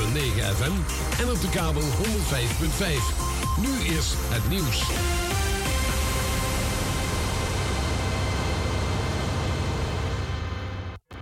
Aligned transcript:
FM 0.00 0.72
en 1.22 1.30
op 1.30 1.40
de 1.40 1.48
kabel 1.50 1.82
105.5. 1.82 1.86
Nu 3.60 3.94
is 3.94 4.14
het 4.16 4.48
nieuws. 4.48 4.88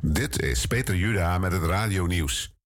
Dit 0.02 0.42
is 0.42 0.66
Peter 0.66 0.96
Juda 0.96 1.38
met 1.38 1.52
het 1.52 1.62
Radio-nieuws. 1.62 2.56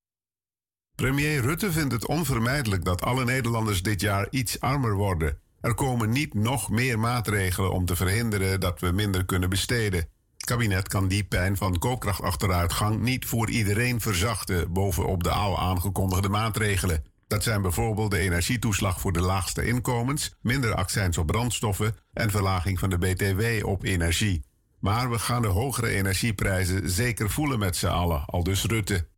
Premier 0.94 1.40
Rutte 1.40 1.72
vindt 1.72 1.92
het 1.92 2.06
onvermijdelijk 2.06 2.84
dat 2.84 3.02
alle 3.02 3.24
Nederlanders 3.24 3.82
dit 3.82 4.00
jaar 4.00 4.26
iets 4.30 4.60
armer 4.60 4.94
worden. 4.94 5.38
Er 5.60 5.74
komen 5.74 6.10
niet 6.10 6.34
nog 6.34 6.70
meer 6.70 6.98
maatregelen 6.98 7.72
om 7.72 7.84
te 7.84 7.96
verhinderen 7.96 8.60
dat 8.60 8.80
we 8.80 8.90
minder 8.90 9.24
kunnen 9.24 9.50
besteden. 9.50 10.08
Kabinet 10.44 10.88
kan 10.88 11.08
die 11.08 11.24
pijn 11.24 11.56
van 11.56 11.78
koopkrachtachteruitgang 11.78 13.00
niet 13.00 13.26
voor 13.26 13.50
iedereen 13.50 14.00
verzachten 14.00 14.72
bovenop 14.72 15.22
de 15.22 15.30
al 15.30 15.58
aangekondigde 15.58 16.28
maatregelen. 16.28 17.04
Dat 17.26 17.42
zijn 17.42 17.62
bijvoorbeeld 17.62 18.10
de 18.10 18.18
energietoeslag 18.18 19.00
voor 19.00 19.12
de 19.12 19.20
laagste 19.20 19.66
inkomens, 19.66 20.34
minder 20.40 20.74
accijns 20.74 21.18
op 21.18 21.26
brandstoffen 21.26 21.96
en 22.12 22.30
verlaging 22.30 22.78
van 22.78 22.90
de 22.90 22.98
BTW 22.98 23.66
op 23.66 23.84
energie. 23.84 24.44
Maar 24.80 25.10
we 25.10 25.18
gaan 25.18 25.42
de 25.42 25.48
hogere 25.48 25.88
energieprijzen 25.88 26.90
zeker 26.90 27.30
voelen 27.30 27.58
met 27.58 27.76
z'n 27.76 27.86
allen, 27.86 28.24
al 28.24 28.42
dus 28.42 28.64
Rutte. 28.64 29.10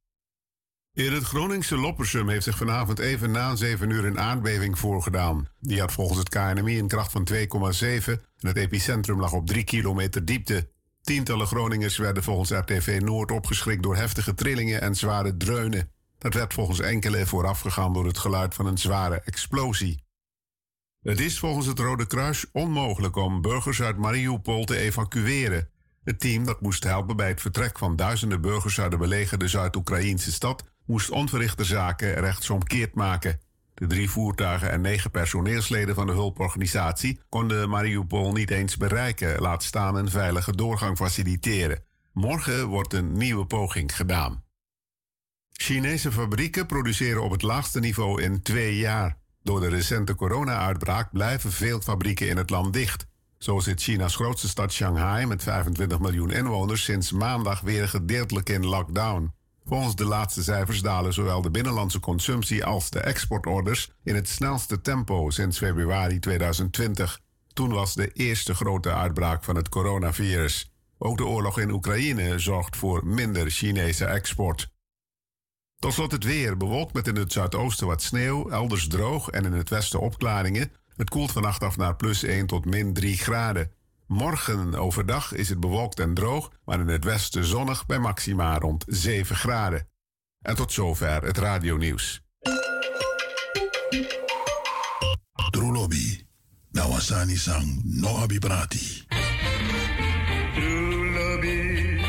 In 0.92 1.12
het 1.12 1.24
Groningse 1.24 1.76
Loppersum 1.76 2.28
heeft 2.28 2.44
zich 2.44 2.56
vanavond 2.56 2.98
even 2.98 3.30
na 3.30 3.56
7 3.56 3.90
uur 3.90 4.04
een 4.04 4.18
aardbeving 4.18 4.78
voorgedaan. 4.78 5.48
Die 5.60 5.80
had 5.80 5.92
volgens 5.92 6.18
het 6.18 6.28
KNMI 6.28 6.78
een 6.78 6.88
kracht 6.88 7.12
van 7.12 7.28
2,7 7.32 7.38
en 8.06 8.20
het 8.40 8.56
epicentrum 8.56 9.20
lag 9.20 9.32
op 9.32 9.46
3 9.46 9.64
kilometer 9.64 10.24
diepte. 10.24 10.68
Tientallen 11.04 11.46
Groningers 11.46 11.96
werden 11.96 12.22
volgens 12.22 12.50
RTV 12.50 13.00
Noord 13.02 13.30
opgeschrikt 13.30 13.82
door 13.82 13.96
heftige 13.96 14.34
trillingen 14.34 14.80
en 14.80 14.94
zware 14.94 15.36
dreunen. 15.36 15.90
Dat 16.18 16.34
werd 16.34 16.54
volgens 16.54 16.80
enkele 16.80 17.26
voorafgegaan 17.26 17.92
door 17.92 18.06
het 18.06 18.18
geluid 18.18 18.54
van 18.54 18.66
een 18.66 18.78
zware 18.78 19.20
explosie. 19.20 20.04
Het 21.02 21.20
is 21.20 21.38
volgens 21.38 21.66
het 21.66 21.78
Rode 21.78 22.06
Kruis 22.06 22.46
onmogelijk 22.52 23.16
om 23.16 23.40
burgers 23.40 23.82
uit 23.82 23.96
Mariupol 23.96 24.64
te 24.64 24.76
evacueren. 24.76 25.70
Het 26.04 26.20
team 26.20 26.44
dat 26.44 26.60
moest 26.60 26.84
helpen 26.84 27.16
bij 27.16 27.28
het 27.28 27.40
vertrek 27.40 27.78
van 27.78 27.96
duizenden 27.96 28.40
burgers 28.40 28.80
uit 28.80 28.90
de 28.90 28.96
belegerde 28.96 29.48
Zuid-Oekraïnse 29.48 30.32
stad 30.32 30.64
moest 30.86 31.10
onverrichte 31.10 31.64
zaken 31.64 32.14
rechtsomkeerd 32.14 32.94
maken. 32.94 33.40
De 33.74 33.86
drie 33.86 34.10
voertuigen 34.10 34.70
en 34.70 34.80
negen 34.80 35.10
personeelsleden 35.10 35.94
van 35.94 36.06
de 36.06 36.12
hulporganisatie 36.12 37.20
konden 37.28 37.68
Mariupol 37.68 38.32
niet 38.32 38.50
eens 38.50 38.76
bereiken, 38.76 39.40
laat 39.40 39.62
staan 39.62 39.96
een 39.96 40.10
veilige 40.10 40.56
doorgang 40.56 40.96
faciliteren. 40.96 41.82
Morgen 42.12 42.66
wordt 42.66 42.92
een 42.92 43.12
nieuwe 43.12 43.46
poging 43.46 43.96
gedaan. 43.96 44.44
Chinese 45.52 46.12
fabrieken 46.12 46.66
produceren 46.66 47.22
op 47.22 47.30
het 47.30 47.42
laagste 47.42 47.80
niveau 47.80 48.22
in 48.22 48.42
twee 48.42 48.76
jaar. 48.76 49.16
Door 49.42 49.60
de 49.60 49.68
recente 49.68 50.14
corona-uitbraak 50.14 51.12
blijven 51.12 51.52
veel 51.52 51.80
fabrieken 51.80 52.28
in 52.28 52.36
het 52.36 52.50
land 52.50 52.72
dicht. 52.72 53.06
Zo 53.38 53.60
zit 53.60 53.82
China's 53.82 54.14
grootste 54.14 54.48
stad 54.48 54.72
Shanghai 54.72 55.26
met 55.26 55.42
25 55.42 55.98
miljoen 55.98 56.30
inwoners 56.30 56.84
sinds 56.84 57.12
maandag 57.12 57.60
weer 57.60 57.88
gedeeltelijk 57.88 58.48
in 58.48 58.66
lockdown. 58.66 59.32
Volgens 59.66 59.96
de 59.96 60.04
laatste 60.04 60.42
cijfers 60.42 60.80
dalen 60.80 61.12
zowel 61.12 61.42
de 61.42 61.50
binnenlandse 61.50 62.00
consumptie 62.00 62.64
als 62.64 62.90
de 62.90 63.00
exportorders 63.00 63.90
in 64.02 64.14
het 64.14 64.28
snelste 64.28 64.80
tempo 64.80 65.30
sinds 65.30 65.58
februari 65.58 66.18
2020. 66.18 67.20
Toen 67.52 67.72
was 67.72 67.94
de 67.94 68.12
eerste 68.12 68.54
grote 68.54 68.92
uitbraak 68.92 69.44
van 69.44 69.56
het 69.56 69.68
coronavirus. 69.68 70.72
Ook 70.98 71.16
de 71.16 71.26
oorlog 71.26 71.58
in 71.58 71.70
Oekraïne 71.70 72.38
zorgt 72.38 72.76
voor 72.76 73.06
minder 73.06 73.50
Chinese 73.50 74.04
export. 74.04 74.72
Tot 75.78 75.92
slot 75.92 76.12
het 76.12 76.24
weer. 76.24 76.56
Bewolkt 76.56 76.92
met 76.92 77.08
in 77.08 77.16
het 77.16 77.32
zuidoosten 77.32 77.86
wat 77.86 78.02
sneeuw, 78.02 78.50
elders 78.50 78.88
droog 78.88 79.28
en 79.28 79.44
in 79.44 79.52
het 79.52 79.68
westen 79.68 80.00
opklaringen. 80.00 80.72
Het 80.96 81.10
koelt 81.10 81.32
vannacht 81.32 81.62
af 81.62 81.76
naar 81.76 81.96
plus 81.96 82.22
1 82.22 82.46
tot 82.46 82.64
min 82.64 82.92
3 82.92 83.16
graden. 83.16 83.70
Morgen 84.14 84.74
overdag 84.74 85.32
is 85.32 85.48
het 85.48 85.60
bewolkt 85.60 86.00
en 86.00 86.14
droog, 86.14 86.50
maar 86.64 86.80
in 86.80 86.88
het 86.88 87.04
westen 87.04 87.44
zonnig 87.44 87.86
bij 87.86 87.98
maxima 87.98 88.58
rond 88.58 88.84
7 88.86 89.36
graden. 89.36 89.88
En 90.40 90.54
tot 90.54 90.72
zover 90.72 91.22
het 91.22 91.38
radionieuws. 91.38 92.22
Trulobi, 95.50 96.26
Nawasani 96.70 97.36
sang 97.36 97.80
no 97.84 98.16
abibrati. 98.16 99.04
Trulobi, 100.54 102.00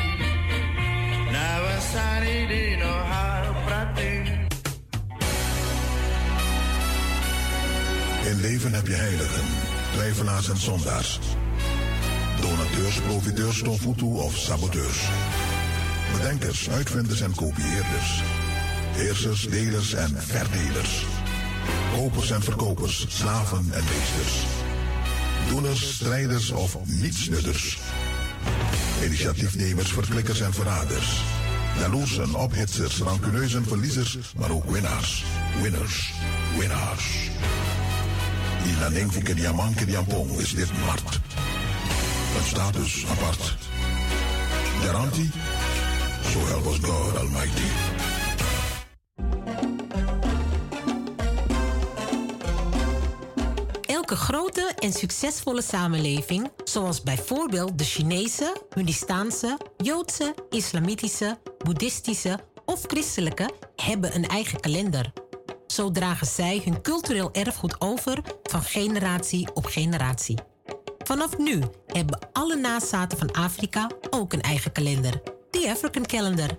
Nawasani 1.32 2.48
di 2.48 2.76
no 2.76 2.92
haprati. 2.92 4.48
In 8.26 8.42
leven 8.42 8.74
heb 8.74 8.88
je 8.88 8.94
heiligen, 8.94 9.46
twijfelaars 9.92 10.50
en 10.50 10.58
zondaars. 10.58 11.20
Donateurs, 12.46 13.02
profiteurs, 13.02 13.62
tomfutu 13.62 14.06
of 14.06 14.38
saboteurs. 14.38 15.00
Bedenkers, 16.12 16.70
uitvinders 16.70 17.22
en 17.22 17.36
kopieerders. 17.36 18.24
Heersers, 18.92 19.48
delers 19.50 19.94
en 19.94 20.16
verdelers. 20.18 21.06
Kopers 21.94 22.32
en 22.32 22.44
verkopers, 22.44 23.06
slaven 23.10 23.58
en 23.58 23.84
meesters. 23.84 24.36
Doeners, 25.50 25.94
strijders 25.94 26.50
of 26.52 26.78
nietsnudders. 26.86 27.78
Initiatiefnemers, 29.04 29.92
verklikkers 29.92 30.42
en 30.42 30.54
verraders. 30.54 31.22
Jaloersen, 31.80 32.36
ophitsers, 32.36 32.98
rancuneuzen, 32.98 33.66
verliezers, 33.68 34.18
maar 34.38 34.52
ook 34.52 34.70
winnaars. 34.70 35.24
Winners, 35.62 36.14
winnaars. 36.58 37.06
Die 38.64 38.74
naning 38.74 39.14
van 39.14 39.24
Kediaman 39.24 39.74
Kediampong 39.74 40.38
is 40.38 40.54
dit 40.54 40.70
mart. 40.86 41.20
Een 42.36 42.44
status 42.44 43.06
apart. 43.08 43.58
Garantie? 44.82 45.30
So 46.24 46.40
help 46.40 46.66
us 46.66 46.80
God 46.82 47.18
Almighty. 47.18 47.64
Elke 53.82 54.16
grote 54.16 54.72
en 54.80 54.94
succesvolle 54.94 55.62
samenleving, 55.62 56.52
zoals 56.64 57.04
bijvoorbeeld 57.04 57.78
de 57.78 57.84
Chinese, 57.84 58.56
Hindistaanse, 58.74 59.58
Joodse, 59.78 60.36
Islamitische, 60.50 61.38
Boeddhistische 61.58 62.40
of 62.66 62.82
christelijke, 62.88 63.50
hebben 63.76 64.16
een 64.16 64.28
eigen 64.28 64.60
kalender. 64.60 65.14
Zo 65.68 65.92
dragen 65.92 66.28
zij 66.28 66.62
hun 66.64 66.82
cultureel 66.82 67.30
erfgoed 67.32 67.82
over 67.82 68.22
van 68.44 68.62
generatie 68.62 69.48
op 69.54 69.66
generatie. 69.66 70.54
Vanaf 71.06 71.38
nu 71.38 71.62
hebben 71.88 72.20
alle 72.34 72.56
nazaten 72.56 73.18
van 73.18 73.32
Afrika 73.32 73.90
ook 74.10 74.34
een 74.34 74.42
eigen 74.42 74.72
kalender, 74.72 75.22
de 75.50 75.70
African 75.70 76.06
Calendar. 76.06 76.50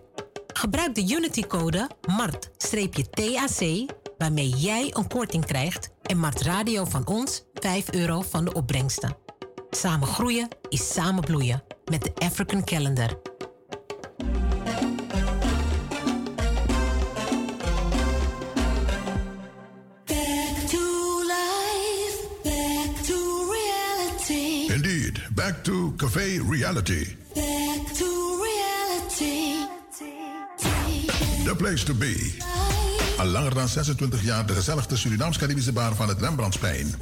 Gebruik 0.47 0.95
de 0.95 1.15
Unity-code 1.15 1.89
MART-TAC, 2.07 3.87
waarmee 4.19 4.49
jij 4.49 4.91
een 4.95 5.09
korting 5.09 5.47
krijgt 5.47 5.91
en 6.03 6.19
Mart 6.19 6.41
Radio 6.41 6.85
van 6.85 7.07
ons 7.07 7.45
5 7.55 7.93
euro 7.93 8.23
van 8.23 8.45
de 8.45 8.53
opbrengsten. 8.53 9.17
Samen 9.71 10.09
groeien 10.09 10.49
is 10.69 10.93
samen 10.93 11.25
bloeien 11.25 11.63
met 11.91 12.03
de 12.03 12.13
African 12.15 12.65
Calendar. 12.65 13.19
To 25.67 25.93
Cafe 25.97 26.39
Reality. 26.49 27.17
back 27.35 27.95
to 27.99 28.41
reality. 28.45 29.67
The 31.45 31.55
place 31.59 31.85
to 31.85 31.95
be. 31.95 32.39
Al 33.19 33.27
langer 33.27 33.55
dan 33.55 33.69
26 33.69 34.23
jaar 34.23 34.47
de 34.47 34.53
gezelligste 34.53 34.97
Surinaams-Caribische 34.97 35.73
bar 35.73 35.95
van 35.95 36.09
het 36.09 36.21
Rembrandtsplein. 36.21 36.95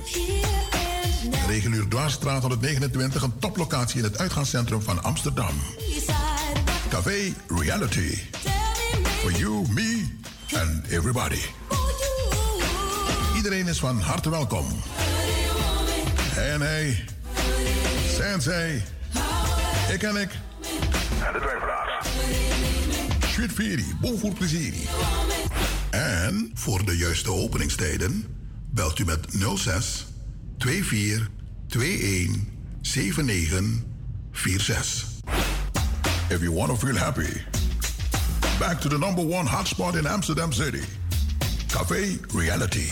Regulier 1.48 1.88
Dwarsstraat 1.88 2.40
129, 2.40 3.22
een 3.22 3.38
toplocatie 3.38 3.98
in 3.98 4.04
het 4.04 4.18
uitgaanscentrum 4.18 4.82
van 4.82 5.02
Amsterdam. 5.02 5.54
Café 6.88 7.32
Reality. 7.48 8.18
For 9.20 9.32
you, 9.32 9.64
me 9.68 10.04
and 10.54 10.86
everybody. 10.88 11.40
Iedereen 13.36 13.68
is 13.68 13.78
van 13.78 14.00
harte 14.00 14.30
welkom. 14.30 14.66
En 16.36 16.60
hij. 16.60 17.04
Zij 18.14 18.32
en 18.32 18.42
zij. 18.42 18.82
Ik 19.92 20.02
en 20.02 20.16
ik. 20.16 20.30
En 21.26 21.32
de 21.32 21.40
twijfelaars. 21.40 22.08
Sweet 23.52 24.00
bon 24.00 24.18
voor 24.18 24.32
plezier. 24.34 24.74
En 25.90 26.50
voor 26.54 26.84
de 26.84 26.96
juiste 26.96 27.32
openingstijden 27.32 28.26
belt 28.70 28.98
u 28.98 29.04
met 29.04 29.26
06 29.54 30.06
24 30.58 31.28
21 31.68 32.42
79 32.82 33.62
46. 34.32 35.08
If 36.28 36.40
you 36.40 36.54
want 36.54 36.68
to 36.68 36.76
feel 36.76 36.96
happy, 36.96 37.44
Back 38.58 38.80
to 38.80 38.88
the 38.88 38.98
number 38.98 39.22
one 39.22 39.46
hotspot 39.46 39.96
in 39.96 40.06
Amsterdam 40.06 40.52
City. 40.52 40.82
Cafe 41.68 42.18
Reality. 42.32 42.88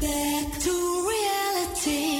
Back 0.00 0.60
to 0.60 1.08
reality. 1.08 2.17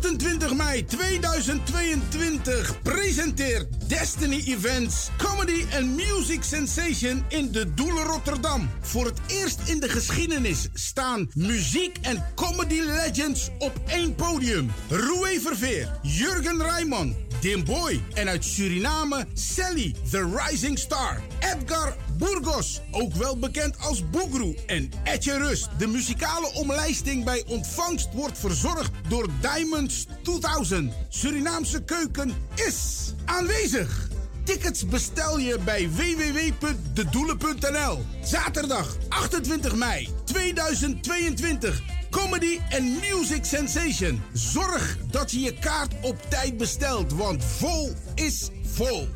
28 0.00 0.54
mei 0.54 0.84
2022 0.84 2.82
presenteert 2.82 3.88
Destiny 3.88 4.42
Events 4.46 5.10
Comedy 5.16 5.64
and 5.76 5.96
Music 5.96 6.42
Sensation 6.42 7.24
in 7.28 7.52
de 7.52 7.74
Doelen 7.74 8.04
Rotterdam. 8.04 8.70
Voor 8.80 9.04
het 9.04 9.18
eerst 9.26 9.60
in 9.64 9.80
de 9.80 9.88
geschiedenis 9.88 10.68
staan 10.72 11.30
muziek 11.34 11.98
en 12.00 12.24
comedy 12.34 12.80
legends 12.80 13.50
op 13.58 13.80
één 13.86 14.14
podium. 14.14 14.70
Roué 14.88 15.40
Verveer, 15.40 15.98
Jurgen 16.02 16.62
Rijman, 16.62 17.16
Dim 17.40 17.64
Boy 17.64 18.02
en 18.14 18.28
uit 18.28 18.44
Suriname 18.44 19.26
Sally, 19.34 19.94
the 20.10 20.36
Rising 20.36 20.78
Star. 20.78 21.20
Edgar 21.40 21.96
Burgos, 22.20 22.80
ook 22.90 23.14
wel 23.14 23.38
bekend 23.38 23.78
als 23.78 24.10
Boegroe. 24.10 24.56
En 24.66 24.90
Etje 25.04 25.38
Rust. 25.38 25.68
De 25.78 25.86
muzikale 25.86 26.52
omlijsting 26.54 27.24
bij 27.24 27.44
ontvangst 27.46 28.08
wordt 28.12 28.38
verzorgd 28.38 28.90
door 29.08 29.28
Diamonds 29.40 30.06
2000. 30.22 30.92
Surinaamse 31.08 31.82
keuken 31.82 32.32
is 32.54 33.12
aanwezig. 33.24 34.08
Tickets 34.44 34.86
bestel 34.86 35.38
je 35.38 35.58
bij 35.64 35.90
www.dedoelen.nl. 35.90 38.04
Zaterdag 38.22 38.96
28 39.08 39.74
mei 39.74 40.08
2022. 40.24 41.82
Comedy 42.10 42.58
and 42.70 43.00
Music 43.00 43.44
Sensation. 43.44 44.22
Zorg 44.32 44.96
dat 45.10 45.30
je 45.30 45.40
je 45.40 45.54
kaart 45.54 45.94
op 46.00 46.16
tijd 46.28 46.56
bestelt, 46.56 47.12
want 47.12 47.44
vol 47.44 47.92
is 48.14 48.50
vol. 48.64 49.08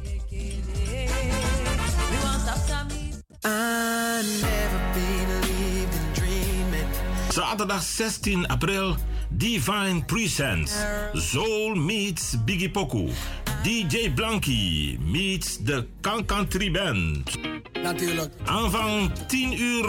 Zaterdag 7.28 7.82
16 7.82 8.46
april, 8.46 8.96
Divine 9.28 10.04
Presents. 10.06 10.72
Soul 11.12 11.74
meets 11.74 12.44
Biggie 12.44 12.70
Poku. 12.70 13.08
DJ 13.62 14.10
Blanky 14.14 14.98
meets 15.00 15.58
de 15.58 15.86
Kankantri 16.00 16.70
Band. 16.70 17.30
Natuurlijk. 17.82 18.32
Aanvang 18.44 19.10
10 19.26 19.60
uur 19.60 19.86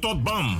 tot 0.00 0.22
BAM. 0.22 0.58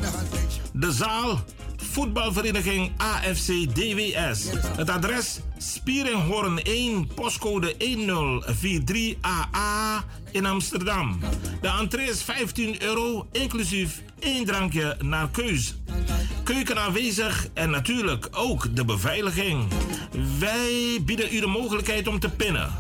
De 0.72 0.92
zaal, 0.92 1.44
voetbalvereniging 1.76 2.92
AFC 2.96 3.46
DWS. 3.74 4.44
Het 4.76 4.90
adres, 4.90 5.40
Spieringhoorn 5.58 6.62
1, 6.62 7.08
postcode 7.14 7.74
1043AA 7.78 10.04
in 10.30 10.46
Amsterdam. 10.46 11.18
De 11.60 11.68
entree 11.68 12.08
is 12.08 12.22
15 12.22 12.82
euro, 12.82 13.26
inclusief 13.32 14.02
één 14.18 14.44
drankje 14.44 14.96
naar 15.00 15.30
keus. 15.30 15.74
Keuken 16.42 16.78
aanwezig 16.78 17.48
en 17.54 17.70
natuurlijk 17.70 18.28
ook 18.30 18.76
de 18.76 18.84
beveiliging. 18.84 19.66
Wij 20.38 20.98
bieden 21.02 21.34
u 21.34 21.40
de 21.40 21.46
mogelijkheid 21.46 22.08
om 22.08 22.18
te 22.18 22.28
pinnen. 22.28 22.70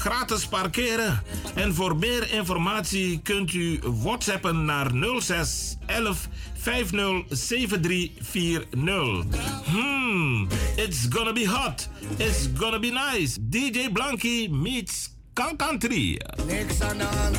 Gratis 0.00 0.46
parkeren. 0.46 1.22
En 1.54 1.74
voor 1.74 1.96
meer 1.96 2.32
informatie 2.32 3.20
kunt 3.22 3.52
u 3.52 3.80
whatsappen 3.82 4.64
naar 4.64 4.90
06 5.18 5.76
11 5.86 6.28
507340. 6.54 9.24
Hmm, 9.64 10.48
it's 10.76 11.06
gonna 11.08 11.32
be 11.32 11.48
hot. 11.48 11.88
It's 12.16 12.48
gonna 12.56 12.78
be 12.78 13.10
nice. 13.12 13.38
DJ 13.40 13.90
Blanky 13.92 14.48
meets 14.48 15.14
Country. 15.56 16.20
Niks 16.46 16.80
aan 16.80 16.98
de 16.98 17.04
hand. 17.04 17.36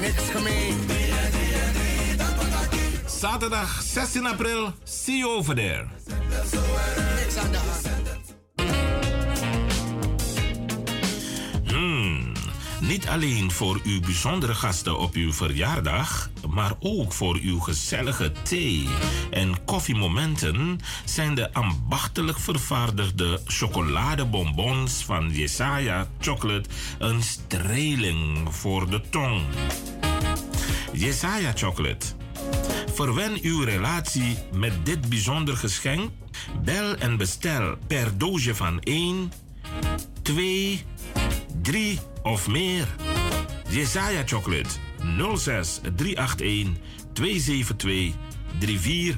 Niks 0.00 0.30
gemeen. 0.30 0.74
Zaterdag 3.20 3.82
16 3.82 4.26
april. 4.26 4.72
See 4.84 5.16
you 5.16 5.30
over 5.30 5.54
there. 5.54 5.86
Niks 7.16 7.36
aan 7.36 7.50
de 7.50 7.56
hand. 7.56 8.05
Niet 12.80 13.08
alleen 13.08 13.50
voor 13.50 13.80
uw 13.84 14.00
bijzondere 14.00 14.54
gasten 14.54 14.98
op 14.98 15.14
uw 15.14 15.32
verjaardag, 15.32 16.30
maar 16.50 16.72
ook 16.80 17.12
voor 17.12 17.38
uw 17.42 17.58
gezellige 17.58 18.32
thee- 18.42 18.88
en 19.30 19.64
koffiemomenten 19.64 20.80
zijn 21.04 21.34
de 21.34 21.52
ambachtelijk 21.52 22.38
vervaardigde 22.38 23.40
chocoladebonbons 23.44 25.04
van 25.04 25.30
Jesaja 25.30 26.06
Chocolate 26.20 26.68
een 26.98 27.22
streling 27.22 28.54
voor 28.54 28.90
de 28.90 29.00
tong. 29.10 29.42
Jesaja 30.92 31.52
Chocolate. 31.54 32.06
Verwen 32.94 33.38
uw 33.42 33.62
relatie 33.62 34.38
met 34.54 34.72
dit 34.86 35.08
bijzonder 35.08 35.56
geschenk. 35.56 36.10
Bel 36.64 36.96
en 36.96 37.16
bestel 37.16 37.76
per 37.86 38.18
doosje 38.18 38.54
van 38.54 38.80
1, 38.80 39.32
2, 40.22 40.84
3 41.62 41.98
of 42.26 42.48
meer. 42.48 42.86
Jesaja 43.68 44.22
Chocolate 44.24 44.68
06 45.36 45.80
381 45.96 46.76
272 47.12 48.14
34 48.58 49.16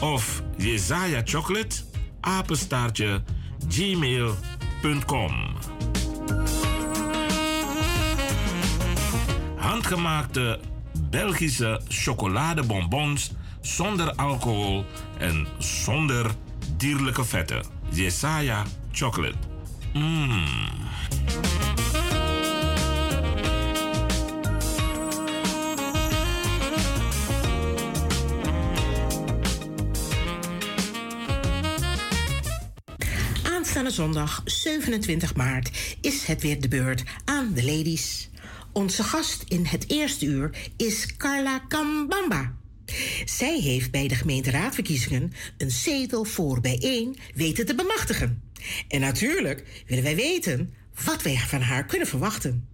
of 0.00 0.42
Jesaja 0.56 1.22
Chocolate 1.24 1.76
apenstaartje 2.20 3.22
gmail.com. 3.68 5.32
Handgemaakte 9.56 10.60
Belgische 11.10 11.80
chocoladebonbons 11.88 13.32
zonder 13.60 14.14
alcohol 14.14 14.84
en 15.18 15.46
zonder 15.58 16.30
dierlijke 16.76 17.24
vetten. 17.24 17.64
Jesaja 17.90 18.62
Chocolate. 18.92 19.38
Mmm. 19.92 20.72
Zondag 33.92 34.42
27 34.44 35.34
maart 35.34 35.96
is 36.00 36.24
het 36.24 36.42
weer 36.42 36.60
de 36.60 36.68
beurt 36.68 37.02
aan 37.24 37.52
de 37.52 37.64
ladies. 37.64 38.30
Onze 38.72 39.02
gast 39.02 39.44
in 39.48 39.64
het 39.64 39.90
eerste 39.90 40.26
uur 40.26 40.70
is 40.76 41.16
Carla 41.16 41.58
Kambamba. 41.58 42.54
Zij 43.24 43.60
heeft 43.60 43.90
bij 43.90 44.08
de 44.08 44.14
gemeenteraadverkiezingen 44.14 45.32
een 45.58 45.70
zetel 45.70 46.24
voor 46.24 46.60
bijeen 46.60 47.16
weten 47.34 47.66
te 47.66 47.74
bemachtigen. 47.74 48.42
En 48.88 49.00
natuurlijk 49.00 49.84
willen 49.86 50.04
wij 50.04 50.16
weten 50.16 50.74
wat 51.04 51.22
wij 51.22 51.36
van 51.36 51.60
haar 51.60 51.86
kunnen 51.86 52.08
verwachten. 52.08 52.68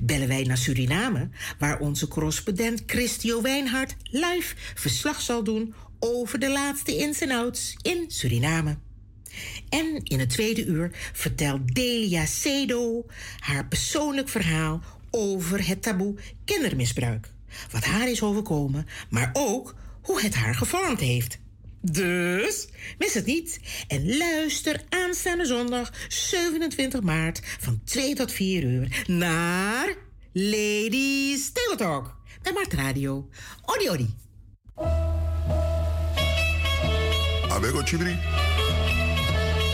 Bellen 0.00 0.28
wij 0.28 0.42
naar 0.42 0.58
Suriname, 0.58 1.28
waar 1.58 1.78
onze 1.78 2.08
correspondent 2.08 2.82
Christio 2.86 3.42
Wijnhart 3.42 3.96
live 4.02 4.54
verslag 4.74 5.20
zal 5.20 5.44
doen 5.44 5.74
over 5.98 6.38
de 6.38 6.50
laatste 6.50 6.96
ins 6.96 7.20
en 7.20 7.30
outs 7.30 7.76
in 7.82 8.04
Suriname. 8.08 8.76
En 9.68 10.00
in 10.04 10.18
het 10.18 10.30
tweede 10.30 10.64
uur 10.64 10.90
vertelt 11.12 11.74
Delia 11.74 12.26
Sedo 12.26 13.06
haar 13.38 13.68
persoonlijk 13.68 14.28
verhaal 14.28 14.80
over 15.10 15.66
het 15.66 15.82
taboe 15.82 16.14
kindermisbruik. 16.44 17.30
Wat 17.70 17.84
haar 17.84 18.10
is 18.10 18.22
overkomen, 18.22 18.86
maar 19.10 19.30
ook 19.32 19.74
hoe 20.02 20.20
het 20.20 20.34
haar 20.34 20.54
gevormd 20.54 21.00
heeft. 21.00 21.38
Dus 21.80 22.68
mis 22.98 23.14
het 23.14 23.26
niet 23.26 23.60
en 23.88 24.16
luister 24.16 24.80
aanstaande 24.88 25.44
zondag 25.44 25.92
27 26.08 27.00
maart 27.00 27.40
van 27.60 27.80
2 27.84 28.14
tot 28.14 28.32
4 28.32 28.62
uur 28.62 29.04
naar 29.06 29.94
Ladies 30.32 31.52
Table 31.52 31.76
Talk 31.76 32.16
bij 32.42 32.52
Mart 32.52 32.72
Radio. 32.72 33.28
Odi 33.64 33.90
odi. 33.90 34.14
Abego. 37.48 37.82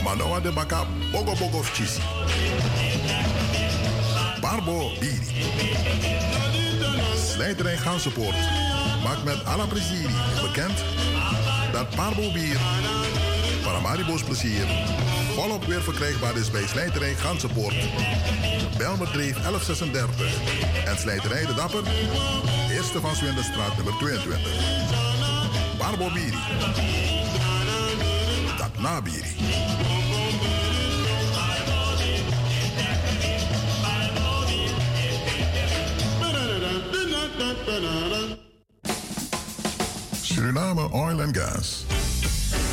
Manoa 0.09 0.41
de 0.41 0.53
Baka 0.53 0.87
Bogo 1.13 1.35
Bogo. 1.35 1.99
Barbo 4.41 4.91
Biri. 5.01 5.21
Slijterij 7.33 7.77
maakt 9.05 9.25
met 9.25 9.45
alla 9.45 9.67
plezier 9.67 10.11
bekend 10.43 10.85
dat 11.73 11.97
Barbo 11.97 12.33
Bier 12.33 12.57
Paramaribo's 13.63 14.23
plezier 14.23 14.67
volop 15.35 15.65
weer 15.65 15.83
verkrijgbaar 15.83 16.37
is 16.37 16.51
bij 16.51 16.67
Slijterij 16.67 17.15
Gansenpoort. 17.15 17.75
Belmerdreef 18.79 19.37
1136 19.43 20.87
en 20.87 20.99
Slijterij 20.99 21.47
de 21.47 21.55
Dapper, 21.55 21.83
eerste 22.71 23.01
van 23.01 23.17
Zwinderstraat 23.17 23.77
nummer 23.77 23.95
22. 23.99 24.39
Barbo 25.79 26.11
Biri. 26.13 26.37
Dat 28.59 28.79
na 28.79 29.03
Suriname 40.23 40.93
Oil 40.93 41.21
and 41.21 41.37
Gas. 41.37 41.85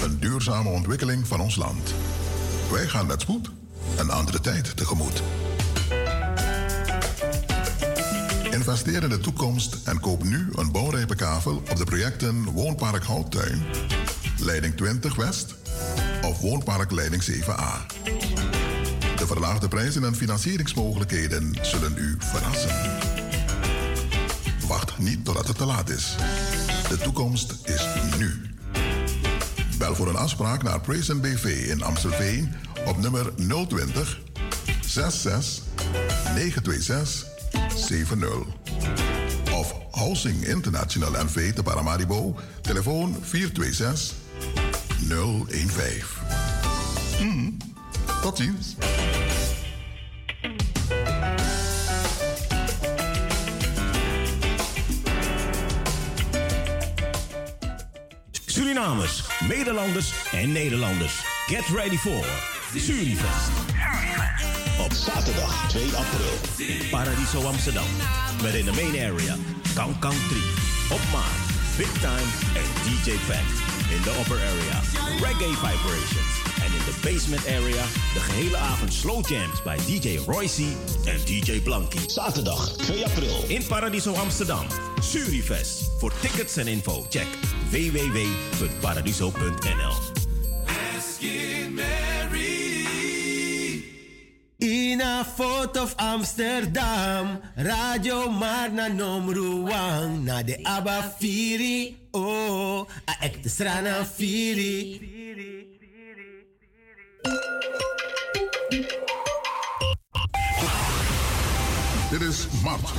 Een 0.03 0.19
duurzame 0.19 0.69
ontwikkeling 0.69 1.27
van 1.27 1.39
ons 1.39 1.55
land. 1.55 1.93
Wij 2.71 2.87
gaan 2.87 3.05
met 3.05 3.21
spoed 3.21 3.51
een 3.97 4.09
andere 4.09 4.39
tijd 4.39 4.77
tegemoet. 4.77 5.21
Investeer 8.51 9.03
in 9.03 9.09
de 9.09 9.19
toekomst 9.19 9.77
en 9.83 9.99
koop 9.99 10.23
nu 10.23 10.47
een 10.55 10.71
bouwrijpe 10.71 11.15
kavel 11.15 11.55
op 11.55 11.75
de 11.75 11.83
projecten 11.83 12.43
Woonpark 12.43 13.03
Houttuin, 13.03 13.63
Leiding 14.39 14.75
20 14.77 15.15
West 15.15 15.55
of 16.21 16.39
Woonpark 16.39 16.91
Leiding 16.91 17.23
7A. 17.23 17.85
De 19.15 19.27
verlaagde 19.27 19.67
prijzen 19.67 20.03
en 20.03 20.15
financieringsmogelijkheden 20.15 21.57
zullen 21.61 21.93
u 21.97 22.15
verrassen. 22.19 23.24
Niet 24.97 25.25
totdat 25.25 25.47
het 25.47 25.57
te 25.57 25.65
laat 25.65 25.89
is. 25.89 26.15
De 26.89 26.97
toekomst 26.97 27.55
is 27.63 27.85
nu. 28.17 28.41
Bel 29.77 29.95
voor 29.95 30.07
een 30.07 30.15
afspraak 30.15 30.63
naar 30.63 30.81
Praisen 30.81 31.21
BV 31.21 31.67
in 31.69 31.83
Amstelveen 31.83 32.55
op 32.85 32.97
nummer 32.97 33.35
020 33.67 34.21
66 34.85 35.63
926 36.35 37.27
70. 37.75 38.29
Of 39.53 39.75
Housing 39.91 40.47
International 40.47 41.23
NV 41.23 41.53
te 41.53 41.63
Paramaribo, 41.63 42.35
telefoon 42.61 43.17
426 43.21 44.15
015. 45.07 46.03
Hmm, 47.17 47.57
tot 48.21 48.37
ziens. 48.37 48.75
Surinamers, 58.85 59.23
Nederlanders 59.47 60.13
en 60.31 60.51
Nederlanders. 60.51 61.23
Get 61.47 61.65
ready 61.75 61.97
for 61.97 62.25
Surifest. 62.75 63.49
Op 64.79 64.93
zaterdag 64.93 65.69
2 65.69 65.83
april 65.83 66.67
in 66.67 66.89
Paradiso 66.89 67.41
Amsterdam. 67.41 67.85
Met 68.41 68.53
in 68.53 68.65
de 68.65 68.71
main 68.71 69.11
area 69.11 69.35
Kang 69.73 69.95
3. 69.99 70.41
Op 70.91 71.01
maat, 71.11 71.39
Big 71.77 71.91
Time 71.91 72.29
en 72.59 72.67
DJ 72.83 73.11
Pact. 73.27 73.55
In 73.89 74.01
de 74.01 74.17
upper 74.19 74.37
area 74.37 74.79
Reggae 75.19 75.53
Vibrations. 75.53 76.33
En 76.59 76.71
in 76.77 76.85
de 76.85 76.95
basement 77.03 77.45
area 77.47 77.85
de 78.13 78.19
gehele 78.19 78.57
avond 78.57 78.93
slow 78.93 79.27
jams 79.27 79.63
bij 79.63 79.77
DJ 79.77 80.17
Royce 80.25 80.67
en 81.05 81.25
DJ 81.25 81.61
Blanky. 81.61 82.07
Zaterdag 82.07 82.69
2 82.77 83.05
april 83.05 83.43
in 83.47 83.65
Paradiso 83.67 84.13
Amsterdam. 84.13 84.65
Surifest. 85.01 85.91
Voor 85.97 86.11
tickets 86.21 86.57
en 86.57 86.67
info 86.67 87.05
check 87.09 87.27
www.paradiso.nl 87.71 89.95
In 94.57 95.01
a 95.01 95.23
foto 95.23 95.83
of 95.83 95.93
Amsterdam, 95.97 97.41
radio 97.55 98.29
maar 98.29 98.71
na 98.71 98.87
nomruang 98.87 100.23
na 100.23 100.43
de 100.43 100.63
Abba 100.63 101.13
Firi, 101.19 101.97
oh, 102.11 102.87
a 103.05 103.15
ek 103.19 103.43
de 103.43 103.49
strana 103.49 104.05
Firi. 104.05 104.99
Dit 112.09 112.21
is 112.21 112.47
Mart. 112.63 112.89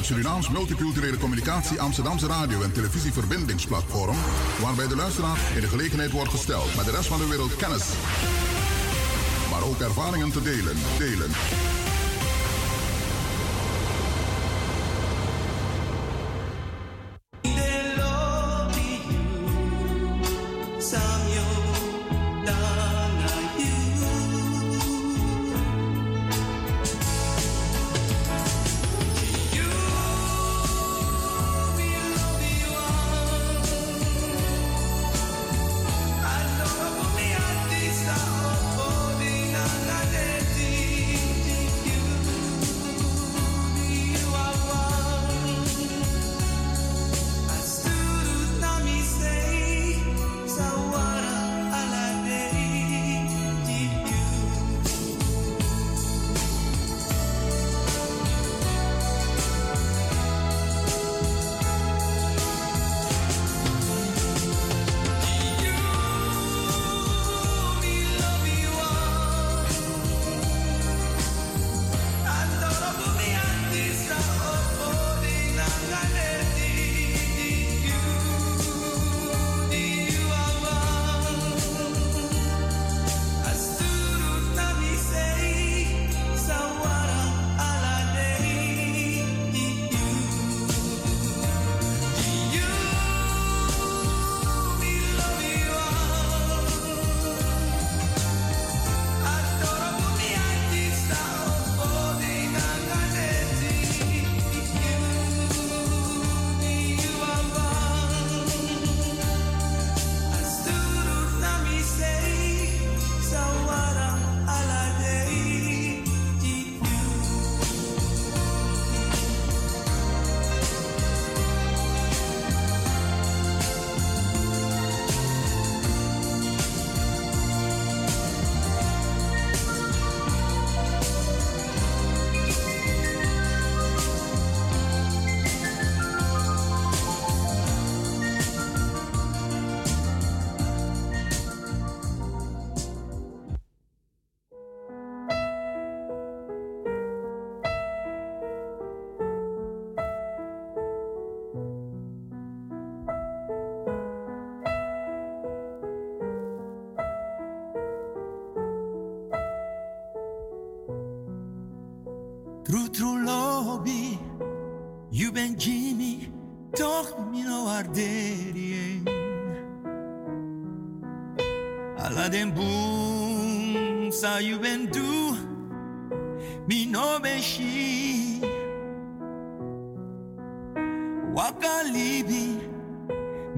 Het 0.00 0.08
Surinaams 0.08 0.48
Multiculturele 0.48 1.18
Communicatie 1.18 1.80
Amsterdamse 1.80 2.26
Radio- 2.26 2.62
en 2.62 2.72
Televisieverbindingsplatform. 2.72 4.16
Waarbij 4.60 4.86
de 4.86 4.96
luisteraar 4.96 5.38
in 5.54 5.60
de 5.60 5.68
gelegenheid 5.68 6.10
wordt 6.10 6.30
gesteld 6.30 6.76
met 6.76 6.84
de 6.84 6.90
rest 6.90 7.06
van 7.06 7.18
de 7.18 7.28
wereld 7.28 7.56
kennis. 7.56 7.88
Maar 9.50 9.62
ook 9.62 9.80
ervaringen 9.80 10.32
te 10.32 10.42
delen. 10.42 10.76
Delen. 10.98 11.30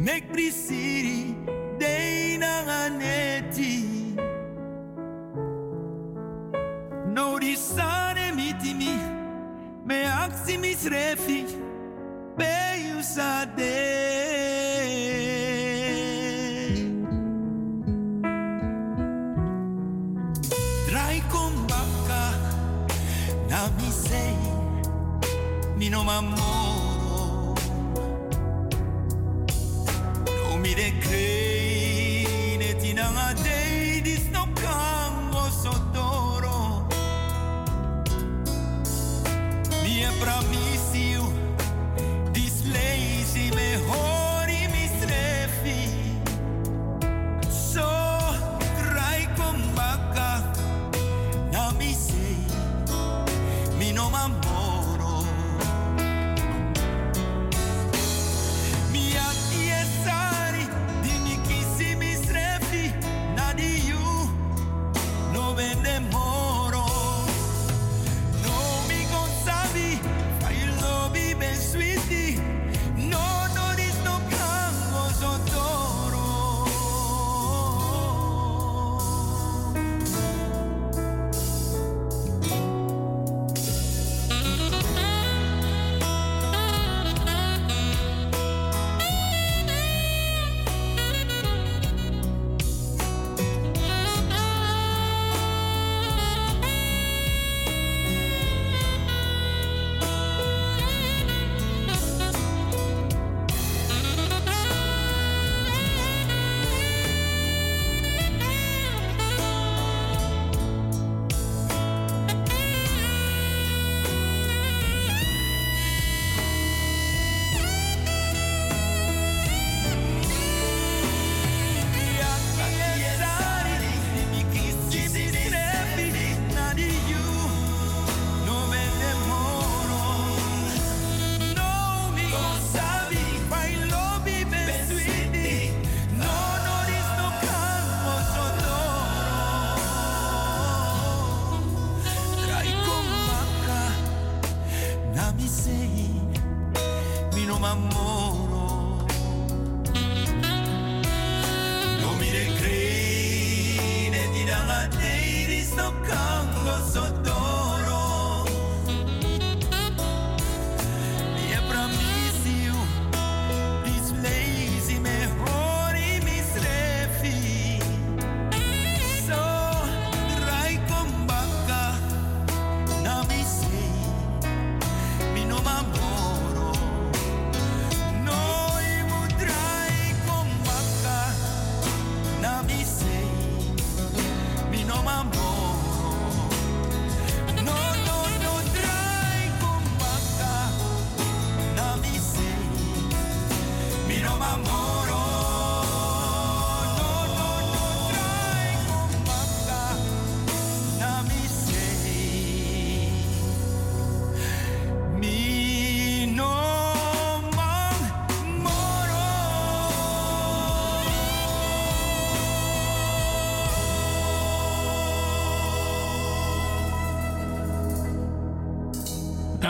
Mekbrisiri 0.02 1.34
deinanganeti 1.78 3.74
Norisane 7.14 8.32
mitimi 8.34 8.94
me 9.86 10.04
aksi 10.06 10.58
aximis 10.58 10.82
refi 10.90 11.40
peiusade 12.36 13.71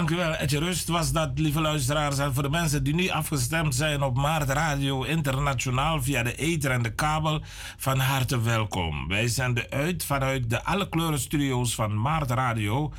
Dank 0.02 0.14
u 0.14 0.16
wel, 0.16 0.34
Etje 0.34 0.58
Rust 0.58 0.88
was 0.88 1.12
dat, 1.12 1.30
lieve 1.34 1.60
luisteraars. 1.60 2.18
En 2.18 2.34
voor 2.34 2.42
de 2.42 2.50
mensen 2.50 2.84
die 2.84 2.94
nu 2.94 3.08
afgestemd 3.08 3.74
zijn 3.74 4.02
op 4.02 4.16
Maart 4.16 4.48
Radio 4.48 5.02
Internationaal 5.02 6.02
via 6.02 6.22
de 6.22 6.34
ether 6.34 6.70
en 6.70 6.82
de 6.82 6.94
kabel, 6.94 7.42
van 7.76 7.98
harte 7.98 8.40
welkom. 8.40 9.08
Wij 9.08 9.28
zenden 9.28 9.70
uit 9.70 10.04
vanuit 10.04 10.50
de 10.50 10.64
Alle 10.64 10.88
Kleuren 10.88 11.18
Studio's 11.18 11.74
van 11.74 12.00
Maart 12.00 12.30
Radio. 12.30 12.92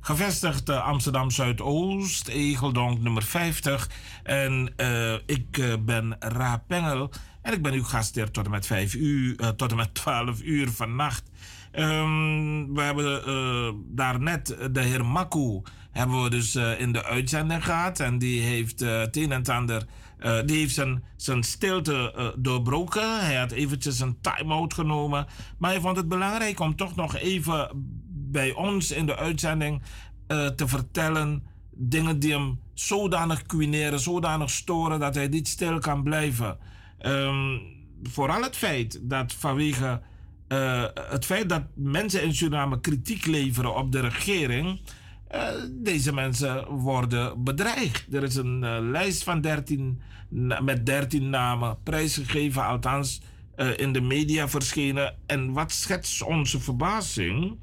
Gevestigd 0.00 0.68
uh, 0.68 0.86
Amsterdam 0.86 1.30
Zuidoost, 1.30 2.28
Egeldonk 2.28 3.00
nummer 3.00 3.22
50. 3.22 3.90
En 4.22 4.72
uh, 4.76 5.12
ik 5.12 5.58
uh, 5.58 5.74
ben 5.80 6.16
Raap 6.18 6.62
Pengel. 6.66 7.10
En 7.42 7.52
ik 7.52 7.62
ben 7.62 7.72
uw 7.72 7.84
gastheer 7.84 8.30
tot 8.30 8.44
en 8.44 8.50
met 8.50 8.66
5 8.66 8.94
uur, 8.94 9.54
tot 9.56 9.70
en 9.70 9.76
met 9.76 9.94
12 9.94 10.42
uur 10.42 10.70
vannacht. 10.70 11.30
Um, 11.78 12.74
we 12.74 12.82
hebben 12.82 13.22
daarnet 13.94 14.56
de 14.70 14.80
heer 14.80 15.04
Maku 15.04 15.62
hebben 15.98 16.22
we 16.22 16.30
dus 16.30 16.56
uh, 16.56 16.80
in 16.80 16.92
de 16.92 17.04
uitzending 17.04 17.64
gehad. 17.64 18.00
En 18.00 18.18
die 18.18 18.40
heeft 18.40 18.82
uh, 18.82 18.98
het 18.98 19.16
een 19.16 19.32
en 19.32 19.44
ander. 19.44 19.86
Uh, 20.20 20.38
die 20.44 20.56
heeft 20.56 20.82
zijn, 21.16 21.42
stilte 21.44 22.32
doorbroken. 22.38 23.24
Hij 23.24 23.36
had 23.36 23.50
eventjes 23.50 24.00
een 24.00 24.20
time-out 24.20 24.74
genomen. 24.74 25.26
Maar 25.58 25.70
hij 25.70 25.80
vond 25.80 25.96
het 25.96 26.08
belangrijk 26.08 26.60
om 26.60 26.76
toch 26.76 26.96
nog 26.96 27.16
even 27.16 27.70
bij 28.08 28.52
ons 28.52 28.90
in 28.90 29.06
de 29.06 29.16
uitzending 29.16 29.82
te 30.56 30.68
vertellen. 30.68 31.42
Dingen 31.70 32.18
die 32.18 32.32
hem 32.32 32.60
zodanig 32.74 33.42
cuineren, 33.42 34.00
zodanig 34.00 34.50
storen 34.50 35.00
dat 35.00 35.14
hij 35.14 35.28
niet 35.28 35.48
stil 35.48 35.78
kan 35.78 36.02
blijven. 36.02 36.58
Um, 37.00 37.60
vooral 38.02 38.42
het 38.42 38.56
feit 38.56 38.98
dat 39.02 39.32
vanwege 39.32 40.00
het 41.10 41.24
feit 41.24 41.48
dat 41.48 41.62
mensen 41.74 42.22
in 42.22 42.34
Suriname 42.34 42.80
kritiek 42.80 43.26
leveren 43.26 43.76
op 43.76 43.92
de 43.92 44.00
regering. 44.00 44.80
Uh, 45.34 45.48
deze 45.70 46.12
mensen 46.12 46.66
worden 46.66 47.44
bedreigd. 47.44 48.14
Er 48.14 48.22
is 48.22 48.36
een 48.36 48.62
uh, 48.62 48.76
lijst 48.80 49.24
van 49.24 49.40
13, 49.40 50.00
met 50.60 50.86
13 50.86 51.30
namen 51.30 51.78
prijsgegeven, 51.82 52.64
althans 52.64 53.20
uh, 53.56 53.78
in 53.78 53.92
de 53.92 54.00
media 54.00 54.48
verschenen. 54.48 55.14
En 55.26 55.52
wat 55.52 55.72
schetst 55.72 56.22
onze 56.22 56.60
verbazing? 56.60 57.56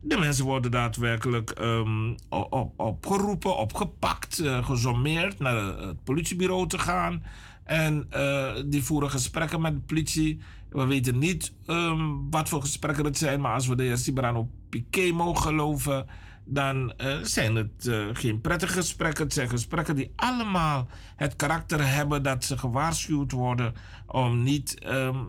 De 0.00 0.18
mensen 0.18 0.44
worden 0.44 0.70
daadwerkelijk 0.70 1.54
um, 1.60 2.14
op, 2.28 2.72
opgeroepen, 2.76 3.56
opgepakt, 3.56 4.42
gesommeerd 4.62 5.38
naar 5.38 5.56
het 5.56 6.04
politiebureau 6.04 6.68
te 6.68 6.78
gaan. 6.78 7.22
En 7.68 8.06
uh, 8.16 8.54
die 8.66 8.82
voeren 8.82 9.10
gesprekken 9.10 9.60
met 9.60 9.74
de 9.74 9.80
politie. 9.80 10.40
We 10.70 10.86
weten 10.86 11.18
niet 11.18 11.52
um, 11.66 12.30
wat 12.30 12.48
voor 12.48 12.60
gesprekken 12.60 13.04
het 13.04 13.18
zijn, 13.18 13.40
maar 13.40 13.54
als 13.54 13.66
we 13.66 13.76
de 13.76 13.82
heer 13.82 13.96
Sibrano 13.96 14.48
Piqué 14.68 15.12
mogen 15.12 15.42
geloven, 15.42 16.06
dan 16.50 16.92
uh, 16.96 17.16
zijn 17.22 17.56
het 17.56 17.86
uh, 17.86 18.06
geen 18.12 18.40
prettige 18.40 18.72
gesprekken. 18.72 19.24
Het 19.24 19.32
zijn 19.32 19.48
gesprekken 19.48 19.96
die 19.96 20.12
allemaal 20.16 20.88
het 21.16 21.36
karakter 21.36 21.88
hebben 21.94 22.22
dat 22.22 22.44
ze 22.44 22.58
gewaarschuwd 22.58 23.32
worden 23.32 23.74
om 24.06 24.42
niet 24.42 24.86
um, 24.86 25.26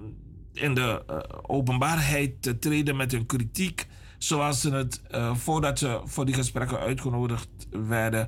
in 0.54 0.74
de 0.74 1.04
openbaarheid 1.42 2.42
te 2.42 2.60
treden 2.60 2.96
met 2.96 3.12
hun 3.12 3.26
kritiek, 3.26 3.88
zoals 4.18 4.62
ze 4.62 4.72
het 4.72 5.02
voordat 5.34 5.80
ze 5.80 6.02
voor 6.06 6.26
die 6.26 6.36
gesprekken 6.36 6.80
uitgenodigd 6.80 7.50
werden 7.70 8.28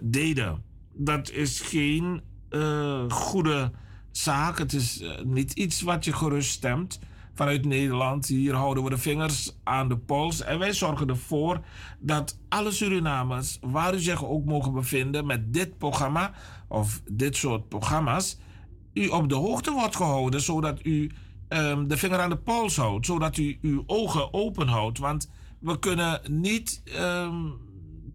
deden. 0.00 0.62
Dat 0.92 1.30
is 1.30 1.60
geen 1.60 2.22
goede 3.08 3.70
zaak. 4.10 4.58
Het 4.58 4.72
is 4.72 5.02
niet 5.24 5.52
iets 5.52 5.82
wat 5.82 6.04
je 6.04 6.12
gerust 6.12 6.50
stemt 6.50 6.98
vanuit 7.34 7.64
Nederland. 7.64 8.26
Hier 8.26 8.54
houden 8.54 8.84
we 8.84 8.90
de 8.90 8.98
vingers 8.98 9.56
aan 9.62 9.88
de 9.88 9.96
pols. 9.96 10.42
En 10.42 10.58
wij 10.58 10.72
zorgen 10.72 11.08
ervoor 11.08 11.60
dat 11.98 12.38
alle 12.48 12.70
Surinamers, 12.70 13.58
waar 13.60 13.94
u 13.94 13.98
zich 13.98 14.24
ook 14.24 14.44
mogen 14.44 14.72
bevinden 14.72 15.26
met 15.26 15.52
dit 15.52 15.78
programma 15.78 16.32
of 16.68 17.02
dit 17.10 17.36
soort 17.36 17.68
programma's, 17.68 18.38
u 18.94 19.08
op 19.08 19.28
de 19.28 19.34
hoogte 19.34 19.70
wordt 19.70 19.96
gehouden, 19.96 20.40
zodat 20.40 20.84
u 20.84 21.10
um, 21.48 21.88
de 21.88 21.96
vinger 21.96 22.18
aan 22.18 22.30
de 22.30 22.36
pols 22.36 22.76
houdt, 22.76 23.06
zodat 23.06 23.36
u 23.36 23.58
uw 23.62 23.82
ogen 23.86 24.34
open 24.34 24.68
houdt. 24.68 24.98
Want 24.98 25.30
we 25.58 25.78
kunnen 25.78 26.20
niet 26.30 26.82
um, 26.98 27.54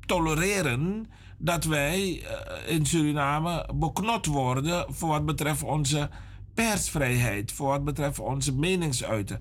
tolereren 0.06 1.08
dat 1.38 1.64
wij 1.64 2.00
uh, 2.00 2.76
in 2.76 2.86
Suriname 2.86 3.70
beknot 3.76 4.26
worden 4.26 4.86
voor 4.90 5.10
wat 5.10 5.26
betreft 5.26 5.64
onze 5.64 6.10
persvrijheid 6.58 7.52
voor 7.52 7.68
wat 7.68 7.84
betreft 7.84 8.20
onze 8.20 8.56
meningsuiting. 8.56 9.40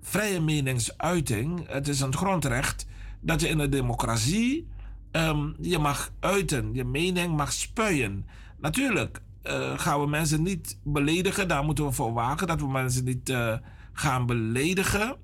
Vrije 0.00 0.40
meningsuiting, 0.40 1.68
het 1.68 1.88
is 1.88 2.00
een 2.00 2.16
grondrecht 2.16 2.86
dat 3.20 3.40
je 3.40 3.48
in 3.48 3.58
een 3.58 3.70
democratie 3.70 4.68
um, 5.12 5.54
je 5.60 5.78
mag 5.78 6.12
uiten, 6.20 6.74
je 6.74 6.84
mening 6.84 7.36
mag 7.36 7.52
spuien. 7.52 8.26
Natuurlijk 8.58 9.20
uh, 9.42 9.78
gaan 9.78 10.00
we 10.00 10.06
mensen 10.06 10.42
niet 10.42 10.78
beledigen, 10.82 11.48
daar 11.48 11.64
moeten 11.64 11.84
we 11.84 11.92
voor 11.92 12.12
waken 12.12 12.46
dat 12.46 12.60
we 12.60 12.68
mensen 12.68 13.04
niet 13.04 13.28
uh, 13.28 13.56
gaan 13.92 14.26
beledigen. 14.26 15.16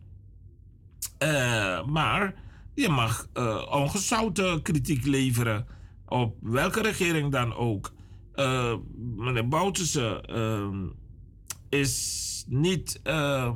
Uh, 1.22 1.84
maar 1.84 2.34
je 2.74 2.88
mag 2.88 3.28
ongezouten 3.70 4.62
kritiek 4.62 5.06
leveren 5.06 5.66
op 6.06 6.36
welke 6.40 6.82
regering 6.82 7.32
dan 7.32 7.54
ook. 7.54 7.92
meneer 9.16 9.44
ehm, 10.26 10.86
is 11.72 12.44
niet, 12.48 13.00
uh, 13.04 13.50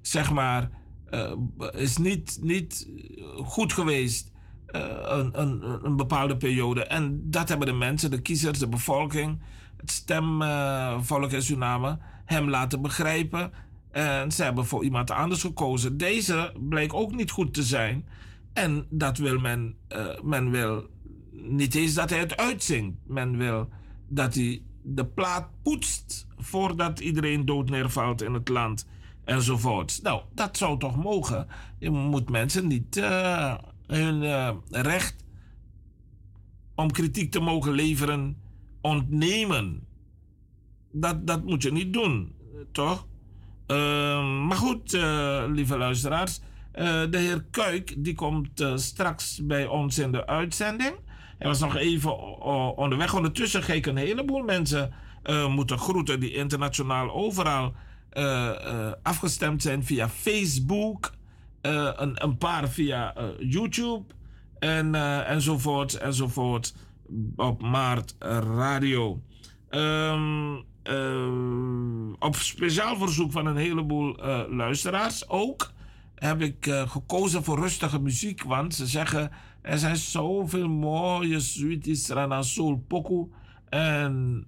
zeg 0.00 0.30
maar, 0.30 0.70
uh, 1.10 1.32
is 1.72 1.96
niet, 1.96 2.38
niet 2.42 2.88
goed 3.36 3.72
geweest 3.72 4.32
uh, 4.74 4.82
een, 5.02 5.40
een, 5.40 5.84
een, 5.84 5.96
bepaalde 5.96 6.36
periode. 6.36 6.84
En 6.84 7.30
dat 7.30 7.48
hebben 7.48 7.66
de 7.66 7.72
mensen, 7.72 8.10
de 8.10 8.22
kiezers, 8.22 8.58
de 8.58 8.68
bevolking, 8.68 9.40
het 9.76 9.90
stemvolk 9.90 11.30
in 11.30 11.42
Suriname 11.42 11.98
hem 12.24 12.48
laten 12.48 12.82
begrijpen. 12.82 13.52
En 13.90 14.32
ze 14.32 14.42
hebben 14.42 14.66
voor 14.66 14.84
iemand 14.84 15.10
anders 15.10 15.40
gekozen. 15.40 15.96
Deze 15.96 16.52
bleek 16.68 16.94
ook 16.94 17.14
niet 17.14 17.30
goed 17.30 17.54
te 17.54 17.62
zijn. 17.62 18.06
En 18.52 18.86
dat 18.90 19.18
wil 19.18 19.38
men, 19.38 19.76
men 20.22 20.50
wil 20.50 20.86
niet 21.32 21.74
eens 21.74 21.94
dat 21.94 22.10
hij 22.10 22.18
het 22.18 22.36
uitzingt. 22.36 22.96
Men 23.06 23.36
wil 23.36 23.68
dat 24.08 24.34
hij 24.34 24.62
de 24.82 25.06
plaat 25.06 25.48
poetst 25.62 26.26
voordat 26.36 27.00
iedereen 27.00 27.44
dood 27.44 27.70
neervalt 27.70 28.22
in 28.22 28.34
het 28.34 28.48
land 28.48 28.86
enzovoort. 29.24 30.00
Nou, 30.02 30.22
dat 30.34 30.56
zou 30.56 30.78
toch 30.78 30.96
mogen. 30.96 31.46
Je 31.78 31.90
moet 31.90 32.30
mensen 32.30 32.66
niet 32.66 32.96
uh, 32.96 33.54
hun 33.86 34.22
uh, 34.22 34.50
recht 34.70 35.24
om 36.74 36.90
kritiek 36.90 37.30
te 37.30 37.40
mogen 37.40 37.72
leveren 37.72 38.36
ontnemen. 38.80 39.86
Dat, 40.92 41.26
dat 41.26 41.44
moet 41.44 41.62
je 41.62 41.72
niet 41.72 41.92
doen, 41.92 42.34
toch? 42.72 43.06
Uh, 43.66 44.46
maar 44.46 44.56
goed, 44.56 44.94
uh, 44.94 45.44
lieve 45.48 45.78
luisteraars. 45.78 46.40
de 46.72 47.08
heer 47.18 47.44
Kuik 47.50 48.04
die 48.04 48.14
komt 48.14 48.64
straks 48.74 49.46
bij 49.46 49.66
ons 49.66 49.98
in 49.98 50.12
de 50.12 50.26
uitzending. 50.26 50.94
Hij 51.40 51.48
was 51.48 51.60
nog 51.60 51.76
even 51.76 52.16
onderweg. 52.76 53.14
Ondertussen 53.14 53.62
ga 53.62 53.72
ik 53.72 53.86
een 53.86 53.96
heleboel 53.96 54.42
mensen 54.42 54.92
uh, 55.24 55.48
moeten 55.48 55.78
groeten 55.78 56.20
die 56.20 56.34
internationaal 56.34 57.12
overal 57.12 57.74
uh, 58.12 58.24
uh, 58.24 58.92
afgestemd 59.02 59.62
zijn 59.62 59.84
via 59.84 60.08
Facebook, 60.08 61.12
een, 61.60 62.22
een, 62.22 62.38
paar 62.38 62.68
via 62.68 63.14
YouTube 63.38 64.04
en, 64.58 64.94
enzovoort 65.24 65.94
enzovoort 65.94 66.74
op 67.36 67.62
Maart 67.62 68.14
Radio. 68.18 69.20
Um, 69.70 70.56
op 72.18 72.36
speciaal 72.36 72.96
verzoek 72.96 73.32
van 73.32 73.46
een 73.46 73.56
heleboel 73.56 74.16
luisteraars 74.50 75.28
ook 75.28 75.72
heb 76.14 76.40
ik 76.40 76.84
gekozen 76.86 77.44
voor 77.44 77.58
rustige 77.58 78.00
muziek, 78.00 78.42
want 78.42 78.74
ze 78.74 78.86
zeggen 78.86 79.30
er 79.62 79.78
zijn 79.78 79.96
zoveel 79.96 80.68
mooie 80.68 81.40
suites, 81.40 82.08
Rana 82.08 82.42
Soul 82.42 82.84
Poku 82.88 83.28
en 83.68 84.44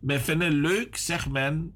men 0.00 0.20
vindt 0.20 0.44
het 0.44 0.52
leuk, 0.52 0.96
zegt 0.96 1.30
men, 1.30 1.74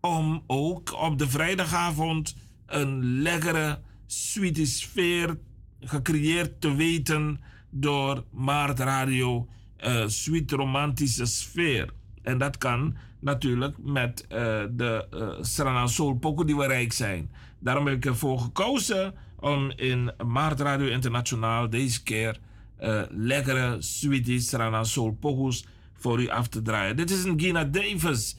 om 0.00 0.42
ook 0.46 1.02
op 1.02 1.18
de 1.18 1.28
vrijdagavond 1.28 2.36
een 2.66 3.22
lekkere, 3.22 3.80
sweetie 4.06 4.66
sfeer 4.66 5.38
gecreëerd 5.80 6.60
te 6.60 6.74
weten 6.74 7.40
door 7.70 8.24
Maart 8.30 8.78
Radio. 8.78 9.48
Uh, 9.86 10.06
romantische 10.46 11.26
sfeer. 11.26 11.92
En 12.22 12.38
dat 12.38 12.58
kan 12.58 12.96
natuurlijk 13.20 13.76
met 13.78 14.22
uh, 14.22 14.38
de 14.70 15.06
uh, 15.14 15.44
Srana 15.44 15.86
Soul 15.86 16.14
Poco 16.14 16.44
die 16.44 16.56
we 16.56 16.66
rijk 16.66 16.92
zijn. 16.92 17.30
Daarom 17.58 17.86
heb 17.86 17.96
ik 17.96 18.06
ervoor 18.06 18.38
gekozen 18.38 19.14
om 19.42 19.70
in 19.76 20.12
Maart 20.26 20.60
Radio 20.60 20.86
Internationaal 20.86 21.70
deze 21.70 22.02
keer 22.02 22.38
uh, 22.80 23.02
lekkere 23.10 23.76
sweetie 23.78 24.40
Srana 24.40 24.84
Soul 24.84 25.16
Poco's 25.20 25.66
voor 25.94 26.20
u 26.20 26.28
af 26.28 26.48
te 26.48 26.62
draaien. 26.62 26.96
Dit 26.96 27.10
is 27.10 27.24
een 27.24 27.40
Gina 27.40 27.64
Davis, 27.64 28.36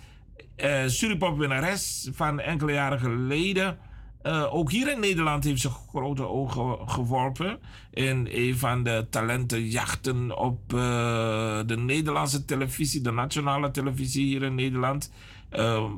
uh, 0.57 2.13
van 2.13 2.39
enkele 2.39 2.71
jaren 2.71 2.99
geleden. 2.99 3.77
Uh, 4.23 4.53
ook 4.53 4.71
hier 4.71 4.91
in 4.91 4.99
Nederland 4.99 5.43
heeft 5.43 5.61
ze 5.61 5.69
grote 5.69 6.27
ogen 6.27 6.89
geworpen 6.89 7.59
in 7.91 8.27
een 8.31 8.57
van 8.57 8.83
de 8.83 9.07
talentenjachten 9.09 10.37
op 10.37 10.69
de 10.69 11.75
Nederlandse 11.77 12.45
televisie, 12.45 13.01
de 13.01 13.11
nationale 13.11 13.71
televisie 13.71 14.25
hier 14.25 14.43
in 14.43 14.55
Nederland. 14.55 15.11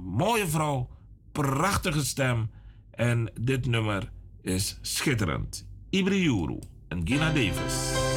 Mooie 0.03 0.47
vrouw, 0.47 0.89
prachtige 1.31 2.05
stem 2.05 2.49
en 2.91 3.31
dit 3.39 3.65
nummer 3.65 4.11
is 4.45 4.77
schitterend. 4.81 5.65
Ibri 5.89 6.23
en 6.87 7.07
Gina 7.07 7.31
Davis. 7.33 8.14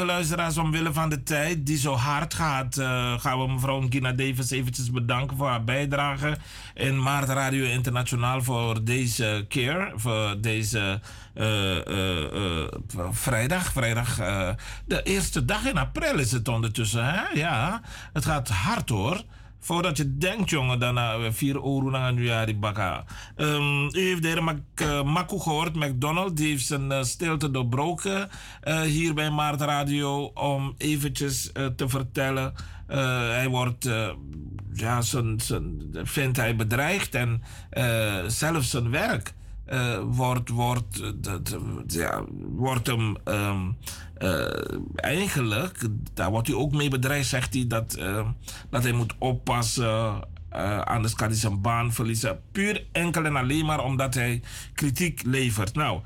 Lieve 0.00 0.14
luisteraars, 0.14 0.56
omwille 0.56 0.92
van 0.92 1.08
de 1.08 1.22
tijd 1.22 1.66
die 1.66 1.78
zo 1.78 1.94
hard 1.94 2.34
gaat, 2.34 2.76
eh, 2.76 3.18
gaan 3.18 3.38
we 3.38 3.52
mevrouw 3.52 3.86
Gina 3.88 4.12
Davis 4.12 4.50
eventjes 4.50 4.90
bedanken 4.90 5.36
voor 5.36 5.48
haar 5.48 5.64
bijdrage 5.64 6.36
in 6.74 7.02
Maart 7.02 7.28
Radio 7.28 7.64
Internationaal 7.64 8.42
voor 8.42 8.84
deze 8.84 9.44
keer, 9.48 9.92
voor 9.94 10.40
deze 10.40 11.00
eh, 11.34 11.76
eh, 12.62 12.68
vrijdag. 13.10 13.72
Vrijdag, 13.72 14.16
de 14.84 15.02
eerste 15.02 15.44
dag 15.44 15.66
in 15.66 15.78
april 15.78 16.18
is 16.18 16.32
het 16.32 16.48
ondertussen, 16.48 17.04
hè? 17.04 17.22
Ja, 17.34 17.80
het 18.12 18.24
gaat 18.24 18.48
hard 18.48 18.88
hoor. 18.88 19.22
Voordat 19.60 19.96
je 19.96 20.16
denkt, 20.16 20.50
jongen, 20.50 20.78
daarna 20.78 21.18
we 21.18 21.32
vier 21.32 21.62
oren 21.62 21.96
aan 21.96 22.14
die 22.14 22.56
baka. 22.56 23.04
Ehm, 23.36 23.84
u 23.84 24.00
heeft 24.00 24.22
de 24.22 24.28
heer 24.28 24.44
Mac, 24.44 24.58
eh, 24.74 25.40
gehoord, 25.40 25.74
McDonald. 25.74 26.36
Die 26.36 26.48
heeft 26.48 26.66
zijn 26.66 26.92
eh, 26.92 27.02
stilte 27.02 27.50
doorbroken 27.50 28.28
eh, 28.60 28.80
hier 28.80 29.14
bij 29.14 29.30
Maart 29.30 29.60
Radio. 29.60 30.24
Om 30.24 30.74
eventjes 30.78 31.52
eh, 31.52 31.66
te 31.66 31.88
vertellen. 31.88 32.52
hij 32.86 33.48
wordt, 33.48 33.88
ja, 34.72 35.02
zijn, 35.02 35.40
zijn, 35.40 35.90
vindt 35.92 36.36
hij 36.36 36.56
bedreigd. 36.56 37.14
En 37.14 37.42
zelfs 38.26 38.70
zijn 38.70 38.90
werk 38.90 39.34
wordt, 40.04 40.48
wordt, 40.48 41.22
dat, 41.22 41.56
ja, 41.86 42.24
wordt 42.56 42.86
hem 42.86 43.16
ehm, 43.24 43.68
eh, 44.20 44.78
eigenlijk, 44.96 45.78
daar 46.14 46.30
wordt 46.30 46.46
hij 46.48 46.56
ook 46.56 46.72
mee 46.72 46.88
bedreigd, 46.90 47.28
zegt 47.28 47.54
hij 47.54 47.66
dat, 47.66 47.94
eh, 47.94 48.28
dat 48.70 48.82
hij 48.82 48.92
moet 48.92 49.14
oppassen. 49.18 50.28
eh, 50.50 50.80
anders 50.80 51.14
kan 51.14 51.28
hij 51.28 51.36
zijn 51.36 51.60
baan 51.60 51.92
verliezen. 51.92 52.40
Puur 52.52 52.86
enkel 52.92 53.24
en 53.24 53.36
alleen 53.36 53.64
maar 53.64 53.84
omdat 53.84 54.14
hij 54.14 54.42
kritiek 54.74 55.22
levert. 55.24 55.74
Nou, 55.74 56.00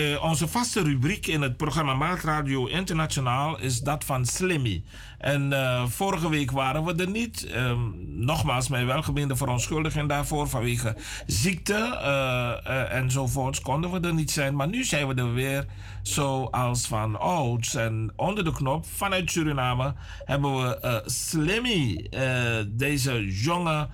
eh, 0.00 0.24
onze 0.24 0.48
vaste 0.48 0.82
rubriek 0.82 1.26
in 1.26 1.42
het 1.42 1.56
programma 1.56 1.94
Maatradio 1.94 2.66
Internationaal 2.66 3.58
is 3.58 3.80
dat 3.80 4.04
van 4.04 4.26
Slimmy. 4.26 4.82
En 5.18 5.52
eh, 5.52 5.86
vorige 5.86 6.28
week 6.28 6.50
waren 6.50 6.84
we 6.84 6.94
er 6.94 7.10
niet. 7.10 7.46
Ehm, 7.46 7.78
nogmaals, 8.24 8.68
mijn 8.68 8.86
welgemeende 8.86 9.36
verontschuldiging 9.36 10.08
daarvoor 10.08 10.48
vanwege 10.48 10.96
ziekte 11.26 11.74
eh, 11.74 12.94
enzovoorts 12.94 13.60
konden 13.60 13.90
we 13.90 14.08
er 14.08 14.14
niet 14.14 14.30
zijn. 14.30 14.56
Maar 14.56 14.68
nu 14.68 14.84
zijn 14.84 15.08
we 15.08 15.14
er 15.14 15.34
weer 15.34 15.66
zoals 16.02 16.86
van 16.86 17.20
ouds. 17.20 17.74
En 17.74 18.12
onder 18.16 18.44
de 18.44 18.52
knop 18.52 18.86
vanuit 18.86 19.30
Suriname 19.30 19.94
hebben 20.24 20.56
we 20.56 21.02
Slimmy, 21.06 22.06
deze 22.68 23.26
jonge 23.26 23.88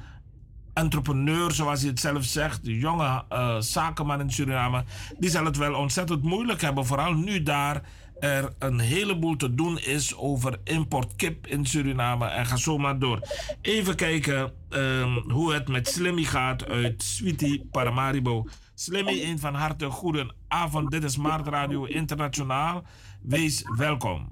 entrepreneur, 0.77 1.53
zoals 1.53 1.81
hij 1.81 1.91
het 1.91 2.01
zelf 2.01 2.25
zegt, 2.25 2.65
de 2.65 2.79
jonge 2.79 3.25
eh, 3.29 3.57
zakenman 3.59 4.21
in 4.21 4.31
Suriname, 4.31 4.85
die 5.19 5.31
zal 5.31 5.45
het 5.45 5.57
wel 5.57 5.75
ontzettend 5.75 6.23
moeilijk 6.23 6.61
hebben. 6.61 6.87
Vooral 6.87 7.13
nu 7.13 7.43
daar 7.43 7.83
er 8.19 8.53
een 8.59 8.79
heleboel 8.79 9.37
te 9.37 9.55
doen 9.55 9.79
is 9.79 10.17
over 10.17 10.61
import 10.65 11.17
kip 11.17 11.47
in 11.47 11.67
Suriname. 11.67 12.27
En 12.27 12.47
ga 12.47 12.57
zo 12.57 12.79
maar 12.79 12.99
door. 12.99 13.21
Even 13.61 13.97
kijken 13.97 14.53
ehm, 14.69 15.31
hoe 15.31 15.53
het 15.53 15.69
met 15.69 15.89
Slimmy 15.89 16.23
gaat 16.23 16.69
uit 16.69 17.03
Sweetie 17.03 17.69
Paramaribo. 17.71 18.47
Slimmy, 18.75 19.23
een 19.23 19.39
van 19.39 19.55
harte 19.55 19.91
goedenavond. 19.91 20.91
Dit 20.91 21.05
is 21.05 21.17
Maart 21.17 21.49
Radio 21.49 21.85
Internationaal. 21.85 22.85
Wees 23.23 23.63
welkom. 23.77 24.29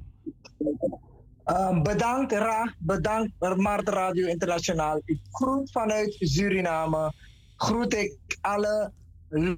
Um, 1.46 1.82
bedankt 1.82 2.32
Ra, 2.32 2.74
bedankt 2.78 3.32
Mart 3.56 3.88
Radio 3.88 4.26
Internationaal. 4.26 5.00
Ik 5.04 5.20
groet 5.30 5.70
vanuit 5.70 6.16
Suriname. 6.18 7.12
Groet 7.56 7.94
ik 7.94 8.16
alle 8.40 8.92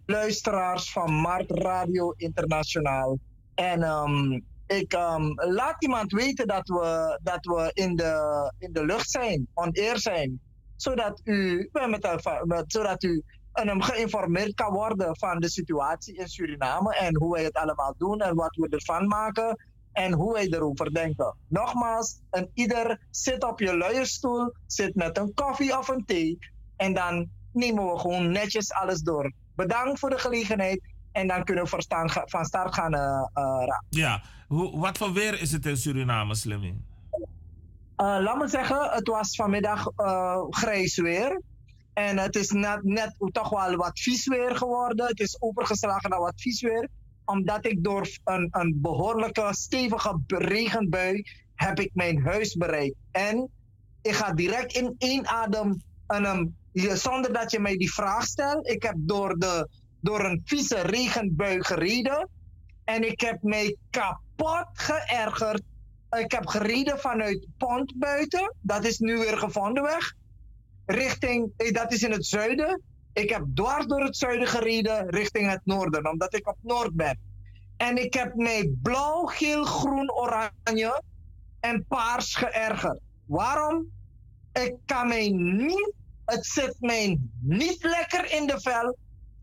luisteraars 0.07 0.92
van 0.92 1.12
Mart 1.12 1.51
Radio 1.51 2.12
Internationaal. 2.16 3.18
En 3.55 3.83
um, 3.83 4.44
ik 4.66 4.92
um, 4.92 5.35
laat 5.35 5.83
iemand 5.83 6.12
weten 6.12 6.46
dat 6.46 6.68
we, 6.68 7.18
dat 7.22 7.44
we 7.44 7.70
in, 7.75 7.96
de, 7.96 8.53
in 8.59 8.72
de 8.72 8.85
lucht 8.85 9.11
zijn, 9.11 9.46
on 9.55 9.72
air 9.72 9.99
zijn. 9.99 10.40
Zodat 10.77 11.20
u, 11.25 11.68
met, 11.72 12.20
met- 12.44 12.64
zodat 12.72 13.03
u 13.03 13.22
um, 13.64 13.83
geïnformeerd 13.83 14.55
kan 14.55 14.72
worden 14.72 15.16
van 15.16 15.40
de 15.40 15.51
situatie 15.51 16.16
in 16.16 16.29
Suriname 16.29 16.96
en 16.96 17.16
hoe 17.16 17.33
wij 17.33 17.44
het 17.44 17.55
allemaal 17.55 17.94
doen 17.99 18.20
en 18.20 18.35
wat 18.35 18.57
we 18.57 18.68
ervan 18.68 19.07
maken 19.07 19.57
en 19.97 20.13
hoe 20.13 20.33
wij 20.33 20.47
erover 20.47 20.95
denken. 20.95 21.37
Nogmaals, 21.49 22.21
en 22.31 22.51
ieder 22.55 23.01
zit 23.11 23.45
op 23.45 23.61
je 23.61 23.77
luierstoel, 23.77 24.55
zit 24.67 24.95
met 24.95 25.19
een 25.19 25.35
koffie 25.35 25.79
of 25.79 25.89
een 25.89 26.05
thee 26.05 26.39
en 26.77 26.95
dan 26.95 27.29
nemen 27.53 27.93
we 27.93 27.99
gewoon 27.99 28.31
netjes 28.31 28.73
alles 28.73 29.01
door. 29.01 29.33
Bedankt 29.55 29.99
voor 29.99 30.11
de 30.11 30.19
gelegenheid 30.19 30.81
en 31.13 31.27
dan 31.29 31.45
kunnen 31.45 31.65
we 31.65 31.71
van 31.71 31.81
start 31.81 32.11
gaan- 32.11 32.29
van 32.29 32.45
start 32.45 32.75
gaan. 32.75 32.95
Ra. 32.95 33.85
Ja, 33.89 34.23
hoe, 34.49 34.79
wat 34.79 34.99
voor 34.99 35.13
weer 35.13 35.41
is 35.41 35.53
het 35.53 35.67
in 35.67 35.77
Suriname, 35.77 36.35
Slimmy? 36.35 36.75
Eh, 37.97 38.17
laat 38.21 38.37
me 38.39 38.49
zeggen, 38.49 38.91
het 38.91 39.09
was 39.09 39.37
vanmiddag 39.37 39.87
grijs 40.51 40.97
weer. 40.97 41.43
En 41.93 42.19
het 42.19 42.37
is 42.37 42.51
net, 42.51 42.83
net 42.83 43.15
toch 43.33 43.49
wel 43.49 43.77
wat 43.77 44.01
vies 44.01 44.27
weer 44.27 44.57
geworden. 44.57 45.07
Het 45.07 45.21
is 45.21 45.37
overgeslagen 45.41 46.11
naar 46.11 46.21
wat 46.21 46.41
vies 46.41 46.61
weer. 46.61 46.89
Omdat 47.27 47.67
ik 47.67 47.85
door 47.85 48.09
een, 48.25 48.49
een 48.51 48.79
behoorlijke 48.81 49.49
stevige 49.51 50.21
regenbui 50.27 51.23
heb 51.55 51.81
ik 51.81 51.91
mijn 51.95 52.23
huis 52.23 52.55
bereikt. 52.55 52.97
En 53.11 53.51
ik 54.03 54.12
ga 54.12 54.33
direct 54.33 54.73
in 54.73 54.95
één 54.99 55.27
adem, 55.27 55.83
en, 56.07 56.57
zonder 56.73 57.33
dat 57.33 57.51
je 57.51 57.61
mij 57.61 57.77
die 57.77 57.93
vraag 57.93 58.25
stelt. 58.25 58.69
Ik 58.69 58.83
heb 58.83 58.95
door, 58.99 59.39
de, 59.39 59.69
door 60.01 60.25
een 60.25 60.43
vieze 60.45 60.81
regenbui 60.81 61.65
gereden. 61.65 62.29
En 62.85 63.09
ik 63.09 63.21
heb 63.21 63.43
mij 63.43 63.77
kapot 63.91 64.67
geërgerd. 64.73 65.62
Ik 66.19 66.33
heb 66.33 66.47
gereden 66.47 66.99
vanuit 66.99 67.47
Pont 67.57 67.93
buiten. 67.97 68.55
Dat 68.61 68.85
is 68.85 68.99
nu 68.99 69.19
weer 69.19 69.39
gevonden 69.39 69.83
weg. 69.83 70.15
Richting, 70.87 71.53
eh, 71.57 71.73
dat 71.73 71.93
is 71.93 72.03
in 72.03 72.12
het 72.12 72.27
zuiden. 72.27 72.83
Ik 73.17 73.31
heb 73.31 73.45
dwars 73.55 73.87
door 73.87 74.05
het 74.05 74.17
zuiden 74.17 74.47
gereden 74.47 75.11
richting 75.11 75.51
het 75.51 75.61
noorden, 75.65 76.11
omdat 76.11 76.35
ik 76.35 76.49
op 76.49 76.57
Noord 76.61 76.95
ben. 76.95 77.19
En 77.77 77.97
ik 77.97 78.15
heb 78.15 78.35
mij 78.35 78.75
blauw, 78.83 79.25
geel, 79.25 79.65
groen, 79.65 80.13
oranje 80.13 81.03
en 81.61 81.85
paars 81.89 82.35
geërgerd. 82.35 83.01
Waarom? 83.25 83.87
Ik 84.53 84.75
kan 84.85 85.09
mij 85.09 85.29
niet, 85.29 85.93
het 86.25 86.47
zit 86.47 86.77
mij 86.81 87.19
niet 87.41 87.83
lekker 87.83 88.33
in 88.33 88.47
de 88.47 88.61
vel 88.61 88.97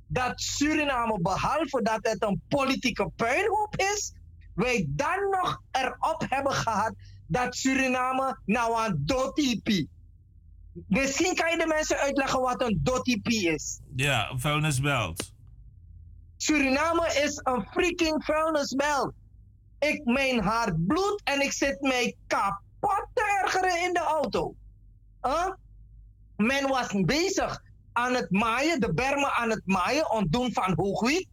dat 0.08 0.42
Suriname, 0.42 1.20
behalve 1.22 1.82
dat 1.82 2.00
het 2.02 2.24
een 2.24 2.42
politieke 2.48 3.10
puinhoop 3.16 3.76
is, 3.78 4.14
wij 4.56 4.86
dan 4.90 5.30
nog 5.30 5.62
erop 5.72 6.26
hebben 6.30 6.54
gehad 6.54 6.94
dat 7.28 7.56
Suriname 7.56 8.40
nou 8.46 8.86
een 8.86 9.02
dotipi. 9.06 9.88
Misschien 10.88 11.36
kan 11.36 11.52
je 11.52 11.58
de 11.58 11.68
mensen 11.68 11.98
uitleggen 11.98 12.42
wat 12.42 12.62
een 12.62 12.80
dotipi 12.84 13.48
is. 13.48 13.80
Ja, 13.96 14.30
een 14.30 14.40
vuilnisbelt. 14.40 15.32
Suriname 16.38 17.08
is 17.08 17.40
een 17.44 17.68
freaking 17.72 18.24
vuilnisbelt. 18.24 19.14
Ik 19.80 20.06
mijn 20.06 20.40
hart 20.40 20.88
bloedt 20.88 21.22
en 21.24 21.42
ik 21.42 21.52
zit 21.52 21.82
mij 21.82 22.16
kapot 22.28 23.08
te 23.14 23.40
ergeren 23.44 23.84
in 23.84 23.94
de 23.94 24.00
auto. 24.00 24.56
Huh? 25.22 25.50
Men 26.38 26.68
was 26.68 26.88
bezig 27.06 27.62
aan 27.94 28.14
het 28.14 28.32
maaien, 28.32 28.80
de 28.80 28.94
bermen 28.94 29.32
aan 29.32 29.50
het 29.50 29.62
maaien, 29.66 30.12
ontdoen 30.12 30.54
van 30.54 30.74
hoogwiet. 30.76 31.28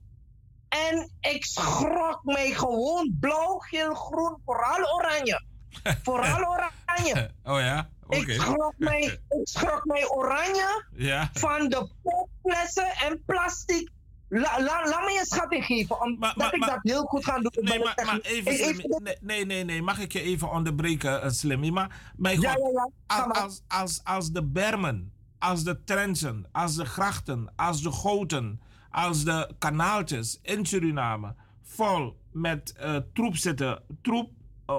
En 0.68 1.10
ik 1.20 1.44
schrok 1.44 2.20
mij 2.24 2.50
gewoon 2.50 3.16
blauw, 3.20 3.58
geel, 3.58 3.94
groen, 3.94 4.36
vooral 4.44 4.94
oranje. 4.94 5.42
Vooral 6.02 6.44
oranje. 6.44 7.30
Oh 7.44 7.60
ja? 7.60 7.88
Ik, 8.18 8.30
schrok 8.30 8.74
mij, 8.78 9.00
ik 9.28 9.40
schrok 9.48 9.84
mij 9.84 10.08
oranje 10.08 10.84
Ja. 10.96 11.30
van 11.32 11.68
de 11.68 11.88
popflessen 12.02 12.86
en 12.96 13.22
plastic. 13.26 13.90
La, 14.28 14.62
la, 14.62 14.88
laat 14.88 15.04
me 15.04 15.12
je 15.12 15.24
schatting 15.26 15.64
geven, 15.64 16.00
omdat 16.00 16.52
ik 16.54 16.60
dat 16.66 16.78
heel 16.82 17.02
goed 17.04 17.24
ga 17.24 17.38
doen. 17.38 17.52
Nee, 17.60 17.78
maar, 17.78 18.02
maar 18.06 18.18
even, 18.22 18.68
Ik- 18.68 19.00
nee, 19.02 19.16
nee, 19.20 19.44
nee, 19.46 19.64
nee, 19.64 19.82
mag 19.82 19.98
ik 19.98 20.12
je 20.12 20.20
even 20.22 20.50
onderbreken, 20.50 21.22
eh, 21.22 21.30
Slimmy? 21.30 21.70
Maar 21.70 22.12
mijn 22.16 22.40
Ja, 22.40 22.52
God, 22.52 22.72
ja, 22.74 22.90
ja, 23.16 23.22
ga 23.22 23.22
als, 23.22 23.38
als, 23.42 23.62
als, 23.68 24.00
als 24.04 24.30
de 24.30 24.44
bermen, 24.44 25.12
als 25.38 25.64
de 25.64 25.84
trenchen, 25.84 26.46
als 26.52 26.74
de 26.76 26.84
grachten, 26.84 27.52
als 27.56 27.82
de 27.82 27.90
goten, 27.90 28.60
als 28.90 29.24
de 29.24 29.54
kanaaltjes 29.58 30.38
in 30.42 30.66
Suriname 30.66 31.34
vol 31.62 32.16
met 32.32 32.72
eh, 32.72 32.96
troep 33.12 33.36
zitten, 33.36 33.82
troep, 34.02 34.30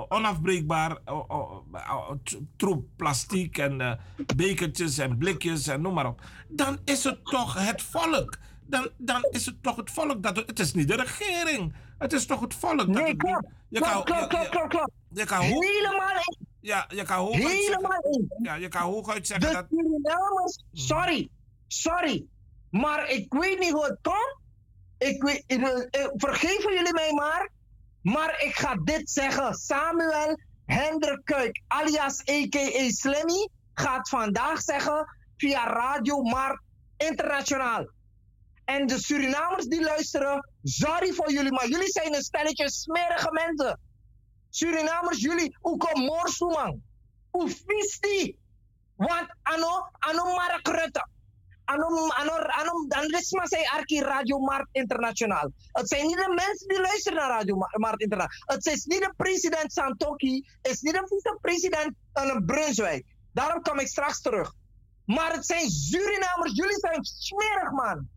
onafbreekbaar, 0.09 0.97
eh, 1.05 1.19
eh, 1.29 1.57
eh, 1.73 2.09
t- 2.23 2.37
troep, 2.55 2.85
plastic 2.95 3.57
en 3.57 3.81
eh, 3.81 3.91
bekertjes 4.35 4.97
en 4.97 5.17
blikjes 5.17 5.67
en 5.67 5.81
noem 5.81 5.93
maar 5.93 6.07
op, 6.07 6.21
dan 6.47 6.79
is 6.85 7.03
het 7.03 7.25
toch 7.25 7.53
het 7.65 7.81
volk. 7.81 8.37
Dan, 8.65 8.89
dan 8.97 9.27
is 9.31 9.45
het 9.45 9.63
toch 9.63 9.75
het 9.75 9.91
volk 9.91 10.23
dat. 10.23 10.35
Het 10.35 10.59
is 10.59 10.73
niet 10.73 10.87
de 10.87 10.95
regering. 10.95 11.73
Het 11.97 12.13
is 12.13 12.25
toch 12.25 12.39
het 12.39 12.53
volk. 12.53 12.87
Nee, 12.87 13.15
klopt. 13.15 13.47
Klopt, 13.69 13.85
kan, 14.09 14.27
klopt, 14.27 14.27
klopt, 14.27 14.91
je- 15.13 15.25
kan 15.25 15.41
Helemaal 15.41 16.23
ja, 16.59 16.85
je 16.89 17.03
kan 17.03 17.17
hooguit 17.17 17.43
Helemaal 17.47 17.91
zeggen, 18.01 18.27
ja, 18.41 18.53
je 18.55 18.67
kan 18.67 18.81
hooguit 18.81 19.27
zeggen 19.27 19.47
De 19.47 19.53
dat. 19.53 19.65
Surinamers, 19.69 20.63
sorry, 20.73 21.29
sorry. 21.67 22.25
Maar 22.69 23.09
ik 23.09 23.33
weet 23.33 23.59
niet 23.59 23.71
hoe 23.71 23.83
het 23.85 23.97
komt. 24.01 24.37
Ik 24.97 25.23
weet, 25.23 25.43
eh, 25.47 25.57
eh, 26.03 26.09
vergeven 26.15 26.73
jullie 26.73 26.93
mij 26.93 27.13
maar. 27.13 27.49
Maar 28.01 28.41
ik 28.41 28.55
ga 28.55 28.75
dit 28.75 29.09
zeggen. 29.09 29.53
Samuel 29.53 30.37
Hendrik 30.65 31.21
Kuik, 31.23 31.61
alias 31.67 32.19
a.k.a. 32.19 32.89
Slimmy, 32.89 33.49
gaat 33.73 34.09
vandaag 34.09 34.61
zeggen 34.61 35.07
via 35.37 35.67
Radio 35.67 36.21
Markt 36.21 36.63
Internationaal. 36.97 37.89
En 38.65 38.87
de 38.87 38.99
Surinamers 38.99 39.65
die 39.65 39.83
luisteren, 39.83 40.49
sorry 40.63 41.13
voor 41.13 41.31
jullie, 41.31 41.51
maar 41.51 41.69
jullie 41.69 41.91
zijn 41.91 42.15
een 42.15 42.21
stelletje 42.21 42.69
smerige 42.71 43.31
mensen. 43.31 43.79
Surinamers, 44.49 45.19
jullie, 45.19 45.57
hoe 45.59 45.77
kom 45.77 46.01
morsu? 46.01 46.79
Hoe 47.29 47.49
vies 47.49 47.99
die? 47.99 48.39
Want 48.95 49.35
ano, 49.41 49.89
ano 49.99 50.23
Mark 50.35 50.67
Rutte. 50.67 51.07
Ano, 51.71 51.87
ano, 52.21 52.33
ano, 52.61 52.85
dan 52.87 53.03
risma 53.15 53.45
zei 53.45 53.63
Arki 53.75 54.01
Radio 54.01 54.39
Markt 54.39 54.69
Internationaal. 54.71 55.51
Het 55.71 55.87
zijn 55.89 56.05
niet 56.05 56.15
de 56.17 56.33
mensen 56.35 56.67
die 56.67 56.81
luisteren 56.81 57.17
naar 57.17 57.29
Radio 57.29 57.55
Ma- 57.55 57.69
Markt 57.71 58.01
Internationaal. 58.01 58.55
Het 58.55 58.65
is 58.65 58.85
niet 58.85 58.99
de 58.99 59.13
president 59.17 59.73
Santoki, 59.73 60.47
het 60.61 60.71
is 60.71 60.81
niet 60.81 60.93
de 60.93 61.07
vice-president 61.07 61.93
van 62.13 62.45
Brunswijk. 62.45 63.05
Daarom 63.33 63.61
kom 63.61 63.79
ik 63.79 63.87
straks 63.87 64.21
terug. 64.21 64.53
Maar 65.05 65.31
het 65.33 65.45
zijn 65.45 65.69
Surinamers, 65.69 66.55
jullie 66.55 66.79
zijn 66.79 67.03
smerig 67.03 67.71
man. 67.71 68.07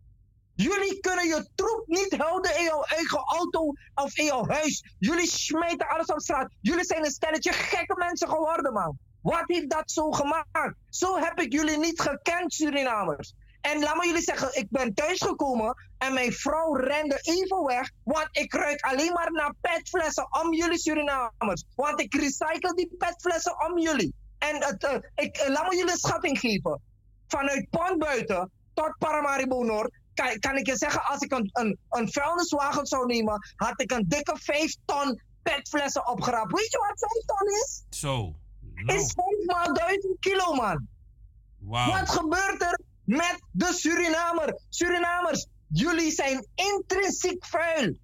Jullie 0.55 0.99
kunnen 0.99 1.27
je 1.27 1.49
troep 1.55 1.83
niet 1.87 2.15
houden 2.17 2.57
in 2.57 2.63
jouw 2.63 2.81
eigen 2.83 3.19
auto 3.19 3.73
of 3.95 4.17
in 4.17 4.25
jouw 4.25 4.47
huis. 4.47 4.95
Jullie 4.99 5.27
smijten 5.27 5.87
alles 5.87 6.05
op 6.05 6.21
straat. 6.21 6.51
Jullie 6.61 6.85
zijn 6.85 7.05
een 7.05 7.11
stelletje 7.11 7.51
gekke 7.51 7.95
mensen 7.97 8.29
geworden, 8.29 8.73
man. 8.73 8.97
Wat 9.21 9.43
heeft 9.45 9.69
dat 9.69 9.91
zo 9.91 10.11
gemaakt? 10.11 10.75
Zo 10.89 11.17
heb 11.19 11.39
ik 11.39 11.53
jullie 11.53 11.77
niet 11.77 12.01
gekend, 12.01 12.53
Surinamers. 12.53 13.33
En 13.71 13.79
laat 13.79 13.95
me 13.95 14.05
jullie 14.05 14.21
zeggen, 14.21 14.49
ik 14.55 14.67
ben 14.69 14.93
thuisgekomen 14.93 15.75
en 15.97 16.13
mijn 16.13 16.31
vrouw 16.31 16.73
rende 16.73 17.19
even 17.21 17.63
weg, 17.63 17.91
want 18.03 18.27
ik 18.31 18.53
ruik 18.53 18.81
alleen 18.81 19.13
maar 19.13 19.31
naar 19.31 19.53
petflessen 19.61 20.41
om 20.41 20.53
jullie 20.53 20.77
Surinamers. 20.77 21.65
Want 21.75 22.01
ik 22.01 22.15
recycle 22.15 22.73
die 22.73 22.95
petflessen 22.97 23.65
om 23.65 23.79
jullie. 23.79 24.13
En 24.37 24.63
het, 24.63 24.83
eh, 24.83 24.97
ik, 25.15 25.37
eh, 25.37 25.49
laat 25.49 25.69
me 25.69 25.75
jullie 25.75 25.91
een 25.91 25.97
schatting 25.97 26.39
geven. 26.39 26.81
Vanuit 27.27 27.69
Pondbuiten 27.69 28.51
tot 28.73 28.95
Paramaribo 28.97 29.63
Noord 29.63 29.99
kan, 30.13 30.39
kan 30.39 30.57
ik 30.57 30.67
je 30.67 30.77
zeggen, 30.77 31.03
als 31.03 31.19
ik 31.21 31.31
een, 31.31 31.49
een, 31.53 31.77
een 31.89 32.11
vuilniswagen 32.11 32.85
zou 32.85 33.05
nemen, 33.05 33.39
had 33.55 33.81
ik 33.81 33.91
een 33.91 34.05
dikke 34.07 34.37
5 34.37 34.75
ton 34.85 35.21
petflessen 35.43 36.07
opgeraapt. 36.07 36.51
Weet 36.51 36.71
je 36.71 36.77
wat 36.77 37.09
5 37.11 37.25
ton 37.25 37.47
is? 37.47 37.83
Zo. 37.89 38.35
Is 38.75 39.13
5 39.13 39.45
maal 39.45 39.73
1000 39.73 40.19
kilo, 40.19 40.53
man. 40.53 40.87
Wauw. 41.59 41.91
Wat 41.91 42.09
gebeurt 42.09 42.61
er 42.61 42.79
met 43.05 43.41
de 43.51 43.73
Surinamer? 43.73 44.59
Surinamers, 44.69 45.47
jullie 45.67 46.11
zijn 46.11 46.47
intrinsiek 46.55 47.45
vuil. 47.45 47.97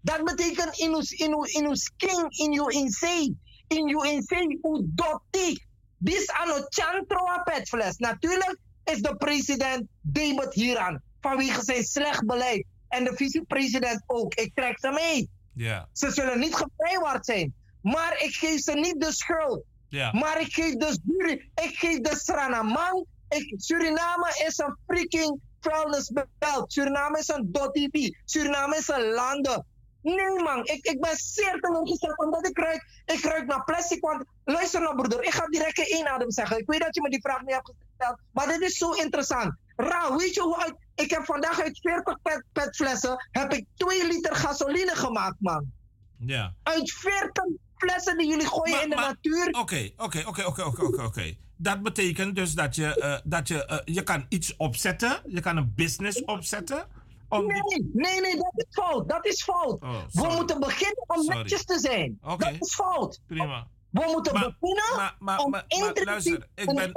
Dat 0.00 0.24
betekent 0.24 0.78
in 0.78 0.94
uw, 0.94 1.02
in 1.08 1.32
uw, 1.32 1.42
in 1.42 1.66
uw 1.66 1.74
skin, 1.74 2.26
in 2.28 2.52
uw 2.52 2.68
insane, 2.68 3.34
in 3.66 3.88
uw 3.88 4.02
insane, 4.02 4.58
uw 4.62 4.82
dotti. 4.84 5.66
Dis 5.96 6.30
chantroa 6.68 7.42
petfles. 7.42 7.96
Natuurlijk 7.96 8.58
is 8.84 9.00
de 9.00 9.16
president 9.16 9.86
debat 10.00 10.54
hieraan. 10.54 11.02
Vanwege 11.20 11.62
zijn 11.62 11.84
slecht 11.84 12.26
beleid. 12.26 12.64
En 12.88 13.04
de 13.04 13.16
vicepresident 13.16 14.02
ook. 14.06 14.34
Ik 14.34 14.54
trek 14.54 14.78
ze 14.78 14.90
mee. 14.90 15.28
Ze 15.92 16.10
zullen 16.10 16.38
niet 16.38 16.54
gevrijwaard 16.54 17.24
zijn. 17.26 17.54
Maar 17.82 18.22
ik 18.22 18.34
geef 18.34 18.60
ze 18.60 18.72
niet 18.72 19.00
de 19.00 19.12
schuld. 19.12 19.64
Maar 19.90 20.40
ik 20.40 20.52
geef 20.52 20.74
de 20.74 20.98
Suri, 21.06 21.32
ik 21.54 21.78
geef 21.78 22.00
de 22.00 22.16
Sranamang. 22.16 23.06
Ik, 23.28 23.54
Suriname 23.56 24.44
is 24.46 24.58
een 24.58 24.76
freaking 24.86 25.40
vuilnisbelt. 25.60 26.72
Suriname 26.72 27.18
is 27.18 27.28
een 27.28 27.52
dotipi. 27.52 28.16
Suriname 28.24 28.76
is 28.76 28.88
een 28.88 29.12
landen. 29.12 29.66
Nee 30.02 30.42
man, 30.42 30.64
ik, 30.64 30.86
ik 30.86 31.00
ben 31.00 31.16
zeer 31.16 31.60
teleurgesteld 31.60 32.18
omdat 32.18 32.46
ik 32.46 32.58
ruik, 32.58 33.02
ik 33.04 33.24
ruik 33.24 33.46
naar 33.46 33.64
plastic. 33.64 34.00
Want 34.00 34.24
luister 34.44 34.80
nou 34.80 34.96
broeder, 34.96 35.22
ik 35.22 35.32
ga 35.32 35.46
direct 35.46 35.78
in 35.78 35.96
één 35.96 36.08
adem 36.08 36.30
zeggen. 36.30 36.58
Ik 36.58 36.66
weet 36.66 36.80
dat 36.80 36.94
je 36.94 37.02
me 37.02 37.10
die 37.10 37.20
vraag 37.20 37.40
niet 37.40 37.54
hebt 37.54 37.72
gesteld, 37.88 38.20
maar 38.32 38.46
dit 38.46 38.60
is 38.60 38.76
zo 38.76 38.90
interessant. 38.90 39.54
Ra, 39.76 40.16
weet 40.16 40.34
je 40.34 40.40
hoe 40.40 40.56
uit, 40.56 40.74
ik 40.94 41.10
heb 41.10 41.24
vandaag 41.24 41.60
uit 41.60 41.78
40 41.80 42.22
pet, 42.22 42.44
petflessen, 42.52 43.28
heb 43.30 43.52
ik 43.52 43.66
2 43.74 44.06
liter 44.06 44.34
gasoline 44.34 44.96
gemaakt 44.96 45.36
man. 45.38 45.72
Ja. 46.18 46.54
Uit 46.62 46.92
40 46.92 47.44
flessen 47.76 48.18
die 48.18 48.28
jullie 48.28 48.46
gooien 48.46 48.82
in 48.82 48.90
de 48.90 48.96
natuur. 48.96 49.46
Oké, 49.46 49.90
oké, 49.96 50.22
oké, 50.26 50.44
oké, 50.44 50.62
oké, 50.62 51.02
oké. 51.02 51.36
Dat 51.60 51.82
betekent 51.82 52.36
dus 52.36 52.54
dat 52.54 52.74
je, 52.74 53.00
eh, 53.00 53.18
dat 53.24 53.48
je, 53.48 53.64
eh, 53.64 53.78
je 53.84 54.02
kan 54.02 54.26
iets 54.28 54.56
opzetten. 54.56 55.22
Je 55.26 55.40
kan 55.40 55.56
een 55.56 55.72
business 55.74 56.24
opzetten. 56.24 56.86
Om 57.28 57.46
Nee, 57.46 57.60
nee, 57.92 58.20
nee, 58.20 58.36
dat 58.36 58.52
is 58.54 58.64
fout. 58.70 59.08
Dat 59.08 59.26
is 59.26 59.42
fout. 59.42 59.80
Oh, 59.82 59.96
we 60.12 60.34
moeten 60.36 60.60
beginnen 60.60 61.04
om 61.06 61.22
Sorry. 61.22 61.38
netjes 61.38 61.64
te 61.64 61.78
zijn. 61.78 62.18
Dat 62.38 62.52
is 62.60 62.74
fout. 62.74 63.20
Prima. 63.26 63.66
We 63.90 64.10
moeten 64.12 64.32
Maar- 64.32 64.56
beginnen 64.60 64.96
maar, 64.96 65.16
maar, 65.18 65.38
om 65.38 65.50
maar, 65.50 65.64
maar 65.80 66.04
luister, 66.04 66.48
ik 66.54 66.68
en 66.68 66.74
ben... 66.74 66.92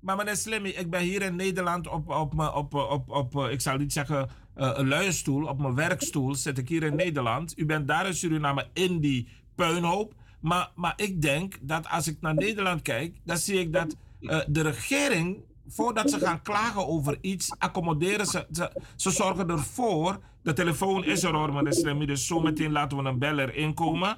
Maar 0.00 0.16
meneer 0.16 0.36
Slimmy, 0.36 0.68
ik 0.68 0.90
ben 0.90 1.00
hier 1.00 1.22
in 1.22 1.36
Nederland 1.36 1.88
op, 1.88 2.08
op, 2.08 2.38
op, 2.38 2.54
op, 2.54 2.74
op, 2.74 3.10
op, 3.10 3.36
eh, 3.36 3.50
ik 3.52 3.60
zou 3.60 3.78
niet 3.78 3.92
zeggen 3.92 4.30
eh, 4.54 4.70
een 4.74 4.88
luierstoel, 4.88 5.46
op 5.46 5.58
mijn 5.58 5.74
werkstoel 5.74 6.34
zit 6.34 6.58
ik 6.58 6.68
hier 6.68 6.82
in 6.82 6.96
Nederland. 6.96 7.58
U 7.58 7.66
bent 7.66 7.88
daar 7.88 8.06
in 8.06 8.14
Suriname 8.14 8.66
in 8.72 9.00
die 9.00 9.28
puinhoop. 9.54 10.14
Maar, 10.40 10.70
maar 10.74 10.92
ik 10.96 11.22
denk 11.22 11.54
dat 11.60 11.88
als 11.88 12.06
ik 12.06 12.16
naar 12.20 12.34
Nederland 12.34 12.82
kijk, 12.82 13.16
dan 13.24 13.36
zie 13.36 13.58
ik 13.58 13.72
dat 13.72 13.96
eh, 14.20 14.40
de 14.46 14.60
regering, 14.60 15.38
voordat 15.68 16.10
ze 16.10 16.18
gaan 16.18 16.42
klagen 16.42 16.86
over 16.86 17.18
iets, 17.20 17.54
accommoderen 17.58 18.26
ze, 18.26 18.46
ze, 18.52 18.70
ze 18.96 19.10
zorgen 19.10 19.50
ervoor. 19.50 20.20
De 20.42 20.52
telefoon 20.52 21.04
is 21.04 21.22
er 21.22 21.34
hoor, 21.34 21.52
meneer 21.52 22.06
dus 22.06 22.26
zometeen 22.26 22.72
laten 22.72 22.98
we 22.98 23.08
een 23.08 23.18
beller 23.18 23.54
inkomen. 23.54 24.16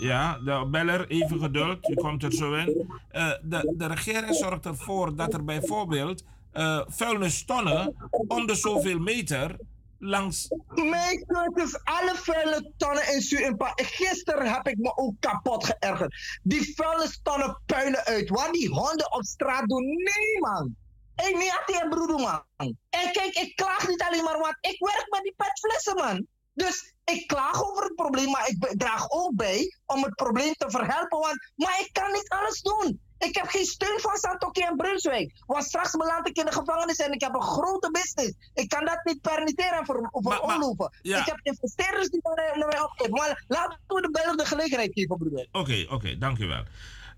Ja, 0.00 0.38
de 0.38 0.66
beller, 0.70 1.08
even 1.08 1.40
geduld, 1.40 1.88
u 1.88 1.94
komt 1.94 2.22
er 2.22 2.32
zo 2.32 2.54
in. 2.54 2.90
Eh, 3.08 3.30
de, 3.42 3.74
de 3.76 3.86
regering 3.86 4.34
zorgt 4.34 4.66
ervoor 4.66 5.16
dat 5.16 5.34
er 5.34 5.44
bijvoorbeeld 5.44 6.24
eh 6.52 6.80
vuilnistonnen 6.86 7.94
om 8.26 8.46
de 8.46 8.54
zoveel 8.54 8.98
meter 8.98 9.56
langs. 9.98 10.48
Mijn 10.74 11.24
cursus, 11.26 11.84
alle 11.84 12.14
vuile 12.14 12.72
tonnen 12.76 13.12
in 13.12 13.20
Suriname. 13.20 13.72
Gisteren 13.74 14.52
heb 14.52 14.68
ik 14.68 14.78
me 14.78 14.96
ook 14.96 15.14
kapot 15.20 15.64
geërgerd. 15.64 16.40
Die 16.42 16.74
vuile 16.74 17.10
tonnen 17.22 17.62
puilen 17.66 18.04
uit. 18.04 18.28
Wat 18.28 18.52
die 18.52 18.68
honden 18.68 19.12
op 19.12 19.24
straat 19.24 19.68
doen. 19.68 19.84
Nee, 19.84 20.40
man. 20.40 20.76
Hé, 21.14 21.28
niet 21.28 21.50
aan 21.50 21.62
die 21.66 21.88
broeder, 21.88 22.18
man. 22.18 22.76
En 22.90 23.12
kijk, 23.12 23.34
ik 23.34 23.56
klaag 23.56 23.88
niet 23.88 24.02
alleen 24.02 24.24
maar, 24.24 24.38
want 24.38 24.56
ik 24.60 24.76
werk 24.78 25.06
met 25.10 25.22
die 25.22 25.34
petflessen, 25.36 25.94
man. 25.94 26.26
Dus 26.52 26.94
ik 27.04 27.26
klaag 27.26 27.64
over 27.64 27.84
het 27.84 27.94
probleem, 27.94 28.30
maar 28.30 28.48
ik 28.48 28.74
draag 28.78 29.10
ook 29.10 29.34
bij 29.34 29.76
om 29.86 30.02
het 30.02 30.14
probleem 30.14 30.52
te 30.52 30.70
verhelpen. 30.70 31.18
Want, 31.18 31.52
maar 31.54 31.80
ik 31.80 31.88
kan 31.92 32.12
niet 32.12 32.28
alles 32.28 32.62
doen. 32.62 33.00
Ik 33.18 33.36
heb 33.36 33.46
geen 33.46 33.64
steun 33.64 34.00
van 34.00 34.16
Santoki 34.16 34.60
en 34.60 34.76
Brunswijk. 34.76 35.32
Want 35.46 35.64
straks 35.64 35.90
beland 35.90 36.28
ik 36.28 36.36
in 36.36 36.44
de 36.44 36.52
gevangenis 36.52 36.96
en 36.96 37.12
ik 37.12 37.20
heb 37.20 37.34
een 37.34 37.42
grote 37.42 37.90
business. 37.90 38.50
Ik 38.54 38.68
kan 38.68 38.84
dat 38.84 39.00
niet 39.04 39.20
permitteren 39.20 39.84
veroorloven. 39.84 40.92
ja. 41.02 41.18
Ik 41.20 41.26
heb 41.26 41.38
investeerders 41.42 42.08
die 42.08 42.20
naar, 42.22 42.58
naar 42.58 42.68
mij 42.68 42.80
opkijken. 42.80 43.14
Maar 43.14 43.44
laten 43.48 43.78
we 43.86 44.00
de 44.00 44.10
beller 44.10 44.36
de 44.36 44.46
gelegenheid 44.46 44.92
geven, 44.92 45.16
broeder. 45.16 45.48
Oké, 45.52 45.86
oké, 45.90 46.18
dankjewel. 46.18 46.62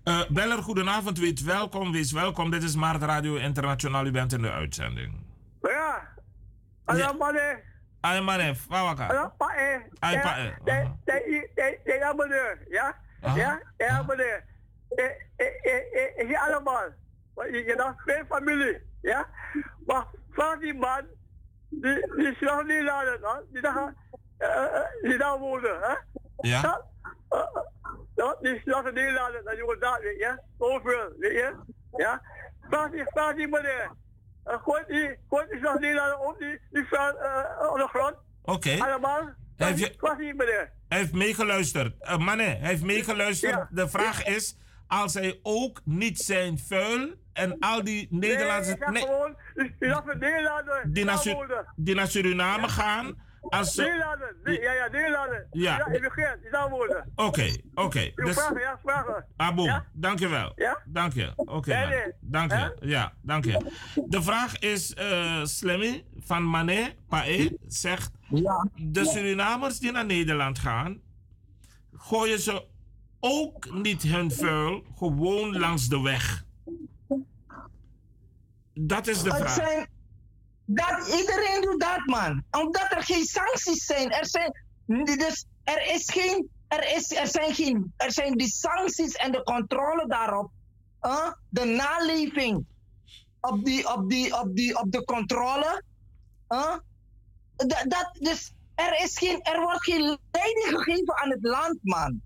Eh 0.03 0.21
beller, 0.29 0.63
goedenavond, 0.63 1.17
wees 1.19 1.41
welkom, 1.41 1.91
wees 1.91 2.11
welkom. 2.11 2.51
Dit 2.51 2.63
is 2.63 2.75
Maart 2.75 3.01
Radio 3.01 3.35
Internationaal, 3.35 4.05
u 4.05 4.11
bent 4.11 4.33
in 4.33 4.41
de 4.41 4.51
uitzending. 4.51 5.13
Ja. 5.61 6.07
Hallo, 6.85 7.13
mannen. 7.13 7.59
Ay, 8.01 8.21
manef, 8.21 8.65
wawaka. 8.67 9.05
Hallo, 9.05 9.31
pa 9.37 9.55
eh. 9.55 9.79
Ay, 9.99 10.13
Ja, 10.13 10.37
eh. 10.37 12.13
meneer. 12.15 12.65
Ja? 12.69 12.95
Ja, 13.77 14.03
meneer. 14.07 14.45
Eh, 14.95 15.05
eh, 15.35 15.47
eh, 15.63 16.19
eh, 16.19 16.27
Hier 16.27 16.37
allemaal. 16.39 16.87
Maar 17.35 17.49
Je 17.51 17.63
je 17.63 17.73
hebt 17.75 17.99
twee 18.05 18.23
familie. 18.29 18.81
Ja? 19.01 19.27
Maar 19.85 20.05
vraag 20.31 20.59
die 20.59 20.73
man. 20.73 21.01
Die, 21.69 22.15
die 22.15 22.27
is 22.31 22.39
nog 22.39 22.63
niet 22.65 22.81
laden. 22.83 23.19
hè? 23.21 23.39
Die 23.51 23.61
daar, 23.61 23.93
die 25.01 25.17
daar 25.17 25.37
wonen. 25.39 25.79
Hè? 25.81 25.93
Ja? 26.49 26.61
Ja, 26.61 26.81
ja, 28.15 28.35
die 28.41 28.55
is 28.55 28.63
nog 28.63 28.83
niet 28.93 29.11
laden. 29.11 29.43
Dat 29.43 29.55
je 29.55 29.77
daar, 29.79 29.99
weet 30.01 30.17
je. 30.17 30.41
Zoveel, 30.59 31.13
weet 31.19 31.31
je. 31.31 31.55
Ja? 31.97 32.21
Vraag 32.69 32.91
die, 32.91 33.03
vraag 33.05 33.35
die 33.35 33.47
meneer. 33.47 33.91
Gooi 34.43 34.83
die, 34.87 35.17
gooi 35.29 35.45
die 35.49 35.59
nog 35.59 35.79
niet 35.79 35.93
laden 35.93 36.19
op 36.19 36.37
die, 36.39 36.59
die 36.71 36.85
vuil 36.87 37.17
eh, 37.19 37.69
op 37.71 37.77
de 37.77 37.87
grond. 37.87 38.15
Oké. 38.43 38.75
Allemaal. 38.79 39.29
Heb 39.57 39.77
je- 39.77 39.93
Vraag 39.97 40.17
die 40.17 40.33
meneer. 40.33 40.71
Hij 40.87 40.97
heeft 40.97 41.13
meegeluisterd. 41.13 41.95
Uh, 42.01 42.17
mannen, 42.17 42.45
hij 42.59 42.69
heeft 42.69 42.83
meegeluisterd. 42.83 43.67
De 43.69 43.89
vraag 43.89 44.25
is, 44.25 44.57
als 44.89 45.13
hij 45.13 45.39
ook 45.43 45.81
niet 45.85 46.19
zijn 46.19 46.59
vuil 46.59 47.13
en 47.33 47.59
al 47.59 47.83
die 47.83 48.07
Nederlandse... 48.09 48.69
Nee, 48.69 48.87
ik 48.87 48.91
nee, 48.93 49.01
gewoon, 49.01 49.35
die, 50.93 51.05
naar 51.05 51.73
die 51.75 51.95
naar 51.95 52.07
Suriname 52.07 52.69
gaan... 52.69 53.27
Als 53.41 53.73
ze... 53.73 53.81
Nederlander, 53.81 54.35
nee, 54.43 54.61
ja, 54.61 54.73
ja, 54.73 54.87
Nederlander. 54.91 55.47
Ja. 55.51 55.77
Ja, 55.77 55.85
ik 55.87 56.01
begrijp, 56.01 56.41
die 56.41 56.51
daar 56.51 56.69
wonen. 56.69 57.11
Oké, 57.15 57.55
oké. 57.73 58.11
Dus... 58.15 58.35
vragen, 58.35 58.59
ja, 58.59 58.79
vragen. 58.83 59.25
Abo, 59.35 59.63
Ja? 59.63 59.85
dankjewel. 59.93 60.51
Ja? 60.55 60.81
Dank 60.85 61.13
je. 61.13 61.33
Oké, 61.35 61.73
Nee, 61.73 61.87
nee. 61.87 62.13
Dank 62.19 62.51
je. 62.51 62.75
Ja, 62.79 63.13
dank 63.21 63.45
je. 63.45 63.71
De 64.07 64.21
vraag 64.21 64.59
is, 64.59 64.93
eh 64.93 65.43
Slemmy 65.43 66.05
van 66.19 66.43
Mané 66.43 66.95
Pae 67.07 67.57
zegt... 67.67 68.11
De 68.75 69.05
Surinamers 69.05 69.79
die 69.79 69.91
naar 69.91 70.05
Nederland 70.05 70.59
gaan, 70.59 71.01
gooien 71.93 72.39
ze 72.39 72.67
ook 73.19 73.73
niet 73.73 74.01
hun 74.03 74.31
vuil 74.31 74.83
gewoon 74.97 75.57
langs 75.57 75.87
de 75.87 76.01
weg? 76.01 76.45
Dat 78.73 79.07
is 79.07 79.23
de 79.23 79.29
vraag. 79.29 79.53
zijn, 79.53 79.87
dat, 80.65 81.07
iedereen 81.19 81.61
doet 81.61 81.79
dat, 81.79 82.05
man. 82.05 82.43
Omdat 82.51 82.91
er 82.91 83.03
geen 83.03 83.25
sancties 83.25 83.85
zijn. 83.85 84.11
Er, 84.11 84.25
zijn 84.25 84.51
dus 85.17 85.45
er, 85.63 85.93
is 85.93 86.11
geen, 86.11 86.49
er, 86.67 86.95
is, 86.95 87.11
er, 87.15 87.27
zijn 87.27 87.53
geen, 87.53 87.93
er 87.97 88.11
zijn 88.11 88.37
die 88.37 88.47
sancties 88.47 89.13
en 89.13 89.31
de 89.31 89.43
controle 89.43 90.07
daarop. 90.07 90.51
huh? 91.01 91.31
de 91.49 91.65
naleving 91.65 92.65
op, 93.41 93.65
die, 93.65 93.93
op, 93.93 94.09
die, 94.09 94.39
op, 94.39 94.55
die, 94.55 94.79
op 94.79 94.91
de 94.91 95.03
controle. 95.03 95.83
huh? 96.47 96.77
dat, 97.55 97.85
dat, 97.87 98.09
dus 98.19 98.53
er, 98.75 99.03
is 99.03 99.17
geen, 99.17 99.41
er 99.41 99.61
wordt 99.61 99.83
geen 99.83 100.17
leiding 100.31 100.67
gegeven 100.67 101.17
aan 101.17 101.29
het 101.29 101.43
land, 101.43 101.77
man. 101.81 102.21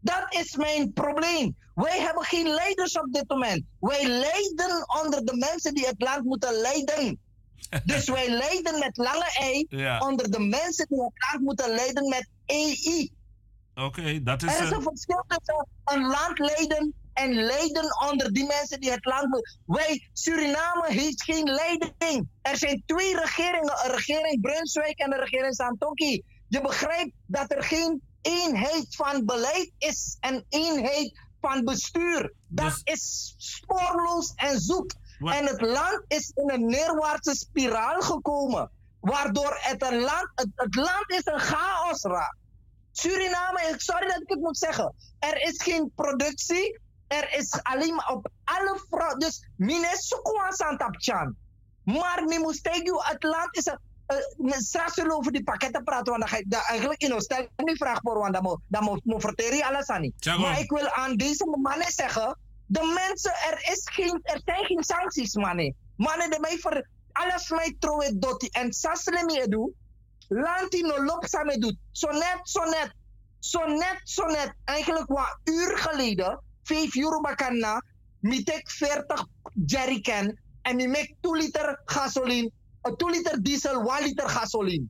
Dat 0.00 0.26
is 0.34 0.56
mijn 0.56 0.92
probleem. 0.92 1.56
Wij 1.74 2.00
hebben 2.00 2.22
geen 2.24 2.48
leiders 2.48 2.98
op 2.98 3.12
dit 3.12 3.28
moment. 3.28 3.62
Wij 3.80 4.04
lijden 4.06 4.88
onder 5.02 5.24
de 5.24 5.36
mensen 5.36 5.74
die 5.74 5.86
het 5.86 6.00
land 6.02 6.24
moeten 6.24 6.52
leiden. 6.52 7.18
Dus 7.84 8.08
wij 8.08 8.28
lijden 8.30 8.78
met 8.78 8.96
lange 8.96 9.30
ei 9.38 9.66
Ja. 9.68 9.98
onder 9.98 10.30
de 10.30 10.38
mensen 10.40 10.86
die 10.88 11.02
het 11.02 11.12
land 11.32 11.44
moeten 11.44 11.68
leiden 11.74 12.08
met 12.08 12.28
EI. 12.46 13.10
Oké, 13.74 14.22
dat 14.22 14.42
is 14.42 14.54
Er 14.56 14.62
is 14.64 14.70
een- 14.70 14.76
een 14.76 14.82
verschil 14.82 15.24
tussen 15.26 15.66
een 15.84 16.06
land 16.06 16.38
leiden 16.38 16.94
en 17.12 17.32
leiden 17.34 18.08
onder 18.10 18.32
die 18.32 18.46
mensen 18.46 18.80
die 18.80 18.90
het 18.90 19.04
land 19.04 19.28
moeten. 19.28 19.58
Wij, 19.66 20.08
Suriname 20.12 20.84
heeft 20.92 21.22
geen 21.22 21.44
leiding. 21.44 22.28
Er 22.42 22.56
zijn 22.56 22.82
twee 22.86 23.16
regeringen, 23.16 23.80
een 23.84 23.90
regering 23.94 24.40
Brunswijk 24.40 24.98
en 24.98 25.12
een 25.12 25.20
regering 25.20 25.54
Santoki. 25.54 26.22
Je 26.48 26.60
begrijpt 26.60 27.12
dat 27.26 27.52
er 27.52 27.62
geen 27.64 28.02
eenheid 28.22 28.96
van 28.96 29.24
beleid 29.24 29.72
is 29.78 30.16
en 30.20 30.44
eenheid 30.48 31.20
van 31.40 31.64
bestuur. 31.64 32.32
Dat 32.46 32.80
is 32.84 33.34
spoorloos 33.36 34.32
en 34.34 34.60
zoek. 34.60 34.92
En 35.18 35.46
het 35.46 35.60
land 35.60 36.04
is 36.08 36.32
in 36.34 36.50
een 36.50 36.66
neerwaartse 36.66 37.34
spiraal 37.34 38.00
gekomen. 38.00 38.70
Waardoor 39.00 39.58
het, 39.60 39.82
een 39.82 40.00
land, 40.00 40.30
het, 40.34 40.48
het 40.54 40.74
land 40.74 41.10
is 41.10 41.26
een 41.26 41.40
chaos 41.40 42.02
raakt. 42.02 42.36
Suriname, 42.92 43.74
sorry 43.76 44.06
dat 44.06 44.20
ik 44.20 44.28
het 44.28 44.40
moet 44.40 44.58
zeggen. 44.58 44.94
Er 45.18 45.42
is 45.42 45.62
geen 45.62 45.92
productie. 45.94 46.80
Er 47.06 47.34
is 47.34 47.62
alleen 47.62 47.94
maar 47.94 48.12
op 48.12 48.28
alle 48.44 48.84
fronten. 48.88 49.18
Dus 49.18 49.48
mine 49.56 49.96
sukwa 49.96 50.50
santapchan. 50.50 51.36
Maar 51.84 52.24
you, 52.24 53.02
het 53.02 53.22
land 53.22 53.56
is 53.56 53.66
een. 53.66 53.87
Eh, 54.08 54.58
straks 54.58 54.94
zullen 54.94 55.10
we 55.10 55.16
over 55.16 55.32
die 55.32 55.44
pakketten 55.44 55.84
praten, 55.84 56.12
want 56.12 56.18
dan 56.18 56.28
ga 56.28 56.36
ik 56.36 56.52
eigenlijk 56.68 57.02
in 57.02 57.20
stel 57.20 57.48
die 57.56 57.76
vraag 57.76 58.00
voor, 58.02 58.18
want 58.18 58.34
dan 58.34 58.42
moet 58.42 58.60
moet 58.80 59.04
moet 59.04 59.20
verteren 59.20 59.62
alles 59.62 59.86
aan. 59.86 60.12
Maar 60.38 60.60
ik 60.60 60.70
wil 60.70 60.88
aan 60.88 61.16
deze 61.16 61.56
mannen 61.60 61.92
zeggen, 61.92 62.38
de 62.66 63.00
mensen, 63.06 63.32
er, 63.32 63.58
is 63.72 63.80
geen, 63.84 64.20
er 64.22 64.40
zijn 64.44 64.64
geen 64.64 64.84
sancties, 64.84 65.34
mannen. 65.34 65.74
Mannen, 65.96 66.30
de 66.30 66.38
mij 66.40 66.58
voor 66.58 66.86
alles 67.12 67.50
mij 67.50 67.76
trouwen 67.78 68.20
dotti 68.20 68.48
en 68.48 68.68
me 69.26 69.46
doe, 69.48 69.72
lanti 70.28 70.82
no 70.82 71.04
lop 71.04 71.24
samen 71.26 71.60
doet. 71.60 71.76
Zo 71.92 72.10
net, 72.10 72.40
zo 72.42 72.64
net, 72.64 72.94
zo 73.38 73.66
net, 73.66 74.00
zo 74.04 74.26
net. 74.26 74.54
Eigenlijk 74.64 75.08
wat 75.08 75.38
uur 75.44 75.78
geleden, 75.78 76.42
5 76.62 76.96
euro 76.96 77.20
bakana, 77.20 77.82
mi 78.20 78.42
tek 78.42 78.70
40 78.70 79.26
jerrycan 79.66 80.38
en 80.62 80.90
mek 80.90 81.14
2 81.20 81.32
liter 81.32 81.80
gasoline, 81.84 82.50
uh, 82.88 82.96
2 82.96 83.10
liter 83.10 83.42
diesel, 83.42 83.82
1 83.82 84.02
liter 84.02 84.28
gasoline. 84.28 84.86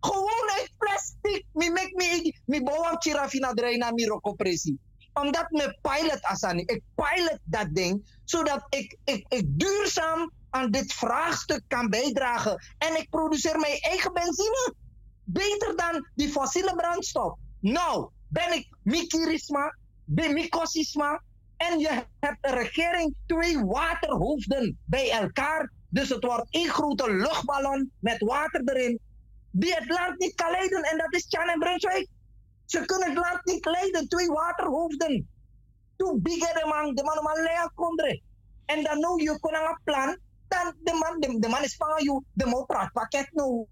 Gewoon 0.00 0.50
uit 0.56 0.72
plastic. 0.78 1.44
Mi 1.52 1.70
mek 1.70 1.94
mi, 1.94 2.34
mi 2.46 2.62
bawang 2.62 2.98
chirafina 2.98 3.52
draina 3.54 3.90
mi 3.90 4.06
roko 4.06 4.32
presi. 4.32 4.78
Omdat 5.12 5.50
me 5.50 5.78
pilot 5.82 6.22
asani. 6.22 6.62
Ik 6.62 6.82
pilot 6.94 7.38
dat 7.44 7.74
ding, 7.74 8.20
zodat 8.24 8.66
ik, 8.68 8.96
ik, 9.04 9.24
ik 9.28 9.44
duurzaam 9.46 10.32
aan 10.50 10.70
dit 10.70 10.92
vraagstuk 10.92 11.62
kan 11.68 11.88
bijdragen. 11.88 12.62
En 12.78 12.96
ik 12.96 13.10
produceer 13.10 13.58
mijn 13.58 13.78
eigen 13.80 14.12
benzine. 14.12 14.74
Beter 15.24 15.76
dan 15.76 16.08
die 16.14 16.28
fossiele 16.28 16.74
brandstof. 16.74 17.38
Nou, 17.60 18.10
ben 18.28 18.52
ik 18.52 18.68
Mikirisma, 18.82 19.76
ben 20.04 20.32
Mikosisma. 20.32 21.22
En 21.56 21.78
je 21.78 22.04
hebt 22.20 22.38
een 22.40 22.54
regering 22.54 23.14
twee 23.26 23.64
waterhoofden 23.64 24.78
bij 24.84 25.10
elkaar. 25.10 25.72
Dus 25.88 26.08
het 26.08 26.24
wordt 26.24 26.46
één 26.50 26.68
grote 26.68 27.10
luchtballon 27.10 27.92
met 27.98 28.18
water 28.18 28.62
erin. 28.64 29.00
Die 29.50 29.74
het 29.74 29.88
land 29.88 30.18
niet 30.18 30.34
kan 30.34 30.50
leiden. 30.50 30.82
En 30.82 30.98
dat 30.98 31.14
is 31.14 31.26
Chan 31.28 31.48
en 31.48 31.58
Brunswijk. 31.58 32.08
Ze 32.64 32.84
kunnen 32.84 33.08
het 33.08 33.18
land 33.18 33.40
niet 33.44 33.64
leiden. 33.64 34.08
Twee 34.08 34.28
waterhoofden. 34.28 35.28
Toen 35.96 36.22
bigger 36.22 36.54
de 36.54 36.66
man, 36.66 36.94
de 36.94 37.02
man 37.02 37.22
man 37.22 37.42
lea 37.42 37.70
kondre. 37.74 38.22
En 38.64 38.82
dan 38.82 39.00
nou 39.00 39.22
je 39.22 39.38
kon 39.40 39.54
een 39.54 39.80
plan. 39.84 40.18
Dan 40.48 40.74
de 40.82 40.92
man, 40.92 41.20
de, 41.20 41.38
de 41.38 41.48
man 41.48 41.62
is 41.62 41.76
van 41.76 42.02
jou, 42.02 42.22
de 42.32 42.46
man 42.46 42.66
praat 42.66 42.92
pakket 42.92 43.28
nou. 43.32 43.66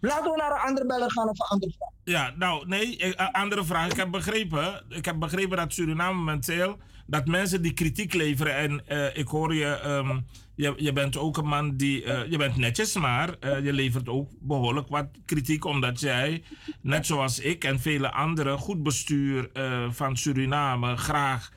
Laten 0.00 0.30
we 0.30 0.36
naar 0.36 0.50
een 0.50 0.68
andere 0.68 0.86
beller 0.86 1.12
gaan 1.12 1.28
of 1.28 1.40
een 1.40 1.46
andere 1.46 1.72
vraag. 1.72 1.90
Ja, 2.04 2.32
nou 2.36 2.66
nee, 2.66 2.98
eh, 2.98 3.20
eh, 3.20 3.32
andere 3.32 3.64
vraag. 3.64 3.90
Ik 3.90 3.96
heb 3.96 4.10
begrepen, 4.10 4.84
ik 4.88 5.04
heb 5.04 5.18
begrepen 5.18 5.56
dat 5.56 5.72
Suriname 5.72 6.14
momenteel, 6.14 6.78
dat 7.12 7.26
mensen 7.26 7.62
die 7.62 7.72
kritiek 7.72 8.14
leveren 8.14 8.56
en 8.56 8.86
eh, 8.86 9.16
ik 9.16 9.28
hoor 9.28 9.54
je, 9.54 9.66
ehm, 9.66 10.20
je, 10.54 10.74
je 10.76 10.92
bent 10.92 11.16
ook 11.16 11.36
een 11.36 11.46
man 11.46 11.76
die, 11.76 12.04
eh, 12.04 12.30
je 12.30 12.36
bent 12.36 12.56
netjes, 12.56 12.94
maar 12.94 13.36
eh, 13.40 13.64
je 13.64 13.72
levert 13.72 14.08
ook 14.08 14.30
behoorlijk 14.40 14.88
wat 14.88 15.06
kritiek 15.24 15.64
omdat 15.64 16.00
jij, 16.00 16.42
net 16.80 17.06
zoals 17.06 17.38
ik 17.38 17.64
en 17.64 17.80
vele 17.80 18.12
anderen, 18.12 18.58
goed 18.58 18.82
bestuur 18.82 19.50
van 19.90 20.16
Suriname 20.16 20.96
graag 20.96 21.52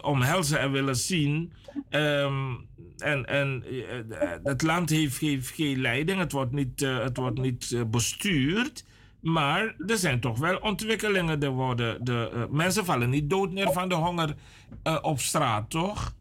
omhelzen 0.00 0.60
en 0.60 0.72
willen 0.72 0.96
zien. 0.96 1.52
Ehm, 1.90 2.54
en 2.98 3.26
en 3.26 3.64
het 4.42 4.62
land 4.62 4.90
heeft, 4.90 5.18
heeft 5.18 5.50
geen 5.50 5.80
leiding, 5.80 6.18
het 6.18 6.32
wordt 6.32 6.52
niet, 6.52 6.80
het 6.80 7.16
wordt 7.16 7.38
niet 7.38 7.84
bestuurd. 7.90 8.84
Maar 9.20 9.76
er 9.86 9.98
zijn 9.98 10.20
toch 10.20 10.38
wel 10.38 10.56
ontwikkelingen. 10.56 11.50
Worden, 11.50 12.04
de, 12.04 12.30
eh, 12.34 12.44
mensen 12.50 12.84
vallen 12.84 13.10
niet 13.10 13.30
dood 13.30 13.52
neer 13.52 13.72
van 13.72 13.88
de 13.88 13.94
honger 13.94 14.36
eh, 14.82 14.98
op 15.02 15.20
straat, 15.20 15.70
toch? 15.70 16.14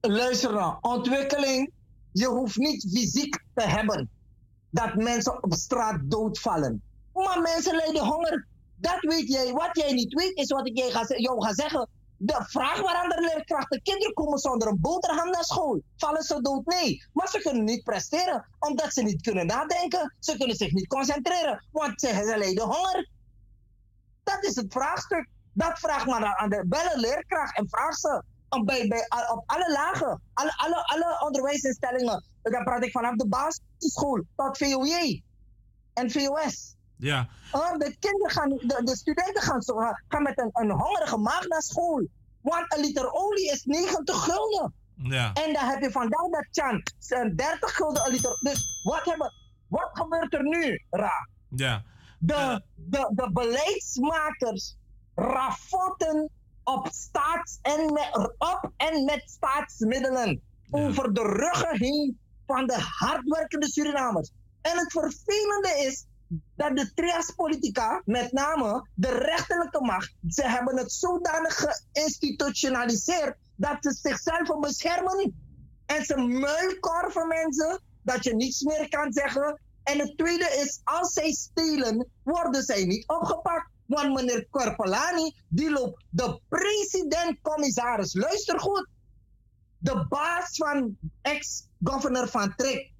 Luister 0.00 0.52
nou, 0.52 0.76
ontwikkeling. 0.80 1.70
Je 2.12 2.26
hoeft 2.26 2.56
niet 2.56 2.86
fysiek 2.92 3.42
te 3.54 3.62
hebben 3.68 4.10
dat 4.70 4.94
mensen 4.94 5.42
op 5.42 5.52
straat 5.52 6.00
doodvallen. 6.02 6.82
Maar 7.12 7.40
mensen 7.40 7.76
lijden 7.76 8.06
honger. 8.06 8.46
Dat 8.76 9.00
weet 9.00 9.28
jij. 9.28 9.52
Wat 9.52 9.70
jij 9.72 9.92
niet 9.92 10.14
weet, 10.14 10.36
is 10.36 10.48
wat 10.48 10.66
ik 10.66 10.78
jij 10.78 10.90
jou 11.16 11.42
ga 11.42 11.54
zeggen. 11.54 11.88
De 12.24 12.44
vraag 12.46 12.80
waar 12.80 13.02
andere 13.02 13.20
leerkrachten. 13.20 13.82
Kinderen 13.82 14.14
komen 14.14 14.38
zonder 14.38 14.68
een 14.68 14.80
boterham 14.80 15.30
naar 15.30 15.44
school. 15.44 15.82
Vallen 15.96 16.22
ze 16.22 16.40
dood? 16.40 16.66
Nee. 16.66 17.04
Maar 17.12 17.28
ze 17.28 17.38
kunnen 17.38 17.64
niet 17.64 17.82
presteren. 17.82 18.48
Omdat 18.58 18.92
ze 18.92 19.02
niet 19.02 19.22
kunnen 19.22 19.46
nadenken. 19.46 20.14
Ze 20.18 20.36
kunnen 20.36 20.56
zich 20.56 20.72
niet 20.72 20.86
concentreren. 20.86 21.66
Want 21.70 22.00
ze, 22.00 22.34
lijden 22.38 22.64
honger. 22.64 23.10
Dat 24.22 24.44
is 24.44 24.56
het 24.56 24.72
vraagstuk. 24.72 25.28
Dat 25.52 25.78
vraag 25.78 26.06
maar 26.06 26.36
aan 26.36 26.48
de 26.48 26.64
bellen 26.66 26.98
leerkracht 26.98 27.56
en 27.56 27.68
vraag 27.68 27.94
ze 27.94 28.22
bij, 28.60 29.06
op 29.30 29.42
alle 29.46 29.72
lagen, 29.72 30.22
alle, 30.32 30.56
alle, 30.56 30.84
alle 30.84 31.20
onderwijsinstellingen. 31.26 32.24
Dan 32.42 32.64
praat 32.64 32.84
ik 32.84 32.90
vanaf 32.90 33.16
de 33.16 33.28
basisschool 33.28 34.22
tot 34.36 34.58
VOJ 34.58 35.22
en 35.92 36.10
VOS. 36.10 36.74
Ja. 37.02 37.28
Uh, 37.54 37.78
de 37.78 37.96
kinderen 37.98 38.30
gaan, 38.30 38.48
de, 38.48 38.80
de 38.84 38.96
studenten 38.96 39.42
gaan, 39.42 39.62
zo, 39.62 39.74
gaan 40.08 40.22
met 40.22 40.38
een, 40.38 40.50
een 40.52 40.70
hongerige 40.70 41.16
maag 41.16 41.46
naar 41.46 41.62
school. 41.62 42.06
Want 42.40 42.74
een 42.74 42.80
liter 42.80 43.12
olie 43.12 43.50
is 43.50 43.64
90 43.64 44.24
gulden. 44.24 44.74
Ja. 44.94 45.32
En 45.32 45.52
dan 45.52 45.64
heb 45.64 45.80
je 45.80 45.90
vandaag 45.90 46.28
dat 46.30 46.46
Chan, 46.50 46.82
zijn 46.98 47.36
30 47.36 47.74
gulden 47.74 48.06
een 48.06 48.12
liter. 48.12 48.38
Dus 48.40 48.82
wat, 48.82 49.04
hebben, 49.04 49.32
wat 49.68 49.90
gebeurt 49.92 50.34
er 50.34 50.42
nu, 50.42 50.84
Ra? 50.90 51.28
Ja. 51.48 51.82
De, 52.18 52.62
de, 52.74 53.10
de 53.14 53.30
beleidsmakers 53.32 54.76
raffotten 55.14 56.30
op, 56.64 56.88
staats 56.90 57.58
en 57.62 57.92
met, 57.92 58.30
op 58.38 58.70
en 58.76 59.04
met 59.04 59.22
staatsmiddelen 59.26 60.42
over 60.70 61.14
de 61.14 61.22
ruggen 61.22 61.78
heen 61.78 62.18
van 62.46 62.66
de 62.66 62.78
hardwerkende 62.78 63.68
Surinamers. 63.68 64.30
En 64.60 64.78
het 64.78 64.92
vervelende 64.92 65.84
is 65.86 66.06
dat 66.56 66.76
de 66.76 66.92
trias 66.94 67.30
politica, 67.30 68.02
met 68.04 68.32
name 68.32 68.88
de 68.94 69.18
rechterlijke 69.18 69.80
macht, 69.80 70.14
ze 70.28 70.48
hebben 70.48 70.76
het 70.76 70.92
zodanig 70.92 71.64
geïnstitutionaliseerd 71.66 73.36
dat 73.56 73.76
ze 73.80 73.92
zichzelf 73.92 74.58
beschermen. 74.60 75.34
En 75.86 76.04
ze 76.04 76.16
muilkorven 76.16 77.28
mensen 77.28 77.82
dat 78.02 78.24
je 78.24 78.34
niets 78.34 78.62
meer 78.62 78.88
kan 78.88 79.12
zeggen. 79.12 79.60
En 79.82 79.98
het 79.98 80.18
tweede 80.18 80.44
is, 80.44 80.80
als 80.84 81.12
zij 81.12 81.32
stelen, 81.32 82.08
worden 82.22 82.62
zij 82.62 82.84
niet 82.84 83.08
opgepakt. 83.08 83.70
Want 83.86 84.14
meneer 84.14 84.46
Korpelani, 84.50 85.36
die 85.48 85.70
loopt 85.70 86.04
de 86.10 86.40
president-commissaris. 86.48 88.14
Luister 88.14 88.60
goed. 88.60 88.88
De 89.78 90.06
baas 90.08 90.56
van 90.56 90.96
ex-governor 91.22 92.28
van 92.28 92.54
Trek. 92.56 92.92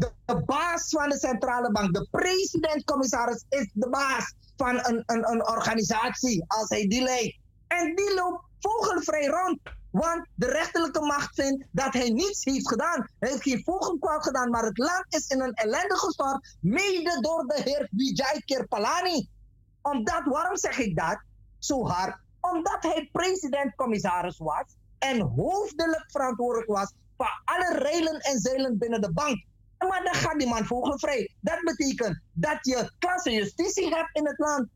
De, 0.00 0.42
baas 0.44 0.88
van 0.88 1.08
de 1.08 1.18
centrale 1.18 1.70
bank. 1.70 1.94
De 1.94 2.08
president-commissaris 2.10 3.44
is 3.48 3.70
de 3.72 3.88
baas 3.88 4.34
van 4.56 4.74
een, 4.74 5.02
een, 5.06 5.30
een 5.30 5.48
organisatie 5.48 6.44
als 6.46 6.68
hij 6.68 6.86
die 6.88 7.02
leidt. 7.02 7.38
En 7.66 7.94
die 7.94 8.14
loopt 8.14 8.44
vogelvrij 8.58 9.26
rond. 9.26 9.58
Want 9.90 10.26
de 10.34 10.46
rechterlijke 10.46 11.00
macht 11.00 11.34
vindt 11.34 11.64
dat 11.70 11.92
hij 11.92 12.10
niets 12.10 12.44
heeft 12.44 12.68
gedaan. 12.68 13.08
Hij 13.18 13.30
heeft 13.30 13.42
geen 13.42 13.62
vogelkwaad 13.64 14.22
gedaan, 14.22 14.50
maar 14.50 14.64
het 14.64 14.78
land 14.78 15.04
is 15.08 15.26
in 15.26 15.40
een 15.40 15.54
ellende 15.54 15.96
gestort. 15.96 16.56
Mede 16.60 17.20
door 17.20 17.46
de 17.46 17.62
heer 17.62 17.88
Vijay 17.96 18.42
Kirpalani. 18.44 19.28
Omdat, 19.82 20.22
waarom 20.24 20.56
zeg 20.56 20.78
ik 20.78 20.96
dat 20.96 21.22
zo 21.58 21.86
hard? 21.86 22.20
Omdat 22.40 22.78
hij 22.80 23.08
president-commissaris 23.12 24.38
was 24.38 24.76
en 24.98 25.20
hoofdelijk 25.20 26.04
verantwoordelijk 26.06 26.70
was 26.70 26.92
voor 27.16 27.42
alle 27.44 27.78
reilen 27.78 28.20
en 28.20 28.38
zeilen 28.38 28.78
binnen 28.78 29.00
de 29.00 29.12
bank. 29.12 29.44
Maar 29.88 30.04
dan 30.04 30.14
gaat 30.14 30.38
die 30.38 30.48
man 30.48 30.64
vogelvrij. 30.64 31.34
Dat 31.40 31.60
betekent 31.60 32.20
dat 32.32 32.58
je 32.60 32.92
klasse 32.98 33.30
justitie 33.30 33.94
hebt 33.94 34.16
in 34.16 34.26
het 34.26 34.38
land. 34.38 34.68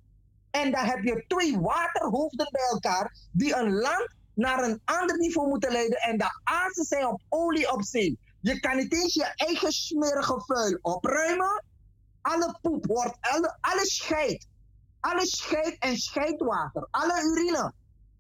En 0.51 0.71
dan 0.71 0.85
heb 0.85 1.03
je 1.03 1.25
twee 1.27 1.59
waterhoofden 1.59 2.49
bij 2.51 2.69
elkaar 2.71 3.17
die 3.33 3.57
een 3.57 3.73
land 3.73 4.15
naar 4.35 4.63
een 4.63 4.81
ander 4.85 5.19
niveau 5.19 5.49
moeten 5.49 5.73
leiden. 5.73 5.99
En 5.99 6.19
de 6.19 6.41
azen 6.45 6.85
zijn 6.85 7.07
op 7.07 7.21
olie 7.29 7.73
op 7.73 7.83
zee. 7.83 8.19
Je 8.41 8.61
kan 8.61 8.77
niet 8.77 8.93
eens 8.93 9.15
je 9.15 9.33
eigen 9.35 9.73
smerige 9.73 10.43
vuil 10.47 10.79
opruimen. 10.83 11.65
Alle 12.21 12.59
poep 12.63 12.87
wordt, 12.87 13.17
alle, 13.21 13.57
alle 13.61 13.87
scheid. 13.87 14.47
Alle 15.01 15.27
scheid 15.27 15.77
en 15.79 15.97
scheidwater. 15.97 16.89
Alle 16.91 17.23
urine. 17.23 17.73